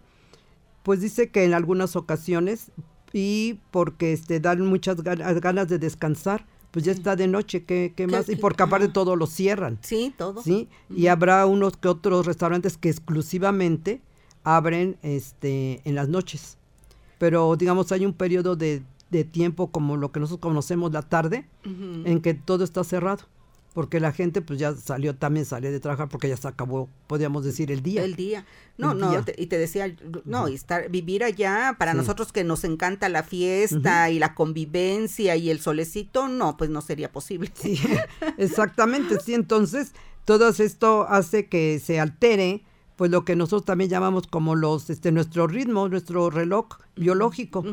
Pues 0.84 1.02
dice 1.02 1.32
que 1.32 1.44
en 1.44 1.54
algunas 1.54 1.96
ocasiones 1.96 2.72
y 3.14 3.60
porque 3.72 4.14
este 4.14 4.40
dan 4.40 4.66
muchas 4.66 5.02
ganas, 5.02 5.40
ganas 5.40 5.68
de 5.70 5.80
descansar, 5.80 6.46
pues 6.74 6.86
ya 6.86 6.92
está 6.92 7.16
de 7.16 7.28
noche, 7.28 7.66
¿qué, 7.66 7.94
qué 7.96 8.08
más? 8.08 8.28
Y 8.30 8.36
porque 8.36 8.64
aparte 8.64 8.88
todo 8.88 9.16
lo 9.16 9.28
cierran. 9.28 9.78
Sí, 9.84 10.12
todo. 10.18 10.42
¿sí? 10.42 10.68
Y 10.90 11.06
habrá 11.06 11.46
unos 11.46 11.78
que 11.78 11.88
otros 11.88 12.26
restaurantes 12.26 12.78
que 12.78 12.90
exclusivamente 12.90 14.02
abren 14.44 14.98
este 15.04 15.82
en 15.86 15.94
las 15.94 16.10
noches. 16.10 16.58
Pero 17.20 17.56
digamos 17.58 17.92
hay 17.92 18.08
un 18.08 18.14
periodo 18.14 18.56
de, 18.56 18.82
de 19.12 19.24
tiempo 19.24 19.68
como 19.68 19.98
lo 19.98 20.12
que 20.12 20.20
nosotros 20.20 20.42
conocemos 20.42 20.92
la 20.92 21.04
tarde, 21.04 21.46
en 21.64 22.22
que 22.22 22.34
todo 22.34 22.64
está 22.64 22.84
cerrado. 22.84 23.26
Porque 23.74 24.00
la 24.00 24.12
gente 24.12 24.42
pues 24.44 24.60
ya 24.60 24.76
salió, 24.76 25.16
también 25.16 25.46
salió 25.48 25.72
de 25.72 25.80
trabajar 25.80 26.08
porque 26.08 26.30
ya 26.30 26.38
se 26.38 26.48
acabó, 26.48 26.90
podríamos 27.08 27.44
decir, 27.44 27.72
el 27.72 27.82
día. 27.82 28.04
El 28.04 28.16
día. 28.16 28.46
No, 28.78 28.92
El 28.92 29.00
no, 29.00 29.10
día. 29.10 29.22
te- 29.24 29.36
y 29.42 29.48
te 29.48 29.58
decía, 29.58 29.96
no, 30.26 30.48
y 30.48 30.54
estar, 30.54 30.90
vivir 30.92 31.24
allá, 31.24 31.76
para 31.80 31.92
Sí. 31.94 31.98
nosotros 31.98 32.32
que 32.32 32.44
nos 32.44 32.64
encanta 32.66 33.10
la 33.10 33.24
fiesta 33.24 34.12
y 34.12 34.20
la 34.20 34.36
convivencia 34.36 35.36
y 35.36 35.50
el 35.50 35.60
solecito, 35.60 36.28
no, 36.28 36.56
pues 36.56 36.70
no 36.70 36.82
sería 36.82 37.12
posible. 37.12 37.52
Sí, 37.56 37.80
exactamente, 38.38 39.20
sí, 39.20 39.34
entonces 39.34 39.94
todo 40.26 40.50
esto 40.50 41.06
hace 41.10 41.48
que 41.48 41.80
se 41.80 42.00
altere 42.00 42.64
pues 42.96 43.10
lo 43.10 43.26
que 43.26 43.36
nosotros 43.36 43.66
también 43.66 43.90
llamamos 43.90 44.28
como 44.28 44.54
los 44.56 44.90
este 44.92 45.12
nuestro 45.12 45.48
ritmo, 45.48 45.90
nuestro 45.90 46.30
reloj 46.30 46.68
biológico. 46.96 47.64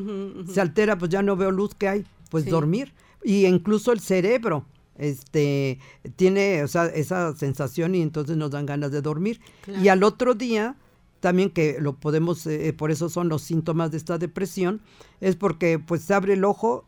Se 0.50 0.60
altera, 0.62 0.96
pues 0.96 1.10
ya 1.10 1.20
no 1.22 1.36
veo 1.36 1.50
luz 1.50 1.74
que 1.74 1.88
hay, 1.88 2.06
pues 2.30 2.44
Sí. 2.44 2.50
dormir 2.50 2.94
y 3.22 3.44
incluso 3.44 3.92
el 3.92 4.00
cerebro 4.00 4.64
este 5.00 5.78
tiene 6.16 6.62
o 6.62 6.68
sea, 6.68 6.86
esa 6.86 7.34
sensación 7.34 7.94
y 7.94 8.02
entonces 8.02 8.36
nos 8.36 8.50
dan 8.50 8.66
ganas 8.66 8.92
de 8.92 9.02
dormir. 9.02 9.40
Claro. 9.62 9.82
Y 9.82 9.88
al 9.88 10.02
otro 10.02 10.34
día 10.34 10.76
también 11.20 11.50
que 11.50 11.78
lo 11.80 11.94
podemos 11.94 12.46
eh, 12.46 12.72
por 12.72 12.90
eso 12.90 13.08
son 13.08 13.28
los 13.28 13.42
síntomas 13.42 13.90
de 13.90 13.98
esta 13.98 14.18
depresión 14.18 14.80
es 15.20 15.36
porque 15.36 15.78
pues 15.78 16.02
se 16.02 16.14
abre 16.14 16.34
el 16.34 16.44
ojo 16.44 16.84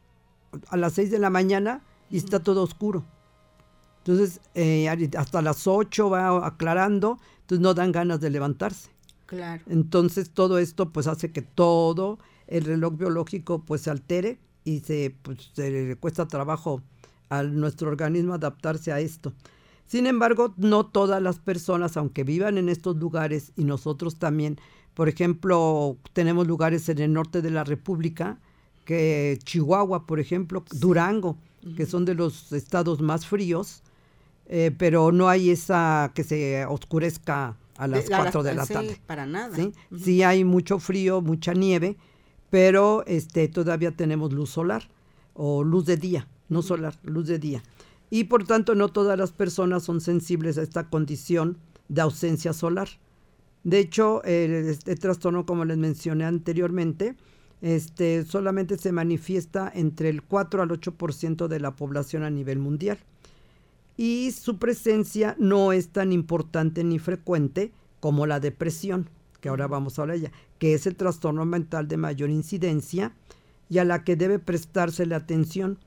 a 0.69 0.77
las 0.77 0.95
6 0.95 1.11
de 1.11 1.19
la 1.19 1.31
mañana 1.31 1.83
y 2.11 2.19
está 2.19 2.41
todo 2.41 2.63
oscuro. 2.63 3.05
Entonces, 3.99 4.41
eh, 4.55 4.89
hasta 5.17 5.43
las 5.43 5.67
8 5.67 6.11
va 6.11 6.47
aclarando, 6.47 7.19
entonces 7.43 7.63
no 7.63 7.73
dan 7.73 7.93
ganas 7.93 8.21
de 8.21 8.31
levantarse. 8.31 8.91
Claro. 9.27 9.63
Entonces, 9.69 10.31
todo 10.31 10.59
esto 10.59 10.91
pues 10.91 11.07
hace 11.07 11.31
que 11.31 11.41
todo 11.41 12.19
el 12.49 12.65
reloj 12.65 12.97
biológico 12.97 13.61
pues 13.65 13.83
se 13.83 13.91
altere 13.91 14.39
y 14.65 14.81
se, 14.81 15.15
pues, 15.23 15.51
se 15.55 15.71
le 15.71 15.97
cuesta 15.97 16.27
trabajo 16.27 16.83
a 17.29 17.43
nuestro 17.43 17.89
organismo 17.89 18.35
adaptarse 18.35 18.93
a 18.93 19.01
esto. 19.01 19.33
Sin 19.87 20.07
embargo, 20.07 20.55
no 20.57 20.87
todas 20.87 21.21
las 21.23 21.39
personas, 21.39 21.97
aunque 21.97 22.25
vivan 22.25 22.57
en 22.59 22.69
estos 22.69 22.97
lugares 22.97 23.53
y 23.57 23.65
nosotros 23.65 24.17
también, 24.17 24.59
por 24.95 25.09
ejemplo, 25.09 25.97
tenemos 26.13 26.47
lugares 26.47 26.89
en 26.89 26.99
el 26.99 27.13
norte 27.13 27.43
de 27.43 27.51
la 27.51 27.65
República, 27.65 28.39
que 28.85 29.39
Chihuahua, 29.45 30.07
por 30.07 30.19
ejemplo, 30.21 30.65
Durango, 30.73 31.37
que 31.77 31.87
son 31.87 32.05
de 32.05 32.15
los 32.15 32.53
estados 32.53 33.01
más 33.01 33.27
fríos, 33.27 33.83
eh, 34.47 34.75
pero 34.77 35.13
no 35.13 35.29
hay 35.29 35.51
esa 35.51 36.11
que 36.15 36.25
se 36.25 36.65
oscurezca 36.67 37.57
a 37.77 37.87
las 37.87 38.09
De- 38.09 38.15
a 38.15 38.19
4 38.19 38.43
de 38.43 38.55
la 38.55 38.67
tarde. 38.67 38.99
Para 39.07 39.27
nada. 39.27 39.55
¿sí? 39.57 39.73
Sí 39.97 40.23
hay 40.23 40.45
mucho 40.45 40.79
frío, 40.79 41.21
mucha 41.21 41.55
nieve, 41.55 41.97
pero 42.51 43.05
este 43.07 43.47
todavía 43.49 43.93
tenemos 43.93 44.33
luz 44.33 44.51
solar 44.51 44.89
o 45.35 45.63
luz 45.65 45.87
de 45.87 45.97
día, 45.97 46.27
no 46.53 46.63
solar, 46.63 46.99
luz 47.03 47.27
de 47.27 47.39
día. 47.39 47.63
Y 48.11 48.25
por 48.25 48.45
tanto 48.45 48.75
no 48.75 48.89
todas 48.89 49.19
las 49.19 49.33
personas 49.33 49.83
son 49.83 50.01
sensibles 50.01 50.59
a 50.59 50.63
esta 50.63 50.89
condición 50.89 51.57
de 51.89 52.03
ausencia 52.03 52.53
solar. 52.53 52.89
De 53.65 53.79
hecho, 53.79 54.23
el- 54.25 54.53
este 54.69 54.95
trastorno, 54.97 55.47
como 55.47 55.65
les 55.65 55.79
mencioné 55.79 56.25
anteriormente, 56.25 57.17
este, 57.63 58.25
solamente 58.25 58.77
se 58.77 58.93
manifiesta 58.93 59.71
entre 59.75 60.09
el 60.09 60.23
4 60.23 60.63
al 60.63 60.71
8% 60.71 61.49
de 61.49 61.61
la 61.61 61.77
población 61.77 62.25
a 62.25 62.31
nivel 62.31 62.59
mundial 62.59 62.99
y 63.97 64.33
su 64.33 64.59
presencia 64.59 65.37
no 65.39 65.73
es 65.73 65.89
tan 65.91 66.13
importante 66.13 66.83
ni 66.83 66.99
frecuente 66.99 67.73
como 68.01 68.27
la 68.27 68.41
depresión, 68.41 69.09
que 69.41 69.49
ahora 69.49 69.69
vamos 69.69 69.99
a 69.99 70.03
hablar 70.03 70.17
ella, 70.17 70.33
que 70.59 70.75
es 70.75 70.87
el 70.87 70.97
trastorno 70.97 71.45
mental 71.45 71.87
de 71.89 71.97
mayor 71.99 72.31
incidencia 72.31 73.13
y 73.69 73.79
a 73.79 73.85
la 73.85 74.03
que 74.03 74.17
debe 74.17 74.39
prestársele 74.41 75.15
atención 75.15 75.79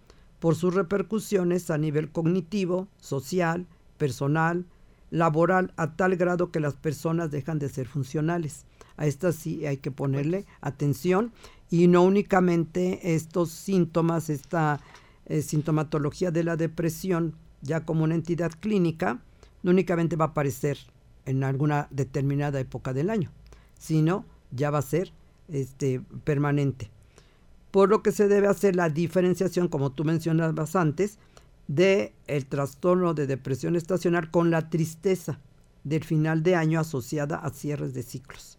por 0.45 0.55
sus 0.55 0.75
repercusiones 0.75 1.71
a 1.71 1.79
nivel 1.79 2.11
cognitivo, 2.11 2.87
social, 3.01 3.65
personal, 3.97 4.67
laboral, 5.09 5.73
a 5.75 5.95
tal 5.95 6.17
grado 6.17 6.51
que 6.51 6.59
las 6.59 6.75
personas 6.75 7.31
dejan 7.31 7.57
de 7.57 7.67
ser 7.67 7.87
funcionales. 7.87 8.67
A 8.95 9.07
estas 9.07 9.33
sí 9.37 9.65
hay 9.65 9.77
que 9.77 9.89
ponerle 9.89 10.45
atención 10.61 11.31
y 11.71 11.87
no 11.87 12.03
únicamente 12.03 13.15
estos 13.15 13.49
síntomas, 13.49 14.29
esta 14.29 14.81
eh, 15.25 15.41
sintomatología 15.41 16.29
de 16.29 16.43
la 16.43 16.57
depresión 16.57 17.33
ya 17.63 17.83
como 17.83 18.03
una 18.03 18.13
entidad 18.13 18.51
clínica, 18.51 19.23
no 19.63 19.71
únicamente 19.71 20.15
va 20.15 20.25
a 20.25 20.27
aparecer 20.27 20.77
en 21.25 21.43
alguna 21.43 21.87
determinada 21.89 22.59
época 22.59 22.93
del 22.93 23.09
año, 23.09 23.31
sino 23.79 24.25
ya 24.51 24.69
va 24.69 24.77
a 24.77 24.83
ser 24.83 25.11
este, 25.47 26.01
permanente. 26.23 26.91
Por 27.75 27.89
lo 27.89 28.01
que 28.01 28.13
se 28.13 28.29
debe 28.29 28.47
hacer 28.47 28.77
la 28.77 28.87
diferenciación, 28.87 29.67
como 29.67 29.91
tú 29.91 30.05
mencionabas 30.05 30.77
antes, 30.77 31.17
de 31.67 32.13
el 32.25 32.45
trastorno 32.45 33.13
de 33.13 33.27
depresión 33.27 33.75
estacional 33.75 34.31
con 34.31 34.49
la 34.49 34.69
tristeza 34.69 35.41
del 35.83 36.05
final 36.05 36.41
de 36.41 36.55
año 36.55 36.79
asociada 36.79 37.35
a 37.35 37.49
cierres 37.49 37.93
de 37.93 38.03
ciclos. 38.03 38.57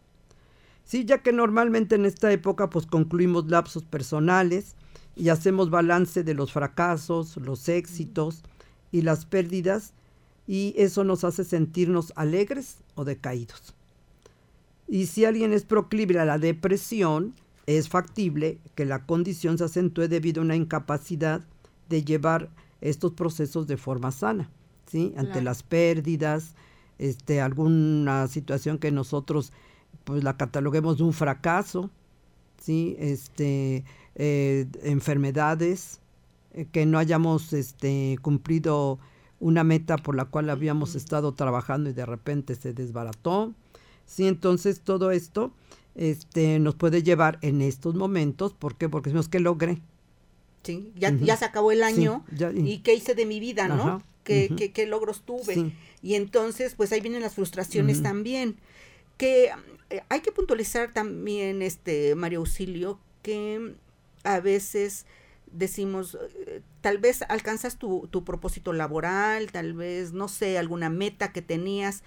Sí, 0.85 1.07
ya 1.07 1.22
que 1.22 1.33
normalmente 1.33 1.94
en 1.94 2.05
esta 2.05 2.31
época 2.31 2.68
pues 2.68 2.85
concluimos 2.85 3.46
lapsos 3.46 3.85
personales 3.85 4.74
y 5.16 5.31
hacemos 5.31 5.70
balance 5.70 6.22
de 6.22 6.35
los 6.35 6.52
fracasos, 6.52 7.38
los 7.38 7.70
éxitos 7.70 8.42
y 8.92 9.00
las 9.00 9.24
pérdidas 9.24 9.94
y 10.46 10.74
eso 10.76 11.05
nos 11.05 11.24
hace 11.24 11.44
sentirnos 11.44 12.12
alegres 12.16 12.81
o 12.96 13.07
decaídos. 13.07 13.74
Y 14.87 15.07
si 15.07 15.24
alguien 15.24 15.55
es 15.55 15.64
proclive 15.64 16.18
a 16.18 16.26
la 16.26 16.37
depresión, 16.37 17.33
es 17.66 17.88
factible 17.88 18.59
que 18.74 18.85
la 18.85 19.05
condición 19.07 19.59
se 19.59 19.64
acentúe 19.64 20.09
debido 20.09 20.40
a 20.40 20.44
una 20.44 20.57
incapacidad 20.57 21.42
de 21.88 22.05
llevar 22.05 22.50
estos 22.81 23.12
procesos 23.12 23.66
de 23.66 23.76
forma 23.76 24.12
sana, 24.12 24.50
¿sí? 24.87 25.12
Ante 25.16 25.33
Claro. 25.33 25.44
las 25.44 25.62
pérdidas, 25.62 26.55
este, 26.98 27.40
alguna 27.40 28.29
situación 28.29 28.79
que 28.79 28.90
nosotros 28.90 29.52
pues 30.05 30.22
la 30.22 30.37
cataloguemos 30.37 30.98
de 30.98 31.05
un 31.05 31.12
fracaso, 31.12 31.90
¿sí? 32.61 32.96
Este, 32.98 33.85
eh, 34.14 34.66
enfermedades, 34.83 36.00
eh, 36.52 36.66
que 36.70 36.87
no 36.87 36.98
hayamos 36.98 37.52
este, 37.52 38.18
cumplido 38.22 38.98
una 39.40 39.64
meta 39.64 39.96
por 39.96 40.14
la 40.14 40.24
cual 40.26 40.48
habíamos 40.50 40.94
estado 40.94 41.35
trabajando 41.35 41.90
y 41.90 41.92
de 41.92 42.07
repente 42.07 42.55
se 42.55 42.72
desbarató. 42.72 43.52
Sí, 44.07 44.26
entonces 44.26 44.81
todo 44.81 45.11
esto 45.11 45.52
este, 45.97 46.59
nos 46.59 46.75
puede 46.77 47.03
llevar 47.03 47.39
en 47.43 47.61
estos 47.63 47.95
momentos, 47.95 48.53
¿por 48.55 48.77
qué? 48.77 48.89
Porque 48.89 49.11
decimos 49.11 49.29
que 49.29 49.41
logré. 49.41 49.81
Sí, 50.63 50.93
ya, 50.97 51.11
ya 51.13 51.37
se 51.37 51.45
acabó 51.45 51.73
el 51.73 51.83
año. 51.83 52.25
Sí, 52.31 52.37
ya- 52.37 52.53
¿Y 52.53 52.79
qué 52.79 52.95
hice 52.95 53.15
de 53.15 53.25
mi 53.27 53.41
vida, 53.41 53.67
no? 53.69 53.75
Ajá, 53.75 54.03
¿Qué, 54.25 54.51
qué- 54.57 54.73
qué 54.73 54.87
logros 54.87 55.23
tuve? 55.23 55.55
Sí. 55.55 55.73
Y 56.03 56.15
entonces, 56.15 56.75
pues 56.77 56.93
ahí 56.93 57.01
vienen 57.01 57.23
las 57.23 57.35
frustraciones 57.35 58.03
también. 58.03 58.57
Que 59.17 59.51
eh, 59.91 60.03
hay 60.09 60.21
que 60.21 60.33
puntualizar 60.33 60.93
también, 60.93 61.63
este, 61.63 62.15
Mario 62.17 62.41
Auxilio, 62.41 62.99
que 63.23 63.75
a 64.25 64.41
veces 64.41 65.07
decimos, 65.53 66.19
eh, 66.49 66.61
tal 66.81 66.99
vez 66.99 67.23
alcanzas 67.29 67.79
tu, 67.79 68.09
tu 68.11 68.25
propósito 68.25 68.73
laboral, 68.73 69.53
tal 69.53 69.73
vez, 69.75 70.13
no 70.13 70.27
sé, 70.29 70.59
alguna 70.59 70.91
meta 70.91 71.33
que 71.33 71.41
tenías, 71.41 72.03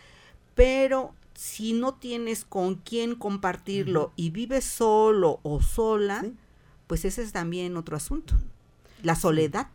pero 0.56 1.14
si 1.42 1.72
no 1.72 1.94
tienes 1.94 2.44
con 2.44 2.76
quién 2.76 3.16
compartirlo 3.16 4.12
y 4.18 4.30
vives 4.30 4.66
solo 4.66 5.40
o 5.44 5.62
sola, 5.62 6.20
Sí. 6.20 6.36
pues 6.86 7.06
ese 7.06 7.22
es 7.24 7.32
también 7.32 7.78
otro 7.78 7.96
asunto. 7.96 8.34
La 9.04 9.16
soledad. 9.16 9.68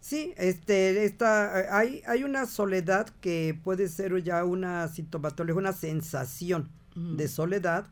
Sí, 0.00 0.32
este, 0.38 1.04
esta, 1.04 1.76
hay, 1.76 2.02
hay 2.06 2.24
una 2.24 2.46
soledad 2.46 3.10
que 3.20 3.58
puede 3.62 3.88
ser 3.88 4.22
ya 4.22 4.42
una 4.46 4.88
sintomatología, 4.88 5.58
una 5.60 5.74
sensación 5.74 6.70
de 6.96 7.28
soledad 7.28 7.86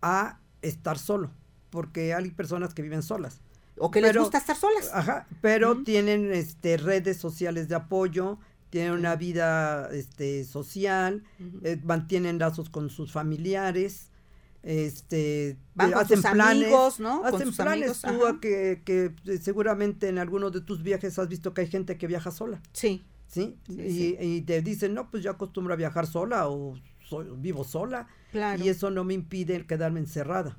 a 0.00 0.38
estar 0.62 0.98
solo, 1.00 1.32
porque 1.70 2.14
hay 2.14 2.30
personas 2.30 2.74
que 2.74 2.82
viven 2.82 3.02
solas. 3.02 3.40
O 3.76 3.90
que 3.90 4.00
les 4.00 4.10
Pero- 4.10 4.22
gusta 4.22 4.38
estar 4.38 4.56
solas. 4.56 4.88
Ajá, 4.94 5.26
pero 5.42 5.82
tienen 5.82 6.32
este 6.32 6.76
redes 6.76 7.16
sociales 7.16 7.66
de 7.68 7.74
apoyo, 7.74 8.38
tienen 8.70 8.92
una 8.92 9.16
vida 9.16 9.88
este 9.92 10.44
social, 10.44 11.22
eh, 11.62 11.80
mantienen 11.84 12.38
lazos 12.38 12.68
con 12.70 12.90
sus 12.90 13.12
familiares, 13.12 14.10
este 14.62 15.56
Van 15.74 15.90
eh, 15.90 15.92
con 15.92 16.02
hacen 16.02 16.22
sus 16.22 16.30
planes, 16.32 16.64
amigos, 16.64 17.00
¿no? 17.00 17.22
Con 17.22 17.34
hacen 17.34 17.46
sus 17.48 17.56
planes. 17.56 18.04
amigos, 18.04 18.30
Tú 18.32 18.40
que, 18.40 18.82
que 18.84 19.12
eh, 19.26 19.38
seguramente 19.38 20.08
en 20.08 20.18
alguno 20.18 20.50
de 20.50 20.60
tus 20.60 20.82
viajes 20.82 21.18
has 21.18 21.28
visto 21.28 21.54
que 21.54 21.60
hay 21.62 21.68
gente 21.68 21.96
que 21.98 22.06
viaja 22.06 22.30
sola. 22.30 22.60
Sí, 22.72 23.04
¿sí? 23.28 23.56
Sí, 23.68 23.80
y, 23.80 23.90
sí. 23.90 24.16
y 24.20 24.40
te 24.42 24.60
dicen, 24.62 24.94
no, 24.94 25.10
pues 25.10 25.22
yo 25.22 25.30
acostumbro 25.30 25.72
a 25.74 25.76
viajar 25.76 26.06
sola 26.06 26.48
o 26.48 26.74
soy- 27.08 27.28
vivo 27.36 27.62
sola. 27.64 28.08
Claro. 28.32 28.62
Y 28.62 28.68
eso 28.68 28.90
no 28.90 29.04
me 29.04 29.14
impide 29.14 29.54
el 29.56 29.66
quedarme 29.66 30.00
encerrada. 30.00 30.58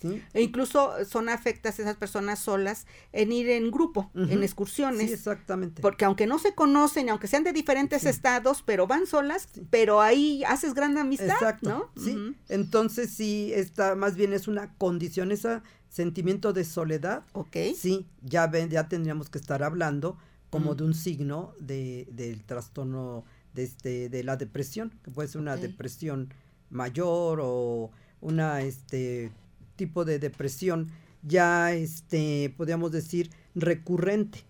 ¿Sí? 0.00 0.22
E 0.34 0.42
incluso 0.42 0.92
son 1.04 1.28
afectas 1.28 1.78
esas 1.78 1.96
personas 1.96 2.38
solas 2.38 2.86
en 3.12 3.32
ir 3.32 3.48
en 3.50 3.70
grupo, 3.70 4.10
en 4.14 4.42
excursiones. 4.42 5.08
Sí, 5.08 5.12
exactamente. 5.14 5.82
Porque 5.82 6.04
aunque 6.04 6.26
no 6.26 6.38
se 6.38 6.54
conocen, 6.54 7.08
aunque 7.10 7.26
sean 7.26 7.44
de 7.44 7.52
diferentes 7.52 8.02
Sí. 8.02 8.08
estados, 8.08 8.62
pero 8.62 8.86
van 8.86 9.06
solas, 9.06 9.48
pero 9.70 10.00
ahí 10.00 10.42
haces 10.44 10.74
gran 10.74 10.96
amistad, 10.98 11.28
Exacto, 11.30 11.68
¿no? 11.68 12.02
sí. 12.02 12.16
Entonces 12.48 13.10
sí, 13.10 13.52
esta 13.54 13.94
más 13.94 14.16
bien 14.16 14.32
es 14.32 14.48
una 14.48 14.74
condición, 14.74 15.32
ese 15.32 15.60
sentimiento 15.88 16.52
de 16.52 16.64
soledad, 16.64 17.24
Ok. 17.32 17.56
sí, 17.76 18.06
ya 18.22 18.46
ven, 18.46 18.68
ya 18.70 18.88
tendríamos 18.88 19.30
que 19.30 19.38
estar 19.38 19.62
hablando 19.62 20.18
como 20.50 20.72
Mm. 20.72 20.76
de 20.76 20.84
un 20.84 20.94
signo 20.94 21.52
de, 21.60 22.06
del 22.12 22.44
trastorno 22.44 23.24
de, 23.54 23.64
este, 23.64 24.08
de 24.08 24.22
la 24.22 24.36
depresión, 24.36 24.94
que 25.02 25.10
puede 25.10 25.28
ser 25.28 25.40
una 25.40 25.56
depresión 25.56 26.32
mayor 26.70 27.40
o 27.42 27.90
una 28.20 28.60
este 28.62 29.32
tipo 29.78 30.04
de 30.04 30.18
depresión 30.18 30.88
ya 31.22 31.72
este 31.72 32.52
podríamos 32.58 32.92
decir 32.92 33.30
recurrente 33.54 34.44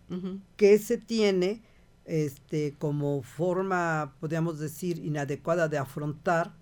que 0.56 0.78
se 0.80 0.98
tiene 0.98 1.62
este 2.04 2.74
como 2.78 3.22
forma 3.22 4.14
podríamos 4.20 4.58
decir 4.58 4.98
inadecuada 4.98 5.68
de 5.68 5.78
afrontar 5.78 6.52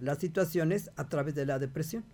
las 0.00 0.18
situaciones 0.18 0.90
a 0.96 1.08
través 1.08 1.34
de 1.36 1.46
la 1.46 1.58
depresión 1.60 2.04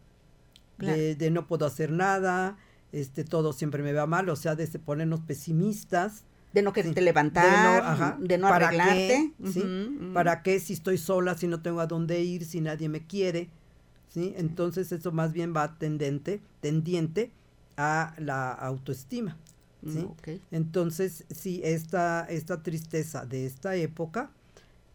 Claro. 0.76 0.96
de, 0.96 1.14
de 1.14 1.30
no 1.30 1.46
puedo 1.46 1.66
hacer 1.66 1.90
nada 1.92 2.56
este 2.92 3.22
todo 3.24 3.52
siempre 3.52 3.82
me 3.82 3.92
va 3.92 4.06
mal 4.06 4.28
o 4.30 4.36
sea 4.36 4.54
de 4.54 4.66
se 4.66 4.78
ponernos 4.78 5.20
pesimistas 5.20 6.24
De 6.54 6.62
no 6.62 6.72
quererte 6.72 7.00
Sí. 7.00 7.04
levantar, 7.04 7.44
de 7.44 7.62
no, 7.80 7.86
ajá, 7.86 8.16
de 8.20 8.38
no 8.38 8.48
¿para 8.48 8.68
arreglarte. 8.68 9.32
qué? 9.38 9.50
¿Sí? 9.52 9.62
¿Para 10.14 10.42
qué 10.42 10.58
si 10.58 10.72
estoy 10.72 10.98
sola, 10.98 11.36
si 11.38 11.46
no 11.46 11.60
tengo 11.62 11.80
a 11.80 11.86
dónde 11.86 12.22
ir, 12.22 12.44
si 12.44 12.60
nadie 12.60 12.88
me 12.88 13.06
quiere? 13.06 13.48
¿Sí? 14.10 14.34
Entonces 14.36 14.92
eso 14.92 15.12
más 15.12 15.32
bien 15.32 15.54
va 15.56 15.78
tendente, 15.78 16.40
tendiente 16.60 17.30
a 17.76 18.14
la 18.18 18.52
autoestima. 18.52 19.36
Mm, 19.82 19.92
¿sí? 19.92 19.98
ok. 20.00 20.28
Entonces, 20.50 21.24
sí, 21.30 21.60
esta, 21.64 22.26
esta 22.28 22.62
tristeza 22.62 23.24
de 23.24 23.46
esta 23.46 23.76
época, 23.76 24.30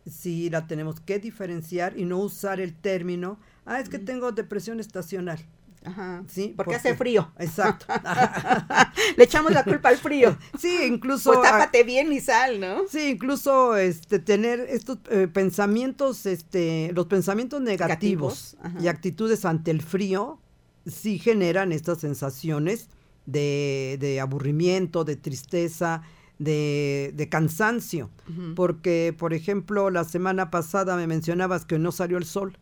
sí 0.06 0.50
la 0.50 0.68
tenemos 0.68 1.00
que 1.00 1.20
diferenciar 1.20 1.98
y 1.98 2.06
no 2.06 2.20
usar 2.20 2.60
el 2.60 2.76
término, 2.76 3.40
ah, 3.66 3.80
es 3.80 3.90
que 3.90 4.00
tengo 4.00 4.32
depresión 4.32 4.80
estacional. 4.80 5.40
Ajá. 5.86 6.24
Sí, 6.28 6.54
porque 6.56 6.72
porque- 6.72 6.76
hace 6.76 6.96
frío. 6.96 7.32
Exacto. 7.40 7.86
Le 9.18 9.24
echamos 9.24 9.52
la 9.52 9.64
culpa 9.64 9.90
al 9.90 9.98
frío. 9.98 10.38
sí, 10.60 10.78
incluso... 10.88 11.34
Pues 11.34 11.50
tápate 11.50 11.84
bien 11.84 12.12
y 12.12 12.20
sal, 12.20 12.60
¿no? 12.60 12.88
Sí, 12.90 13.10
incluso 13.12 13.76
este 13.78 14.20
tener 14.20 14.60
estos 14.62 15.00
eh, 15.10 15.28
pensamientos, 15.28 16.26
este, 16.26 16.92
los 16.94 17.06
pensamientos 17.08 17.62
negativos, 17.62 18.58
y 18.82 18.88
actitudes 18.88 19.46
ante 19.46 19.72
el 19.72 19.82
frío, 19.82 20.40
sí 20.86 21.20
generan 21.20 21.72
estas 21.72 22.00
sensaciones 22.00 22.90
de, 23.26 23.98
de 24.00 24.20
aburrimiento, 24.20 25.04
de 25.04 25.16
tristeza, 25.16 26.02
de, 26.40 27.12
de 27.16 27.30
cansancio. 27.30 28.10
Porque, 28.56 29.16
por 29.18 29.34
ejemplo, 29.34 29.90
la 29.90 30.04
semana 30.04 30.50
pasada 30.52 30.96
me 30.96 31.08
mencionabas 31.08 31.66
que 31.66 31.80
no 31.80 31.92
salió 31.92 32.18
el 32.18 32.26
sol. 32.26 32.58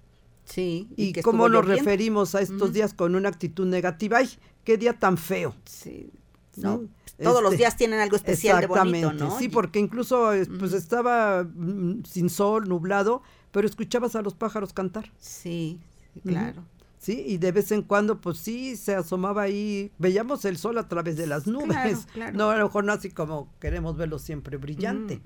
Sí. 0.45 0.89
¿Y, 0.95 1.13
cómo 1.21 1.49
nos 1.49 1.65
referimos 1.65 2.35
a 2.35 2.41
estos 2.41 2.73
días 2.73 2.93
con 2.93 3.15
una 3.15 3.29
actitud 3.29 3.65
negativa? 3.65 4.17
¡Ay, 4.17 4.29
qué 4.63 4.77
día 4.77 4.93
tan 4.93 5.17
feo! 5.17 5.55
Sí. 5.65 6.11
No, 6.55 6.83
todos 7.21 7.41
los 7.41 7.53
Este, 7.53 7.63
días 7.63 7.77
tienen 7.77 7.99
algo 7.99 8.15
especial 8.15 8.61
de 8.61 8.67
bonito, 8.67 9.13
¿no? 9.13 9.37
sí, 9.39 9.49
porque 9.49 9.79
incluso 9.79 10.33
eh, 10.33 10.45
pues 10.59 10.73
estaba 10.73 11.43
mm, 11.43 12.03
sin 12.05 12.29
sol, 12.29 12.67
nublado, 12.67 13.21
pero 13.51 13.67
escuchabas 13.67 14.15
a 14.15 14.21
los 14.21 14.33
pájaros 14.35 14.73
cantar, 14.73 15.11
Sí, 15.19 15.79
claro. 16.23 16.63
¿sí? 16.99 17.23
Y 17.27 17.37
de 17.37 17.51
vez 17.51 17.71
en 17.71 17.81
cuando, 17.81 18.19
pues 18.21 18.37
sí, 18.37 18.75
se 18.75 18.95
asomaba 18.95 19.43
ahí, 19.43 19.91
veíamos 19.97 20.45
el 20.45 20.57
sol 20.57 20.77
a 20.77 20.87
través 20.87 21.17
de 21.17 21.27
las 21.27 21.47
nubes. 21.47 21.67
Claro, 21.67 21.99
claro. 22.13 22.37
No, 22.37 22.49
a 22.49 22.57
lo 22.57 22.65
mejor 22.65 22.83
no 22.83 22.93
así 22.93 23.09
como 23.09 23.49
queremos 23.59 23.97
verlo 23.97 24.19
siempre 24.19 24.57
brillante, 24.57 25.21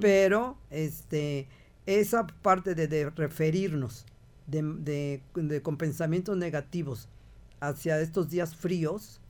pero 0.00 0.56
este, 0.70 1.48
esa 1.86 2.26
parte 2.26 2.74
de, 2.74 2.86
de 2.86 3.10
referirnos 3.10 4.04
de, 4.50 4.62
de- 4.62 5.22
de- 5.34 5.62
con 5.62 5.76
pensamientos 5.76 6.36
negativos 6.36 7.08
hacia 7.60 8.00
estos 8.00 8.28
días 8.30 8.54
fríos, 8.56 9.20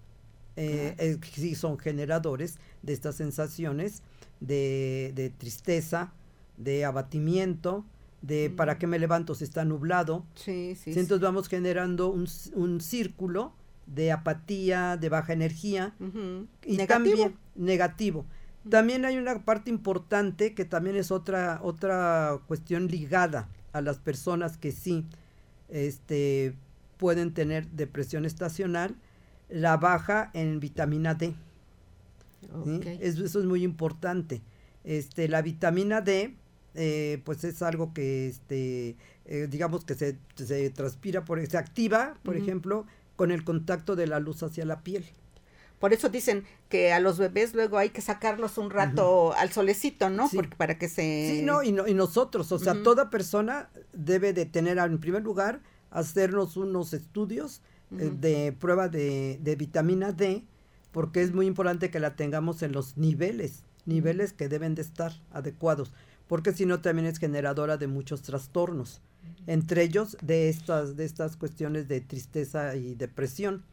eh, 0.56 0.94
eh, 0.98 1.18
sí 1.32 1.54
son 1.54 1.78
generadores 1.78 2.58
de 2.82 2.92
estas 2.92 3.16
sensaciones 3.16 4.02
de, 4.40 5.12
de 5.14 5.30
tristeza, 5.30 6.12
de 6.56 6.84
abatimiento, 6.84 7.84
de 8.22 8.50
para 8.50 8.78
qué 8.78 8.86
me 8.86 8.98
levanto 8.98 9.34
si 9.34 9.44
está 9.44 9.64
nublado. 9.64 10.24
Sí, 10.34 10.74
sí. 10.74 10.84
Sí, 10.84 10.92
sí. 10.94 11.00
entonces 11.00 11.22
vamos 11.22 11.48
generando 11.48 12.08
un, 12.10 12.26
un 12.54 12.80
círculo 12.80 13.52
de 13.86 14.12
apatía, 14.12 14.96
de 14.96 15.08
baja 15.08 15.32
energía, 15.32 15.94
y 16.64 16.76
Negativo. 16.76 16.86
también 16.86 17.36
negativo. 17.56 18.24
También 18.68 19.04
hay 19.06 19.16
una 19.16 19.42
parte 19.44 19.70
importante 19.70 20.54
que 20.54 20.64
también 20.66 20.96
es 20.96 21.10
otra 21.10 21.60
otra 21.62 22.38
cuestión 22.46 22.88
ligada 22.88 23.48
a 23.72 23.80
las 23.80 23.98
personas 23.98 24.56
que 24.56 24.72
sí 24.72 25.06
este 25.68 26.54
pueden 26.96 27.32
tener 27.32 27.66
depresión 27.70 28.26
estacional, 28.26 28.94
la 29.48 29.78
baja 29.78 30.30
en 30.34 30.60
vitamina 30.60 31.14
D. 31.14 31.34
Eso, 33.00 33.24
eso 33.24 33.40
es 33.40 33.46
muy 33.46 33.64
importante. 33.64 34.42
Este, 34.84 35.26
la 35.28 35.40
vitamina 35.40 36.02
D, 36.02 36.34
eh, 36.74 37.22
pues 37.24 37.44
es 37.44 37.62
algo 37.62 37.94
que, 37.94 38.28
este, 38.28 38.96
eh, 39.24 39.46
digamos 39.48 39.84
que 39.86 39.94
se, 39.94 40.18
se 40.34 40.68
transpira, 40.70 41.24
por, 41.24 41.44
se 41.46 41.56
activa, 41.56 42.18
por 42.22 42.36
ejemplo, 42.36 42.86
con 43.16 43.30
el 43.30 43.44
contacto 43.44 43.96
de 43.96 44.06
la 44.06 44.20
luz 44.20 44.42
hacia 44.42 44.66
la 44.66 44.82
piel. 44.82 45.06
Por 45.80 45.94
eso 45.94 46.10
dicen 46.10 46.44
que 46.68 46.92
a 46.92 47.00
los 47.00 47.18
bebés 47.18 47.54
luego 47.54 47.78
hay 47.78 47.88
que 47.88 48.02
sacarlos 48.02 48.58
un 48.58 48.70
rato 48.70 49.32
al 49.34 49.50
solecito, 49.50 50.10
¿no? 50.10 50.28
Sí. 50.28 50.36
Porque 50.36 50.54
para 50.54 50.78
que 50.78 50.88
se... 50.88 51.32
Sí, 51.32 51.42
no, 51.42 51.62
y, 51.62 51.72
no, 51.72 51.88
y 51.88 51.94
nosotros, 51.94 52.52
o 52.52 52.58
sea, 52.58 52.82
toda 52.82 53.08
persona 53.08 53.70
debe 53.94 54.34
de 54.34 54.44
tener, 54.44 54.76
en 54.76 55.00
primer 55.00 55.22
lugar, 55.22 55.62
hacernos 55.90 56.58
unos 56.58 56.92
estudios 56.92 57.62
eh, 57.98 58.12
de 58.14 58.52
prueba 58.52 58.88
de, 58.88 59.38
de 59.42 59.56
vitamina 59.56 60.12
D, 60.12 60.44
porque 60.92 61.22
es 61.22 61.32
muy 61.32 61.46
importante 61.46 61.90
que 61.90 61.98
la 61.98 62.14
tengamos 62.14 62.62
en 62.62 62.72
los 62.72 62.98
niveles, 62.98 63.64
niveles 63.86 64.34
que 64.34 64.48
deben 64.48 64.74
de 64.74 64.82
estar 64.82 65.12
adecuados, 65.32 65.94
porque 66.28 66.52
si 66.52 66.66
no 66.66 66.82
también 66.82 67.06
es 67.06 67.18
generadora 67.18 67.78
de 67.78 67.86
muchos 67.86 68.20
trastornos, 68.20 69.00
entre 69.46 69.82
ellos 69.82 70.16
de 70.22 70.50
estas, 70.50 70.96
de 70.96 71.06
estas 71.06 71.36
cuestiones 71.36 71.88
de 71.88 72.02
tristeza 72.02 72.76
y 72.76 72.94
depresión. 72.94 73.64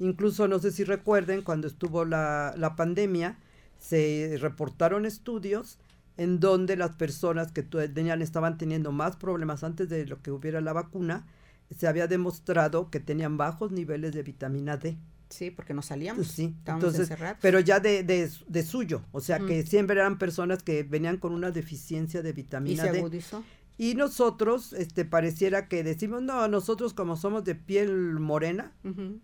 Incluso 0.00 0.48
no 0.48 0.58
sé 0.58 0.72
si 0.72 0.82
recuerden, 0.82 1.42
cuando 1.42 1.68
estuvo 1.68 2.04
la, 2.04 2.54
la 2.56 2.74
pandemia, 2.74 3.38
se 3.78 4.36
reportaron 4.40 5.06
estudios 5.06 5.78
en 6.16 6.40
donde 6.40 6.76
las 6.76 6.96
personas 6.96 7.52
que 7.52 7.62
tenían, 7.62 8.20
estaban 8.20 8.58
teniendo 8.58 8.92
más 8.92 9.16
problemas 9.16 9.62
antes 9.64 9.88
de 9.88 10.06
lo 10.06 10.20
que 10.20 10.30
hubiera 10.30 10.60
la 10.60 10.72
vacuna, 10.72 11.26
se 11.70 11.86
había 11.86 12.06
demostrado 12.08 12.90
que 12.90 13.00
tenían 13.00 13.36
bajos 13.36 13.70
niveles 13.72 14.12
de 14.12 14.22
vitamina 14.22 14.76
D. 14.76 14.98
Sí, 15.30 15.50
porque 15.52 15.72
no 15.74 15.82
salíamos. 15.82 16.26
Sí, 16.26 16.56
Estábamos 16.58 16.84
entonces, 16.84 17.10
encerrados. 17.10 17.38
pero 17.40 17.60
ya 17.60 17.78
de, 17.78 18.02
de, 18.02 18.28
de 18.48 18.62
suyo, 18.64 19.02
o 19.12 19.20
sea 19.20 19.38
que 19.38 19.64
siempre 19.64 19.94
eran 19.96 20.18
personas 20.18 20.62
que 20.62 20.82
venían 20.82 21.18
con 21.18 21.32
una 21.32 21.52
deficiencia 21.52 22.20
de 22.22 22.30
y 22.30 22.32
vitamina 22.32 22.82
se 22.84 22.90
D. 22.90 22.98
agudizó. 22.98 23.44
Y 23.82 23.94
nosotros, 23.94 24.74
este, 24.74 25.06
pareciera 25.06 25.66
que 25.66 25.82
decimos, 25.82 26.20
no, 26.20 26.46
nosotros 26.48 26.92
como 26.92 27.16
somos 27.16 27.44
de 27.44 27.54
piel 27.54 28.20
morena, 28.20 28.74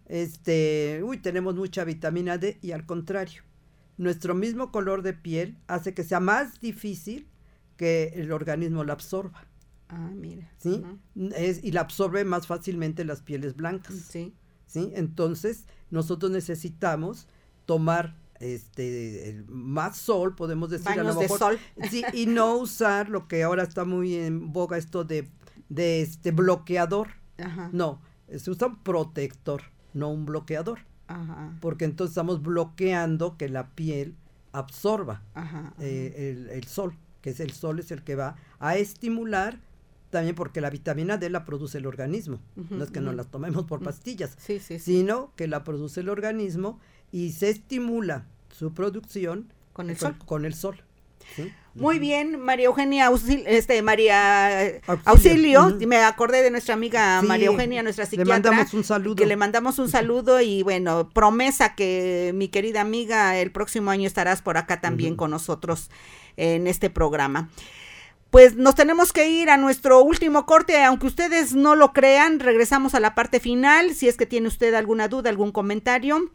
este, 0.07 1.03
uy, 1.05 1.19
tenemos 1.19 1.55
mucha 1.57 1.85
vitamina 1.85 2.39
D 2.39 2.59
y 2.63 2.71
al 2.73 2.87
contrario, 2.87 3.43
nuestro 3.99 4.35
mismo 4.35 4.73
color 4.73 5.03
de 5.03 5.13
piel 5.13 5.59
hace 5.67 5.93
que 5.93 6.05
sea 6.05 6.21
más 6.21 6.59
difícil 6.59 7.29
que 7.77 8.13
el 8.15 8.33
organismo 8.33 8.83
la 8.83 8.95
absorba, 8.95 9.47
Ah, 9.89 10.11
mira. 10.13 10.51
¿sí? 10.57 10.83
Es, 11.37 11.63
y 11.63 11.73
la 11.73 11.83
absorbe 11.83 12.25
más 12.25 12.47
fácilmente 12.47 13.05
las 13.05 13.21
pieles 13.21 13.57
blancas, 13.57 13.95
Sí. 14.09 14.33
¿sí? 14.67 14.91
Entonces, 14.95 15.67
nosotros 15.91 16.31
necesitamos 16.33 17.29
tomar 17.67 18.17
este 18.41 19.29
el 19.31 19.45
más 19.49 19.97
sol, 19.99 20.35
podemos 20.35 20.71
decir 20.71 20.89
a 20.89 20.91
Baños 20.97 21.07
lo 21.15 21.15
de 21.21 21.21
mejor, 21.25 21.39
sol. 21.39 21.59
sí, 21.91 22.03
y 22.13 22.27
no 22.27 22.57
usar 22.59 23.09
lo 23.09 23.29
que 23.29 23.43
ahora 23.43 23.63
está 23.63 23.85
muy 23.85 24.15
en 24.15 24.53
boga 24.53 24.77
esto 24.79 25.05
de 25.05 25.29
de 25.69 26.01
este 26.03 26.31
bloqueador. 26.31 27.09
Ajá. 27.39 27.71
No, 27.73 28.01
se 28.35 28.51
usa 28.51 28.69
un 28.69 28.77
protector, 28.83 29.63
no 29.95 30.11
un 30.11 30.25
bloqueador, 30.27 30.79
Ajá. 31.09 31.57
porque 31.61 31.85
entonces 31.85 32.13
estamos 32.13 32.41
bloqueando 32.43 33.37
que 33.37 33.49
la 33.49 33.69
piel 33.71 34.15
absorba 34.53 35.23
Ajá. 35.35 35.75
eh, 35.81 36.33
el, 36.35 36.49
el 36.51 36.65
sol, 36.65 36.95
que 37.21 37.31
es 37.31 37.41
el 37.41 37.51
sol 37.53 37.79
es 37.81 37.91
el 37.91 38.03
que 38.05 38.15
va 38.15 38.37
a 38.59 38.77
estimular 38.77 39.59
también 40.11 40.35
porque 40.37 40.61
la 40.61 40.71
vitamina 40.71 41.17
D 41.19 41.29
la 41.29 41.45
produce 41.45 41.79
el 41.79 41.87
organismo, 41.87 42.41
no 42.71 42.85
es 42.85 42.91
que 42.91 43.01
nos 43.01 43.09
ujú. 43.09 43.17
la 43.17 43.25
tomemos 43.25 43.65
por 43.65 43.83
pastillas, 43.83 44.35
Sí, 44.39 44.61
sí, 44.61 44.79
sí. 44.79 44.99
sino 44.99 45.33
que 45.37 45.47
la 45.49 45.65
produce 45.65 46.01
el 46.01 46.09
organismo 46.09 46.79
y 47.17 47.33
se 47.33 47.49
estimula 47.49 48.27
su 48.51 48.75
producción 48.75 49.51
Con 49.73 49.89
el 49.89 49.97
con, 49.97 50.13
sol. 50.13 50.27
con 50.27 50.45
el 50.45 50.53
sol. 50.53 50.83
Muy 51.75 51.99
bien, 51.99 52.39
María 52.39 52.67
Eugenia, 52.67 53.11
este, 53.47 53.81
María 53.81 54.81
Auxilio, 55.07 55.79
me 55.87 55.97
acordé 55.97 56.43
de 56.43 56.51
nuestra 56.51 56.75
amiga 56.75 57.23
María 57.23 57.47
Eugenia, 57.47 57.83
nuestra 57.83 58.05
psiquiatra. 58.05 58.37
Le 58.37 58.43
mandamos 58.43 58.75
un 58.75 58.85
saludo. 58.85 59.17
Que 59.17 59.25
le 59.25 59.37
mandamos 59.37 59.79
un 59.79 59.89
saludo 59.89 60.43
y 60.43 60.63
bueno, 60.63 61.09
promesa 61.09 61.75
que 61.75 62.33
mi 62.35 62.49
querida 62.49 62.83
amiga, 62.83 63.39
el 63.39 63.51
próximo 63.51 63.91
año 63.91 64.07
estarás 64.07 64.43
por 64.43 64.59
acá 64.59 64.83
también 64.83 65.17
con 65.17 65.31
nosotros 65.31 65.91
en 66.37 66.67
este 66.67 66.91
programa. 66.91 67.49
Pues 68.31 68.57
nos 68.57 68.75
tenemos 68.75 69.15
que 69.15 69.31
ir 69.31 69.49
a 69.49 69.57
nuestro 69.57 70.03
último 70.03 70.45
corte, 70.45 70.83
aunque 70.85 71.07
ustedes 71.07 71.55
no 71.55 71.77
lo 71.77 71.95
crean, 71.95 72.41
regresamos 72.41 72.95
a 72.95 73.01
la 73.01 73.15
parte 73.15 73.41
final. 73.41 73.95
Si 73.95 74.07
es 74.07 74.19
que 74.19 74.27
tiene 74.27 74.49
usted 74.49 74.75
alguna 74.75 75.09
duda, 75.09 75.31
algún 75.31 75.51
comentario, 75.51 76.31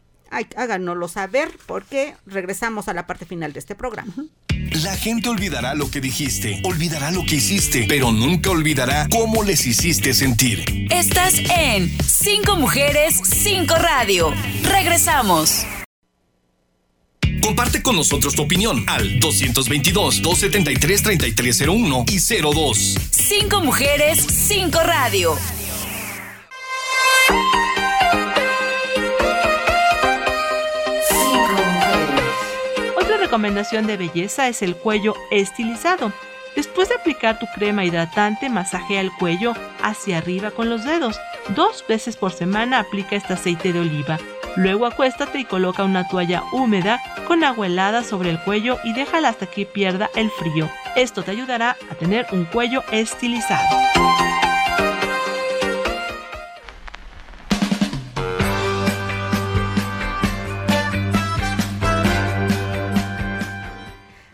háganoslo 0.56 1.08
saber 1.08 1.50
porque 1.66 2.14
regresamos 2.26 2.88
a 2.88 2.94
la 2.94 3.06
parte 3.06 3.26
final 3.26 3.52
de 3.52 3.58
este 3.58 3.74
programa. 3.74 4.14
La 4.82 4.96
gente 4.96 5.28
olvidará 5.28 5.74
lo 5.74 5.90
que 5.90 6.00
dijiste, 6.00 6.60
olvidará 6.64 7.10
lo 7.10 7.24
que 7.24 7.34
hiciste, 7.36 7.84
pero 7.88 8.10
nunca 8.10 8.50
olvidará 8.50 9.06
cómo 9.10 9.42
les 9.42 9.66
hiciste 9.66 10.14
sentir. 10.14 10.64
Estás 10.90 11.34
en 11.38 11.94
Cinco 12.02 12.56
Mujeres, 12.56 13.20
Cinco 13.24 13.74
Radio. 13.76 14.32
Regresamos. 14.62 15.66
Comparte 17.42 17.82
con 17.82 17.96
nosotros 17.96 18.34
tu 18.34 18.42
opinión 18.42 18.84
al 18.88 19.20
222-273-3301 19.20 22.10
y 22.10 22.18
02. 22.40 22.98
Cinco 23.10 23.60
Mujeres, 23.60 24.20
Cinco 24.20 24.80
Radio. 24.80 25.36
Recomendación 33.32 33.86
de 33.86 33.96
belleza 33.96 34.48
es 34.48 34.60
el 34.60 34.76
cuello 34.76 35.14
estilizado. 35.30 36.12
Después 36.54 36.90
de 36.90 36.96
aplicar 36.96 37.38
tu 37.38 37.46
crema 37.54 37.82
hidratante, 37.82 38.50
masajea 38.50 39.00
el 39.00 39.10
cuello 39.10 39.54
hacia 39.82 40.18
arriba 40.18 40.50
con 40.50 40.68
los 40.68 40.84
dedos. 40.84 41.18
Dos 41.56 41.82
veces 41.88 42.18
por 42.18 42.32
semana 42.32 42.80
aplica 42.80 43.16
este 43.16 43.32
aceite 43.32 43.72
de 43.72 43.80
oliva. 43.80 44.18
Luego 44.56 44.84
acuéstate 44.84 45.38
y 45.38 45.44
coloca 45.46 45.82
una 45.82 46.06
toalla 46.06 46.42
húmeda 46.52 47.00
con 47.26 47.42
agua 47.42 47.68
helada 47.68 48.04
sobre 48.04 48.28
el 48.28 48.38
cuello 48.38 48.76
y 48.84 48.92
déjala 48.92 49.30
hasta 49.30 49.46
que 49.46 49.64
pierda 49.64 50.10
el 50.14 50.30
frío. 50.30 50.68
Esto 50.94 51.22
te 51.22 51.30
ayudará 51.30 51.78
a 51.90 51.94
tener 51.94 52.26
un 52.32 52.44
cuello 52.44 52.84
estilizado. 52.92 53.64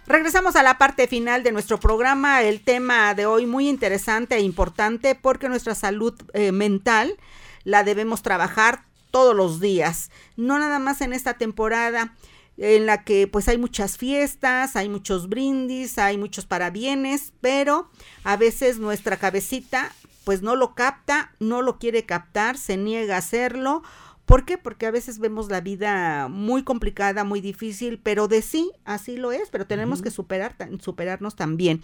Regresamos 0.08 0.56
a 0.56 0.62
la 0.62 0.78
parte 0.78 1.06
final 1.06 1.42
de 1.42 1.52
nuestro 1.52 1.78
programa. 1.78 2.40
El 2.40 2.62
tema 2.62 3.14
de 3.14 3.26
hoy 3.26 3.44
muy 3.44 3.68
interesante 3.68 4.36
e 4.36 4.40
importante 4.40 5.14
porque 5.14 5.50
nuestra 5.50 5.74
salud 5.74 6.14
eh, 6.32 6.50
mental 6.50 7.18
la 7.64 7.84
debemos 7.84 8.22
trabajar 8.22 8.84
todos 9.10 9.36
los 9.36 9.60
días, 9.60 10.10
no 10.36 10.58
nada 10.58 10.78
más 10.78 11.02
en 11.02 11.12
esta 11.12 11.34
temporada 11.34 12.14
en 12.56 12.86
la 12.86 13.04
que 13.04 13.26
pues 13.26 13.48
hay 13.48 13.58
muchas 13.58 13.98
fiestas, 13.98 14.76
hay 14.76 14.88
muchos 14.88 15.28
brindis, 15.28 15.98
hay 15.98 16.16
muchos 16.16 16.46
parabienes, 16.46 17.34
pero 17.42 17.90
a 18.24 18.38
veces 18.38 18.78
nuestra 18.78 19.18
cabecita 19.18 19.92
pues 20.24 20.40
no 20.40 20.56
lo 20.56 20.74
capta, 20.74 21.32
no 21.38 21.60
lo 21.60 21.78
quiere 21.78 22.06
captar, 22.06 22.56
se 22.56 22.78
niega 22.78 23.16
a 23.16 23.18
hacerlo 23.18 23.82
¿Por 24.28 24.44
qué? 24.44 24.58
Porque 24.58 24.84
a 24.84 24.90
veces 24.90 25.20
vemos 25.20 25.48
la 25.48 25.62
vida 25.62 26.28
muy 26.28 26.62
complicada, 26.62 27.24
muy 27.24 27.40
difícil, 27.40 27.98
pero 27.98 28.28
de 28.28 28.42
sí, 28.42 28.70
así 28.84 29.16
lo 29.16 29.32
es, 29.32 29.48
pero 29.48 29.66
tenemos 29.66 30.02
que 30.02 30.10
superar, 30.10 30.54
superarnos 30.80 31.34
también. 31.34 31.80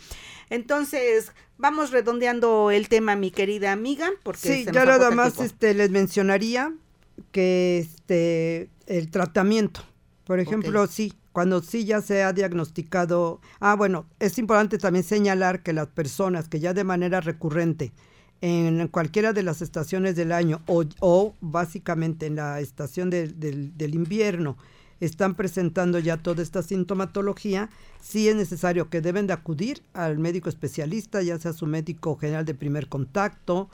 Entonces, 0.50 1.32
vamos 1.56 1.90
redondeando 1.90 2.70
el 2.70 2.90
tema, 2.90 3.16
mi 3.16 3.30
querida 3.30 3.72
amiga, 3.72 4.10
porque 4.22 4.40
sí, 4.40 4.66
ya 4.70 4.84
nada 4.84 5.10
más 5.10 5.40
este, 5.40 5.72
les 5.72 5.88
mencionaría 5.88 6.74
que 7.32 7.78
este 7.78 8.68
el 8.86 9.10
tratamiento, 9.10 9.80
por 10.26 10.38
ejemplo, 10.38 10.86
sí, 10.86 11.14
cuando 11.32 11.62
sí 11.62 11.86
ya 11.86 12.02
se 12.02 12.24
ha 12.24 12.34
diagnosticado, 12.34 13.40
ah, 13.58 13.74
bueno, 13.74 14.04
es 14.18 14.36
importante 14.36 14.76
también 14.76 15.06
señalar 15.06 15.62
que 15.62 15.72
las 15.72 15.86
personas 15.86 16.50
que 16.50 16.60
ya 16.60 16.74
de 16.74 16.84
manera 16.84 17.22
recurrente 17.22 17.94
en 18.44 18.88
cualquiera 18.88 19.32
de 19.32 19.42
las 19.42 19.62
estaciones 19.62 20.16
del 20.16 20.30
año 20.30 20.60
o, 20.66 21.34
básicamente 21.40 22.26
en 22.26 22.36
la 22.36 22.60
estación 22.60 23.08
del 23.08 23.94
invierno 23.94 24.58
están 25.00 25.34
presentando 25.34 25.98
ya 25.98 26.18
toda 26.18 26.42
esta 26.42 26.62
sintomatología, 26.62 27.70
sí 28.02 28.28
es 28.28 28.36
necesario 28.36 28.90
que 28.90 29.00
deben 29.00 29.26
de 29.26 29.32
acudir 29.32 29.82
al 29.94 30.18
médico 30.18 30.50
especialista, 30.50 31.22
ya 31.22 31.38
sea 31.38 31.54
su 31.54 31.66
médico 31.66 32.16
general 32.16 32.44
de 32.44 32.54
primer 32.54 32.88
contacto. 32.88 33.70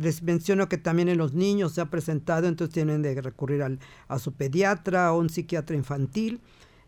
les 0.00 0.22
menciono 0.22 0.68
que 0.68 0.76
también 0.76 1.08
en 1.08 1.16
los 1.16 1.32
niños 1.32 1.72
se 1.72 1.80
ha 1.80 1.86
presentado, 1.86 2.46
entonces 2.46 2.74
tienen 2.74 3.00
de 3.00 3.22
recurrir 3.22 3.62
al, 3.62 3.78
a 4.08 4.18
su 4.18 4.32
pediatra 4.32 5.14
o 5.14 5.18
un 5.18 5.30
psiquiatra 5.30 5.76
infantil. 5.76 6.40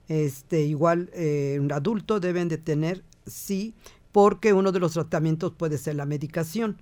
Este, 0.08 0.60
igual 0.60 1.08
eh, 1.14 1.56
un 1.58 1.72
adulto 1.72 2.20
deben 2.20 2.48
de 2.48 2.58
tener, 2.58 3.02
sí, 3.26 3.74
porque 4.12 4.52
uno 4.52 4.72
de 4.72 4.80
los 4.80 4.92
tratamientos 4.92 5.52
puede 5.52 5.78
ser 5.78 5.96
la 5.96 6.06
medicación, 6.06 6.76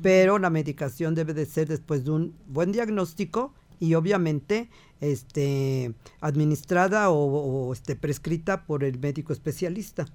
pero 0.00 0.38
la 0.38 0.50
medicación 0.50 1.14
debe 1.14 1.34
de 1.34 1.46
ser 1.46 1.68
después 1.68 2.04
de 2.04 2.12
un 2.12 2.34
buen 2.46 2.72
diagnóstico 2.72 3.52
y 3.80 3.94
obviamente 3.94 4.70
este, 5.00 5.92
administrada 6.20 7.10
o, 7.10 7.72
este, 7.72 7.96
prescrita 7.96 8.64
por 8.64 8.84
el 8.84 8.98
médico 8.98 9.32
especialista. 9.32 10.06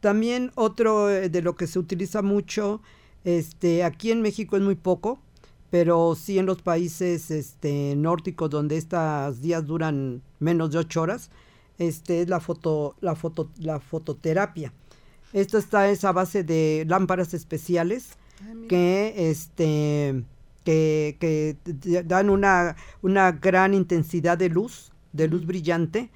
También 0.00 0.52
otro 0.54 1.10
eh, 1.10 1.28
de 1.28 1.42
lo 1.42 1.56
que 1.56 1.66
se 1.66 1.78
utiliza 1.78 2.22
mucho, 2.22 2.80
este, 3.24 3.84
aquí 3.84 4.10
en 4.10 4.22
México 4.22 4.56
es 4.56 4.62
muy 4.62 4.76
poco, 4.76 5.20
pero 5.70 6.14
sí 6.14 6.38
en 6.38 6.46
los 6.46 6.62
países 6.62 7.30
este, 7.30 7.94
nórdicos 7.96 8.48
donde 8.48 8.76
estos 8.76 9.40
días 9.40 9.66
duran 9.66 10.22
menos 10.38 10.70
de 10.70 10.78
ocho 10.78 11.02
horas, 11.02 11.30
este, 11.78 12.22
es 12.22 12.28
la, 12.28 12.40
foto, 12.40 12.96
la, 13.00 13.14
foto, 13.14 13.50
la 13.58 13.78
fototerapia. 13.80 14.72
Esto 15.32 15.58
está 15.58 15.90
esa 15.90 16.12
base 16.12 16.42
de 16.42 16.84
lámparas 16.88 17.34
especiales 17.34 18.10
ah, 18.42 18.52
que 18.68 19.30
este 19.30 20.24
que, 20.64 21.56
dan 22.04 22.28
una, 22.28 22.76
una 23.00 23.32
gran 23.32 23.72
intensidad 23.72 24.36
de 24.36 24.50
luz, 24.50 24.92
de 25.12 25.28
luz 25.28 25.46
brillante, 25.46 26.10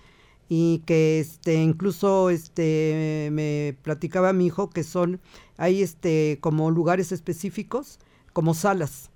y 0.49 0.81
que 0.81 1.21
este 1.21 1.55
incluso 1.55 2.29
este 2.29 3.31
me 3.33 3.75
platicaba 3.83 4.35
mi 4.35 4.47
hijo 4.47 4.69
que 4.69 4.85
son 4.85 5.19
hay 5.57 5.83
este 5.83 6.37
como 6.43 6.71
lugares 6.71 7.11
específicos 7.11 7.99
como 8.35 8.53
salas 8.53 9.11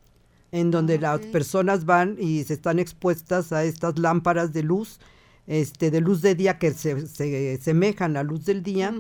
en 0.50 0.70
donde 0.70 0.94
ah, 0.94 1.00
las 1.00 1.20
personas 1.26 1.84
van 1.84 2.16
y 2.18 2.44
se 2.44 2.54
están 2.54 2.78
expuestas 2.78 3.52
a 3.52 3.64
estas 3.64 3.98
lámparas 3.98 4.54
de 4.54 4.62
luz 4.62 4.98
este 5.46 5.90
de 5.90 6.00
luz 6.00 6.22
de 6.22 6.34
día 6.34 6.58
que 6.58 6.72
se, 6.72 7.06
se 7.06 7.58
semejan 7.58 8.16
a 8.16 8.22
luz 8.22 8.44
del 8.46 8.62
día 8.62 8.92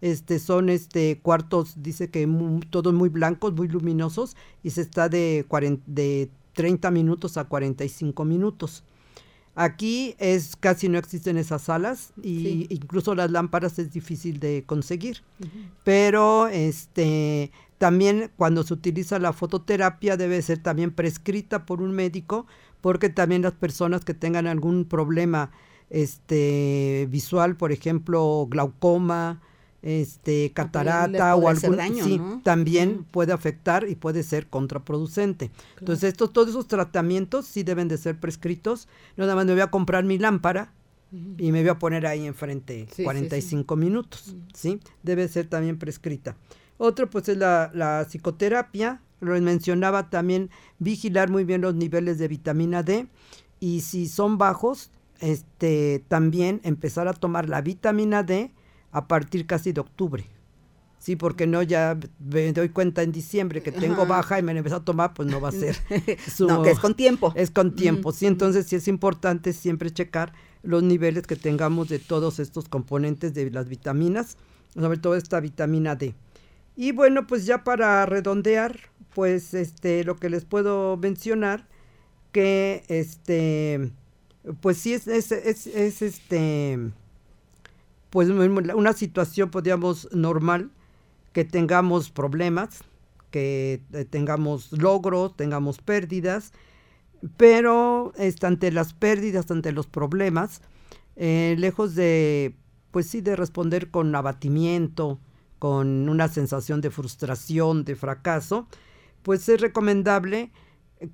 este 0.00 0.38
son 0.38 0.68
este 0.68 1.18
cuartos 1.20 1.82
dice 1.82 2.10
que 2.10 2.28
todos 2.70 2.92
muy 2.92 3.08
blancos 3.08 3.54
muy 3.54 3.68
luminosos 3.68 4.36
y 4.62 4.70
se 4.70 4.82
está 4.82 5.08
de 5.08 5.46
de 5.86 6.30
30 6.54 6.90
minutos 6.90 7.36
a 7.36 7.44
45 7.44 8.24
minutos. 8.24 8.84
Aquí 9.56 10.16
es 10.18 10.56
casi 10.56 10.88
no 10.88 10.98
existen 10.98 11.36
esas 11.36 11.62
salas 11.62 12.12
y 12.20 12.66
incluso 12.70 13.14
las 13.14 13.30
lámparas 13.30 13.78
es 13.78 13.92
difícil 13.92 14.40
de 14.40 14.64
conseguir. 14.66 15.22
Pero 15.84 16.48
este 16.48 17.52
también 17.78 18.30
cuando 18.36 18.64
se 18.64 18.74
utiliza 18.74 19.18
la 19.18 19.32
fototerapia 19.32 20.16
debe 20.16 20.42
ser 20.42 20.58
también 20.58 20.90
prescrita 20.90 21.66
por 21.66 21.82
un 21.82 21.92
médico 21.92 22.46
porque 22.80 23.10
también 23.10 23.42
las 23.42 23.52
personas 23.52 24.04
que 24.04 24.14
tengan 24.14 24.46
algún 24.46 24.86
problema 24.86 25.50
este 25.94 27.06
visual, 27.08 27.56
por 27.56 27.70
ejemplo, 27.70 28.48
glaucoma, 28.50 29.40
este 29.80 30.50
catarata 30.52 31.36
o 31.36 31.48
algún 31.48 31.78
sí, 32.02 32.20
también 32.42 33.04
puede 33.04 33.32
afectar 33.32 33.88
y 33.88 33.94
puede 33.94 34.24
ser 34.24 34.48
contraproducente. 34.48 35.52
Entonces, 35.78 36.08
estos 36.08 36.32
todos 36.32 36.48
esos 36.48 36.66
tratamientos 36.66 37.46
sí 37.46 37.62
deben 37.62 37.86
de 37.86 37.98
ser 37.98 38.18
prescritos. 38.18 38.88
No 39.16 39.24
nada 39.24 39.36
más 39.36 39.46
me 39.46 39.52
voy 39.52 39.60
a 39.60 39.70
comprar 39.70 40.02
mi 40.04 40.18
lámpara 40.18 40.72
y 41.38 41.52
me 41.52 41.60
voy 41.60 41.68
a 41.68 41.78
poner 41.78 42.06
ahí 42.06 42.26
enfrente 42.26 42.88
45 43.04 43.76
minutos, 43.76 44.34
¿sí? 44.52 44.80
Debe 45.04 45.28
ser 45.28 45.46
también 45.46 45.78
prescrita. 45.78 46.36
Otro 46.76 47.08
pues 47.08 47.28
es 47.28 47.36
la, 47.36 47.70
la 47.72 48.04
psicoterapia, 48.08 49.00
lo 49.20 49.40
mencionaba 49.40 50.10
también 50.10 50.50
vigilar 50.80 51.30
muy 51.30 51.44
bien 51.44 51.60
los 51.60 51.76
niveles 51.76 52.18
de 52.18 52.26
vitamina 52.26 52.82
D 52.82 53.06
y 53.60 53.82
si 53.82 54.08
son 54.08 54.38
bajos, 54.38 54.90
este, 55.24 56.04
también 56.08 56.60
empezar 56.64 57.08
a 57.08 57.14
tomar 57.14 57.48
la 57.48 57.62
vitamina 57.62 58.22
D 58.22 58.52
a 58.92 59.08
partir 59.08 59.46
casi 59.46 59.72
de 59.72 59.80
octubre. 59.80 60.26
Sí, 60.98 61.16
porque 61.16 61.46
no, 61.46 61.62
ya 61.62 61.98
me 62.18 62.52
doy 62.52 62.68
cuenta 62.68 63.02
en 63.02 63.12
diciembre 63.12 63.62
que 63.62 63.72
tengo 63.72 64.06
baja 64.06 64.38
y 64.38 64.42
me 64.42 64.52
empezó 64.52 64.76
a 64.76 64.84
tomar, 64.84 65.12
pues 65.14 65.28
no 65.28 65.40
va 65.40 65.48
a 65.48 65.52
ser. 65.52 65.76
no, 66.40 66.62
que 66.62 66.70
es 66.70 66.78
con 66.78 66.94
tiempo. 66.94 67.32
Es 67.36 67.50
con 67.50 67.74
tiempo, 67.74 68.12
sí, 68.12 68.26
entonces 68.26 68.66
sí 68.66 68.76
es 68.76 68.88
importante 68.88 69.52
siempre 69.52 69.90
checar 69.90 70.32
los 70.62 70.82
niveles 70.82 71.26
que 71.26 71.36
tengamos 71.36 71.88
de 71.88 71.98
todos 71.98 72.38
estos 72.38 72.68
componentes 72.68 73.34
de 73.34 73.50
las 73.50 73.68
vitaminas, 73.68 74.36
sobre 74.74 74.98
todo 74.98 75.14
esta 75.14 75.40
vitamina 75.40 75.94
D. 75.94 76.14
Y 76.76 76.92
bueno, 76.92 77.26
pues 77.26 77.46
ya 77.46 77.64
para 77.64 78.04
redondear, 78.06 78.78
pues 79.14 79.54
este 79.54 80.04
lo 80.04 80.16
que 80.16 80.28
les 80.28 80.44
puedo 80.44 80.96
mencionar 80.96 81.66
que 82.32 82.82
este 82.88 83.92
pues 84.60 84.78
sí 84.78 84.92
es, 84.92 85.06
es, 85.06 85.32
es, 85.32 85.66
es 85.66 86.02
este 86.02 86.78
pues 88.10 88.28
una 88.28 88.92
situación 88.92 89.50
podríamos 89.50 90.08
normal 90.12 90.70
que 91.32 91.44
tengamos 91.44 92.10
problemas, 92.10 92.84
que 93.32 93.82
eh, 93.92 94.04
tengamos 94.04 94.70
logros, 94.70 95.36
tengamos 95.36 95.78
pérdidas, 95.78 96.52
pero 97.36 98.12
ante 98.42 98.70
las 98.70 98.94
pérdidas, 98.94 99.50
ante 99.50 99.72
los 99.72 99.88
problemas, 99.88 100.60
eh, 101.16 101.56
lejos 101.58 101.96
de, 101.96 102.54
pues 102.92 103.06
sí, 103.08 103.20
de 103.20 103.34
responder 103.34 103.90
con 103.90 104.14
abatimiento, 104.14 105.18
con 105.58 106.08
una 106.08 106.28
sensación 106.28 106.80
de 106.80 106.90
frustración, 106.90 107.84
de 107.84 107.96
fracaso, 107.96 108.68
pues 109.24 109.48
es 109.48 109.60
recomendable 109.60 110.52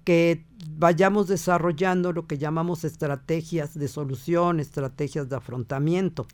que 0.05 0.45
vayamos 0.77 1.29
desarrollando 1.29 2.13
lo 2.13 2.27
que 2.27 2.39
llamamos 2.39 2.85
estrategias 2.85 3.79
de 3.79 3.89
solución, 3.89 4.61
estrategias 4.61 5.29
de 5.29 5.37
afrontamiento. 5.37 6.27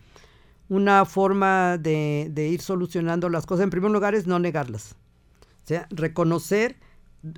Una 0.69 1.05
forma 1.05 1.77
de, 1.77 2.29
de 2.31 2.47
ir 2.49 2.61
solucionando 2.61 3.29
las 3.29 3.45
cosas, 3.45 3.63
en 3.63 3.69
primer 3.69 3.91
lugar, 3.91 4.15
es 4.15 4.27
no 4.27 4.39
negarlas. 4.39 4.95
O 5.63 5.67
sea, 5.67 5.87
reconocer, 5.89 6.77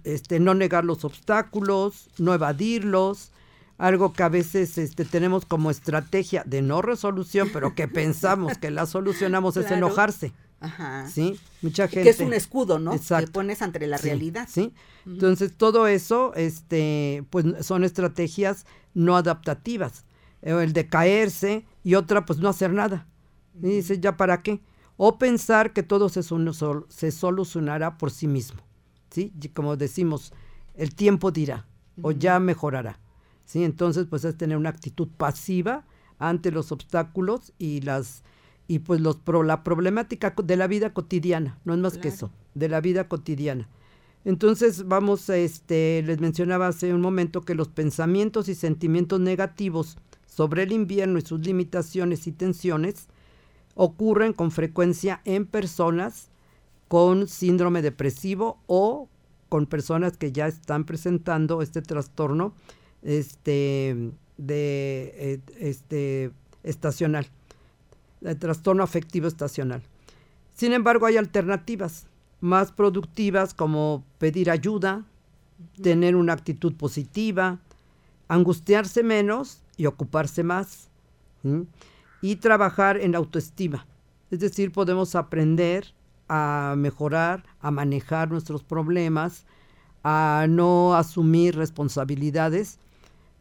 este, 0.03 0.39
no 0.39 0.53
negar 0.53 0.85
los 0.85 1.05
obstáculos, 1.05 2.09
no 2.17 2.33
evadirlos, 2.33 3.31
algo 3.79 4.13
que 4.13 4.23
a 4.23 4.29
veces 4.29 4.77
este, 4.77 5.05
tenemos 5.05 5.45
como 5.45 5.71
estrategia 5.71 6.43
de 6.45 6.61
no 6.61 6.81
resolución, 6.81 7.49
pero 7.51 7.73
que 7.73 7.87
pensamos 7.87 8.57
que 8.57 8.69
la 8.69 8.85
solucionamos 8.85 9.57
es 9.57 9.71
enojarse. 9.71 10.33
Ajá. 10.61 11.07
¿Sí? 11.07 11.39
Mucha 11.61 11.87
gente. 11.87 12.03
Que 12.03 12.09
es 12.09 12.19
un 12.19 12.33
escudo, 12.33 12.79
¿no? 12.79 12.91
Que 12.91 13.27
pones 13.27 13.61
ante 13.61 13.85
la 13.87 13.97
realidad. 13.97 14.47
Sí. 14.49 14.73
Entonces, 15.05 15.53
todo 15.55 15.87
eso, 15.87 16.33
este, 16.35 17.23
pues 17.29 17.45
son 17.61 17.83
estrategias 17.83 18.65
no 18.93 19.15
adaptativas. 19.15 20.05
El 20.41 20.73
de 20.73 20.87
caerse 20.87 21.65
y 21.83 21.95
otra, 21.95 22.25
pues 22.25 22.39
no 22.39 22.49
hacer 22.49 22.73
nada. 22.73 23.07
Y 23.61 23.67
dice, 23.67 23.99
¿ya 23.99 24.17
para 24.17 24.41
qué? 24.41 24.61
O 24.97 25.17
pensar 25.17 25.73
que 25.73 25.83
todo 25.83 26.09
se, 26.09 26.21
se 26.23 27.11
solucionará 27.11 27.97
por 27.97 28.11
sí 28.11 28.27
mismo. 28.27 28.61
¿Sí? 29.09 29.33
como 29.55 29.75
decimos, 29.75 30.33
el 30.75 30.93
tiempo 30.93 31.31
dirá 31.31 31.65
o 32.01 32.11
ya 32.11 32.39
mejorará. 32.39 32.99
¿Sí? 33.45 33.63
Entonces, 33.63 34.05
pues 34.09 34.23
es 34.23 34.37
tener 34.37 34.57
una 34.57 34.69
actitud 34.69 35.07
pasiva 35.17 35.85
ante 36.19 36.51
los 36.51 36.71
obstáculos 36.71 37.53
y 37.57 37.81
las 37.81 38.23
y 38.69 38.79
pues 38.79 39.01
los 39.01 39.17
la 39.43 39.63
problemática 39.63 40.35
de 40.43 40.55
la 40.55 40.67
vida 40.67 40.93
cotidiana, 40.93 41.57
no 41.65 41.73
es 41.73 41.79
más 41.79 41.97
que 41.97 42.09
eso, 42.09 42.29
de 42.53 42.69
la 42.69 42.79
vida 42.81 43.07
cotidiana. 43.07 43.67
Entonces 44.25 44.87
vamos, 44.87 45.27
este, 45.29 46.03
les 46.05 46.19
mencionaba 46.19 46.67
hace 46.67 46.93
un 46.93 47.01
momento 47.01 47.41
que 47.41 47.55
los 47.55 47.67
pensamientos 47.67 48.47
y 48.47 48.53
sentimientos 48.53 49.19
negativos 49.21 49.97
sobre 50.27 50.63
el 50.63 50.71
invierno 50.71 51.17
y 51.17 51.23
sus 51.23 51.39
limitaciones 51.39 52.27
y 52.27 52.31
tensiones 52.31 53.07
ocurren 53.73 54.33
con 54.33 54.51
frecuencia 54.51 55.21
en 55.25 55.47
personas 55.47 56.29
con 56.87 57.27
síndrome 57.27 57.81
depresivo 57.81 58.59
o 58.67 59.09
con 59.49 59.65
personas 59.65 60.15
que 60.15 60.31
ya 60.31 60.45
están 60.45 60.83
presentando 60.83 61.63
este 61.63 61.81
trastorno 61.81 62.53
este, 63.01 64.11
de, 64.37 65.13
eh, 65.17 65.39
este, 65.57 66.31
estacional 66.61 67.31
el 68.21 68.37
trastorno 68.37 68.83
afectivo 68.83 69.27
estacional. 69.27 69.81
Sin 70.53 70.73
embargo, 70.73 71.05
hay 71.05 71.17
alternativas 71.17 72.07
más 72.41 72.71
productivas 72.71 73.53
como 73.53 74.03
pedir 74.17 74.49
ayuda, 74.49 75.05
tener 75.81 76.15
una 76.15 76.33
actitud 76.33 76.73
positiva, 76.75 77.59
angustiarse 78.27 79.03
menos 79.03 79.61
y 79.77 79.85
ocuparse 79.85 80.43
más, 80.43 80.89
y 82.21 82.35
trabajar 82.37 82.97
en 82.97 83.15
autoestima. 83.15 83.85
Es 84.31 84.39
decir, 84.39 84.71
podemos 84.71 85.15
aprender 85.15 85.93
a 86.27 86.75
mejorar, 86.77 87.43
a 87.61 87.71
manejar 87.71 88.29
nuestros 88.29 88.63
problemas, 88.63 89.45
a 90.03 90.45
no 90.47 90.95
asumir 90.95 91.55
responsabilidades 91.55 92.79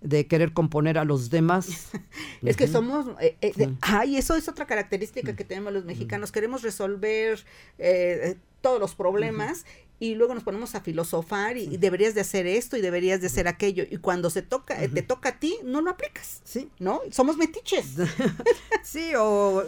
de 0.00 0.26
querer 0.26 0.52
componer 0.52 0.98
a 0.98 1.04
los 1.04 1.30
demás. 1.30 1.90
es 2.42 2.56
que 2.56 2.68
somos, 2.68 3.06
eh, 3.20 3.36
eh, 3.40 3.74
ay, 3.80 4.16
eso 4.16 4.34
es 4.34 4.48
otra 4.48 4.66
característica 4.66 5.34
que 5.34 5.44
tenemos 5.44 5.72
los 5.72 5.84
mexicanos, 5.84 6.32
queremos 6.32 6.62
resolver 6.62 7.44
eh, 7.78 8.36
todos 8.60 8.80
los 8.80 8.94
problemas 8.94 9.64
y 10.00 10.14
luego 10.14 10.34
nos 10.34 10.44
ponemos 10.44 10.76
a 10.76 10.80
filosofar 10.80 11.56
y, 11.56 11.76
deberías 11.76 12.14
de 12.14 12.20
hacer 12.20 12.46
esto 12.46 12.76
y 12.76 12.80
deberías 12.80 13.20
de 13.20 13.26
hacer 13.26 13.48
aquello 13.48 13.84
y 13.88 13.96
cuando 13.96 14.30
se 14.30 14.42
toca, 14.42 14.76
te 14.88 15.02
toca 15.02 15.30
a 15.30 15.40
ti, 15.40 15.56
no 15.64 15.80
lo 15.80 15.90
aplicas, 15.90 16.40
sí, 16.44 16.70
¿no? 16.78 17.00
Somos 17.10 17.36
metiches. 17.36 17.94
sí, 18.84 19.12
o, 19.16 19.64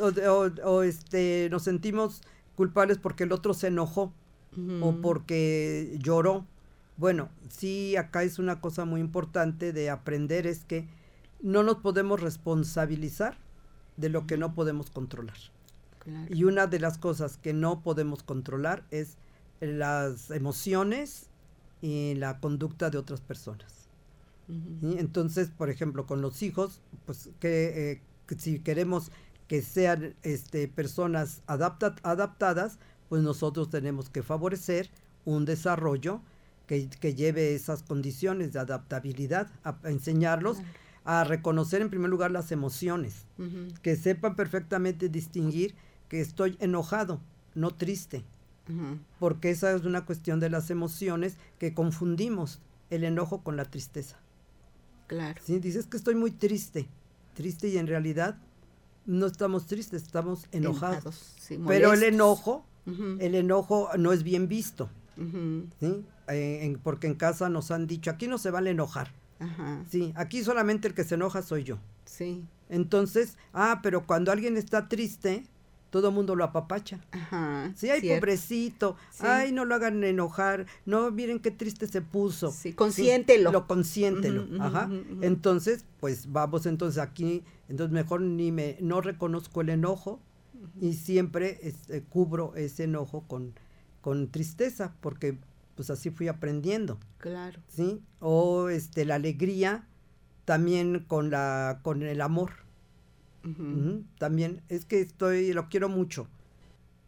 o, 0.65 0.83
este, 0.83 1.49
nos 1.51 1.65
sentimos 1.65 2.23
culpables 2.55 2.99
porque 2.99 3.25
el 3.25 3.33
otro 3.33 3.55
se 3.55 3.69
enojó 3.69 4.13
o 4.83 4.97
porque 5.01 5.97
lloró 5.99 6.47
bueno, 7.01 7.31
sí, 7.49 7.97
acá 7.97 8.25
es 8.25 8.39
una 8.39 8.61
cosa 8.61 8.85
muy 8.85 9.01
importante 9.01 9.73
de 9.73 9.89
aprender 9.89 10.47
es 10.47 10.65
que 10.67 10.87
no 11.41 11.63
nos 11.63 11.77
podemos 11.77 12.21
responsabilizar 12.21 13.39
de 13.97 14.11
lo 14.11 14.27
que 14.27 14.37
no 14.37 14.55
podemos 14.55 14.91
controlar. 14.91 15.39
Y 16.29 16.45
una 16.45 16.67
de 16.67 16.79
las 16.79 16.99
cosas 16.99 17.39
que 17.39 17.55
no 17.55 17.83
podemos 17.83 18.23
controlar 18.23 18.85
es 18.91 19.17
las 19.61 20.31
emociones 20.31 21.31
y 21.81 22.15
la 22.17 22.39
conducta 22.39 22.91
de 22.91 22.99
otras 22.99 23.23
personas. 23.23 23.89
Entonces, 24.83 25.49
por 25.49 25.71
ejemplo, 25.71 26.07
con 26.07 26.21
los 26.21 26.43
hijos, 26.43 26.83
pues 27.07 27.31
que, 27.41 27.93
eh, 27.93 28.03
si 28.37 28.59
queremos 28.59 29.11
que 29.49 29.63
sean 29.63 30.17
este, 30.23 30.69
personas 30.69 31.41
adaptadas, 31.47 32.79
pues 33.09 33.23
nosotros 33.23 33.71
tenemos 33.71 34.11
que 34.11 34.23
favorecer 34.23 34.91
un 35.25 35.47
desarrollo 35.47 36.21
que, 36.79 37.15
lleve 37.15 37.55
esas 37.55 37.83
condiciones 37.83 38.53
de 38.53 38.61
adaptabilidad, 38.61 39.51
a, 39.65 39.77
enseñarlos 39.85 40.59
a 41.05 41.25
reconocer 41.25 41.83
en 41.83 41.91
primer 41.91 42.11
lugar 42.11 42.31
las 42.31 42.53
emociones, 42.53 43.27
que 43.83 43.97
sepan 43.97 44.37
perfectamente 44.37 45.09
distinguir 45.09 45.75
que 46.09 46.21
estoy 46.21 46.57
enojado, 46.61 47.21
no 47.55 47.73
triste, 47.73 48.23
porque 49.19 49.51
esa 49.51 49.73
es 49.73 49.85
una 49.85 50.07
cuestión 50.07 50.39
de 50.39 50.51
las 50.51 50.71
emociones 50.71 51.37
que 51.59 51.75
confundimos 51.75 52.61
el 52.91 53.03
enojo 53.03 53.43
con 53.43 53.57
la 53.57 53.65
tristeza. 53.65 54.19
Claro. 55.09 55.41
Si 55.45 55.59
dices 55.59 55.87
que 55.87 55.97
estoy 55.97 56.15
muy 56.15 56.31
triste, 56.31 56.87
triste 57.35 57.67
y 57.67 57.79
en 57.79 57.89
realidad 57.89 58.39
no 59.07 59.27
estamos 59.27 59.67
tristes, 59.67 60.03
estamos 60.05 60.47
enojados. 60.53 61.35
Pero 61.67 61.93
el 61.93 62.05
enojo, 62.05 62.65
el 62.87 63.35
enojo 63.35 63.89
no 63.99 64.13
es 64.13 64.23
bien 64.23 64.47
visto. 64.47 64.89
¿Sí? 65.79 66.05
Eh, 66.29 66.77
porque 66.83 67.07
en 67.07 67.15
casa 67.15 67.49
nos 67.49 67.71
han 67.71 67.87
dicho, 67.87 68.11
aquí 68.11 68.29
no 68.29 68.39
se 68.39 68.51
vale 68.51 68.71
enojar. 68.71 69.13
Sí, 69.89 70.13
aquí 70.17 70.45
solamente 70.45 70.89
el 70.89 70.95
que 70.95 71.05
se 71.05 71.15
enoja 71.15 71.43
soy 71.43 71.65
yo. 71.65 71.79
Sí. 72.05 72.45
Entonces, 72.69 73.39
ah, 73.53 73.81
pero 73.83 74.07
cuando 74.07 74.33
alguien 74.33 74.57
está 74.57 74.89
triste, 74.89 75.45
todo 75.91 76.09
el 76.09 76.15
mundo 76.15 76.37
lo 76.37 76.45
apapacha. 76.45 77.01
Ajá. 77.11 77.73
Sí, 77.75 77.91
ay, 77.91 78.09
pobrecito. 78.09 78.97
Ay, 79.19 79.53
no 79.53 79.65
lo 79.65 79.75
hagan 79.75 80.03
enojar. 80.05 80.67
No, 80.87 81.11
miren 81.11 81.41
qué 81.41 81.51
triste 81.51 81.87
se 81.89 82.01
puso. 82.01 82.53
Sí, 82.53 82.73
consiéntelo. 82.73 83.51
lo 83.51 83.67
consiéntelo. 83.67 84.47
Ajá. 84.61 84.89
Entonces, 85.21 85.85
pues 85.99 86.31
vamos 86.31 86.67
entonces 86.67 87.03
aquí, 87.03 87.43
entonces 87.69 87.93
mejor 87.93 88.21
ni 88.21 88.53
me, 88.53 88.77
no 88.81 89.01
reconozco 89.01 89.61
el 89.63 89.71
enojo 89.71 90.21
y 90.81 90.95
siempre 90.95 91.59
este, 91.63 92.03
cubro 92.03 92.55
ese 92.55 92.85
enojo 92.85 93.25
con, 93.27 93.55
con 94.01 94.29
tristeza, 94.31 94.95
porque 95.01 95.39
pues 95.75 95.91
así 95.91 96.11
fui 96.11 96.29
aprendiendo. 96.29 96.99
Claro. 97.19 97.61
¿Sí? 97.69 98.03
O 98.19 98.69
este 98.69 99.05
la 99.05 99.17
alegría 99.17 99.87
también 100.45 101.05
con 101.07 101.31
la 101.31 101.81
con 101.83 102.03
el 102.03 102.21
amor. 102.21 102.51
También 104.19 104.61
es 104.69 104.85
que 104.85 105.01
estoy 105.01 105.53
lo 105.53 105.69
quiero 105.69 105.89
mucho. 105.89 106.29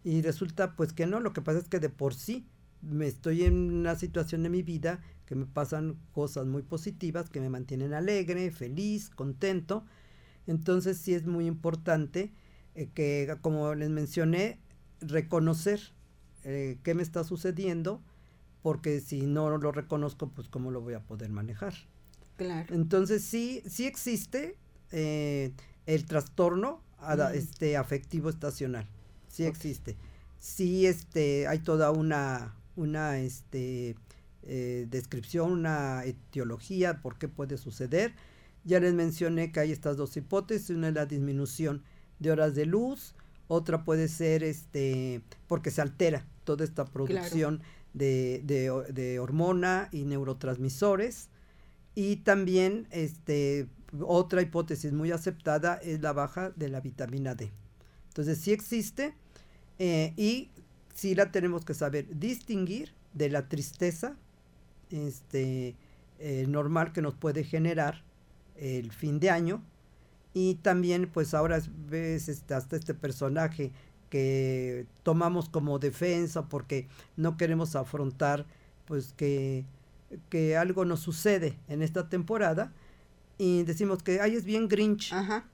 Y 0.05 0.23
resulta 0.23 0.75
pues 0.75 0.93
que 0.93 1.07
no, 1.07 1.21
lo 1.21 1.33
que 1.33 1.43
pasa 1.43 1.59
es 1.59 1.69
que 1.69 1.79
de 1.79 1.91
por 1.91 2.15
sí 2.15 2.47
me 2.81 3.07
estoy 3.07 3.45
en 3.45 3.71
una 3.71 3.95
situación 3.95 4.43
de 4.43 4.49
mi 4.49 4.63
vida 4.63 5.01
que 5.27 5.35
me 5.35 5.47
pasan 5.47 5.97
cosas 6.13 6.47
muy 6.47 6.63
positivas 6.63 7.31
que 7.31 7.41
me 7.41 7.49
mantienen 7.49 7.95
alegre, 7.95 8.51
feliz, 8.51 9.09
contento. 9.11 9.85
Entonces 10.47 10.99
sí 10.99 11.15
es 11.15 11.27
muy 11.27 11.47
importante 11.47 12.33
eh, 12.75 12.89
que, 12.93 13.37
como 13.41 13.75
les 13.75 13.91
mencioné, 13.91 14.59
reconocer 15.01 15.81
eh, 16.45 16.79
qué 16.83 16.95
me 16.95 17.03
está 17.03 17.25
sucediendo, 17.25 18.03
porque 18.63 19.01
si 19.01 19.23
no 19.23 19.57
lo 19.59 19.73
reconozco, 19.73 20.29
pues 20.29 20.49
cómo 20.49 20.71
lo 20.71 20.81
voy 20.81 20.95
a 20.95 21.01
poder 21.01 21.31
manejar. 21.31 21.75
Claro. 22.37 22.75
Entonces 22.75 23.23
sí, 23.23 23.63
sí 23.67 23.87
existe 23.87 24.57
eh, 24.91 25.53
el 25.87 26.07
trastorno 26.07 26.83
este, 27.35 27.77
afectivo 27.77 28.31
estacional. 28.31 28.89
Sí 29.29 29.45
existe. 29.45 29.97
Sí 30.39 30.87
este, 30.87 31.47
hay 31.47 31.61
toda 31.61 31.91
una, 31.91 32.55
una 32.77 33.19
este, 33.19 33.97
eh, 34.43 34.87
descripción, 34.91 35.53
una 35.53 36.05
etiología, 36.05 37.01
por 37.01 37.19
qué 37.19 37.29
puede 37.29 37.59
suceder. 37.59 38.15
Ya 38.65 38.81
les 38.81 38.95
mencioné 38.95 39.51
que 39.51 39.61
hay 39.61 39.73
estas 39.73 39.97
dos 39.97 40.17
hipótesis. 40.17 40.71
Una 40.71 40.89
es 40.89 40.95
la 40.95 41.07
disminución 41.07 41.83
de 42.19 42.31
horas 42.31 42.55
de 42.55 42.67
luz, 42.67 43.15
otra 43.49 43.85
puede 43.85 44.09
ser 44.09 44.43
este 44.43 45.21
porque 45.47 45.71
se 45.71 45.83
altera 45.83 46.27
toda 46.45 46.65
esta 46.65 46.85
producción 46.85 47.61
de, 47.95 48.43
de, 48.45 49.19
hormona 49.19 49.89
y 49.93 50.05
neurotransmisores. 50.05 51.29
Y 51.95 52.17
también 52.17 52.87
este, 52.91 53.69
otra 54.01 54.41
hipótesis 54.41 54.93
muy 54.93 55.13
aceptada 55.13 55.75
es 55.77 56.01
la 56.01 56.13
baja 56.13 56.51
de 56.51 56.69
la 56.69 56.81
vitamina 56.81 57.35
D. 57.35 57.53
Entonces 58.09 58.39
sí 58.39 58.53
existe 58.53 59.15
eh, 59.79 60.15
y 60.17 60.51
sí 60.95 61.15
la 61.15 61.31
tenemos 61.31 61.65
que 61.65 61.75
saber 61.75 62.07
distinguir 62.19 62.95
de 63.13 63.29
la 63.29 63.49
tristeza 63.49 64.17
este, 64.91 65.77
eh, 66.19 66.47
normal 66.49 66.93
que 66.93 67.03
nos 67.03 67.15
puede 67.15 67.45
generar 67.45 68.03
el 68.57 68.93
fin 68.93 69.19
de 69.19 69.31
año 69.31 69.63
y 70.35 70.57
también 70.57 71.11
pues 71.13 71.35
ahora 71.35 71.61
ves 71.89 72.29
este, 72.29 72.55
hasta 72.55 72.77
este 72.77 72.95
personaje 72.95 73.73
que 74.09 74.87
tomamos 75.03 75.49
como 75.49 75.79
defensa 75.79 76.49
porque 76.49 76.89
no 77.17 77.37
queremos 77.37 77.77
afrontar 77.77 78.47
pues 78.87 79.15
que, 79.17 79.65
que 80.29 80.57
algo 80.57 80.85
nos 80.85 81.01
sucede 81.01 81.59
en 81.69 81.83
esta 81.83 82.09
temporada 82.09 82.73
y 83.39 83.63
decimos 83.65 84.03
que 84.03 84.21
ay 84.21 84.37
es 84.37 84.45
bien 84.45 84.69
Grinch. 84.69 85.13
Ajá. 85.13 85.47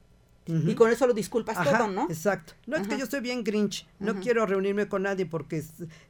Y 0.47 0.75
con 0.77 0.91
eso 0.91 1.07
lo 1.07 1.13
disculpas 1.13 1.63
todo, 1.63 1.89
¿no? 1.89 2.05
Exacto. 2.09 2.55
No 2.67 2.77
es 2.77 2.89
que 2.89 2.99
yo 2.99 3.05
soy 3.05 3.21
bien 3.21 3.45
Grinch, 3.45 3.87
no 3.99 4.19
quiero 4.19 4.47
reunirme 4.47 4.89
con 4.89 5.03
nadie 5.03 5.27
porque 5.27 5.63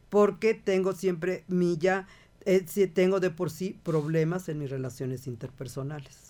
porque 0.09 0.55
tengo 0.55 0.93
siempre 0.93 1.45
mi 1.49 1.77
ya 1.77 2.07
eh, 2.45 2.65
tengo 2.95 3.19
de 3.19 3.31
por 3.31 3.51
sí 3.51 3.79
problemas 3.83 4.49
en 4.49 4.61
mis 4.61 4.71
relaciones 4.71 5.27
interpersonales. 5.27 6.28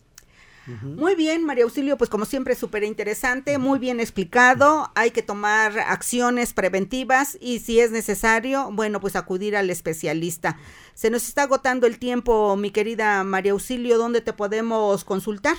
Muy 0.83 1.15
bien, 1.15 1.45
María 1.45 1.65
Auxilio, 1.65 1.97
pues 1.97 2.11
como 2.11 2.27
siempre 2.27 2.55
súper 2.55 2.85
interesante, 2.85 3.57
muy 3.57 3.79
bien 3.79 4.01
explicado, 4.01 4.91
hay 4.95 5.11
que 5.13 5.23
tomar 5.23 5.79
acciones 5.79 6.53
preventivas 6.53 7.39
y 7.41 7.61
si 7.61 7.81
es 7.81 7.91
necesario, 7.91 8.71
bueno, 8.73 9.01
pues 9.01 9.17
acudir 9.17 9.57
al 9.57 9.71
especialista. 9.71 10.59
Se 10.95 11.11
nos 11.11 11.27
está 11.27 11.45
agotando 11.45 11.87
el 11.87 11.99
tiempo, 11.99 12.57
mi 12.57 12.71
querida 12.71 13.25
María 13.25 13.53
Auxilio, 13.53 13.97
¿dónde 13.97 14.21
te 14.21 14.33
podemos 14.33 15.05
consultar? 15.05 15.57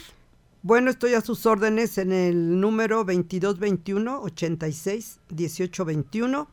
Bueno, 0.61 0.91
estoy 0.91 1.13
a 1.13 1.21
sus 1.21 1.45
órdenes 1.45 1.97
en 1.97 2.11
el 2.11 2.59
número 2.59 2.97
2221 2.97 4.21
86 4.21 5.19
1821 5.29 6.47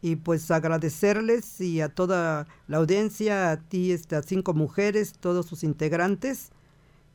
y 0.00 0.16
pues 0.16 0.50
agradecerles 0.50 1.60
y 1.60 1.80
a 1.80 1.88
toda 1.88 2.46
la 2.66 2.78
audiencia, 2.78 3.50
a 3.50 3.56
ti, 3.58 3.92
este, 3.92 4.16
a 4.16 4.22
cinco 4.22 4.54
mujeres, 4.54 5.12
todos 5.20 5.46
sus 5.46 5.62
integrantes 5.64 6.51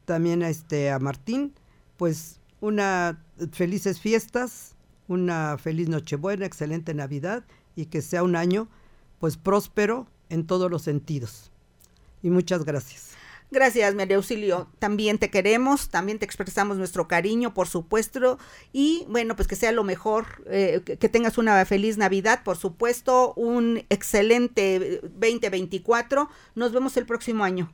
también 0.07 0.41
a, 0.41 0.49
este, 0.49 0.89
a 0.89 0.99
Martín, 0.99 1.53
pues 1.97 2.39
una 2.61 3.21
felices 3.51 3.99
fiestas, 3.99 4.75
una 5.07 5.57
feliz 5.57 5.89
Nochebuena, 5.89 6.45
excelente 6.45 6.93
Navidad 6.93 7.43
y 7.75 7.87
que 7.87 8.01
sea 8.01 8.23
un 8.23 8.35
año 8.35 8.69
pues 9.19 9.35
próspero 9.35 10.07
en 10.29 10.47
todos 10.47 10.71
los 10.71 10.81
sentidos. 10.81 11.51
Y 12.23 12.29
muchas 12.29 12.63
gracias. 12.63 13.11
Gracias, 13.51 13.95
María 13.95 14.15
Auxilio. 14.15 14.69
También 14.79 15.19
te 15.19 15.29
queremos, 15.29 15.89
también 15.89 16.19
te 16.19 16.25
expresamos 16.25 16.77
nuestro 16.77 17.07
cariño, 17.07 17.53
por 17.53 17.67
supuesto. 17.67 18.39
Y 18.71 19.05
bueno, 19.09 19.35
pues 19.35 19.47
que 19.47 19.55
sea 19.55 19.71
lo 19.73 19.83
mejor, 19.83 20.43
eh, 20.47 20.81
que 20.85 21.09
tengas 21.09 21.37
una 21.37 21.63
feliz 21.65 21.97
Navidad, 21.97 22.43
por 22.43 22.57
supuesto, 22.57 23.33
un 23.35 23.85
excelente 23.89 25.01
2024. 25.03 26.29
Nos 26.55 26.71
vemos 26.71 26.95
el 26.97 27.05
próximo 27.05 27.43
año. 27.43 27.71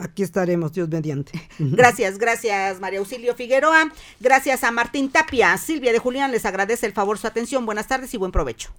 Aquí 0.00 0.22
estaremos, 0.22 0.72
Dios 0.72 0.88
mediante. 0.88 1.32
Gracias, 1.58 2.16
gracias 2.16 2.80
María 2.80 3.00
Auxilio 3.00 3.34
Figueroa. 3.34 3.92
Gracias 4.18 4.64
a 4.64 4.70
Martín 4.70 5.10
Tapia. 5.10 5.56
Silvia 5.58 5.92
de 5.92 5.98
Julián 5.98 6.32
les 6.32 6.46
agradece 6.46 6.86
el 6.86 6.92
favor 6.92 7.18
su 7.18 7.26
atención. 7.26 7.66
Buenas 7.66 7.86
tardes 7.86 8.14
y 8.14 8.16
buen 8.16 8.32
provecho. 8.32 8.72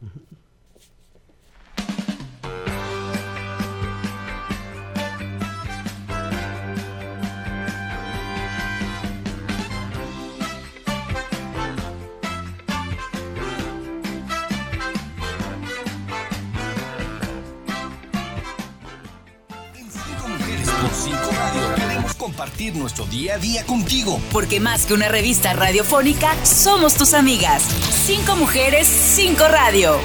Compartir 22.22 22.76
nuestro 22.76 23.08
día 23.08 23.34
a 23.34 23.38
día 23.40 23.66
contigo. 23.66 24.22
Porque 24.32 24.60
más 24.60 24.86
que 24.86 24.94
una 24.94 25.10
revista 25.10 25.54
radiofónica, 25.54 26.36
somos 26.46 26.94
tus 26.94 27.16
amigas. 27.16 27.64
Cinco 28.06 28.36
mujeres, 28.36 28.88
cinco 28.88 29.48
radio. 29.48 29.98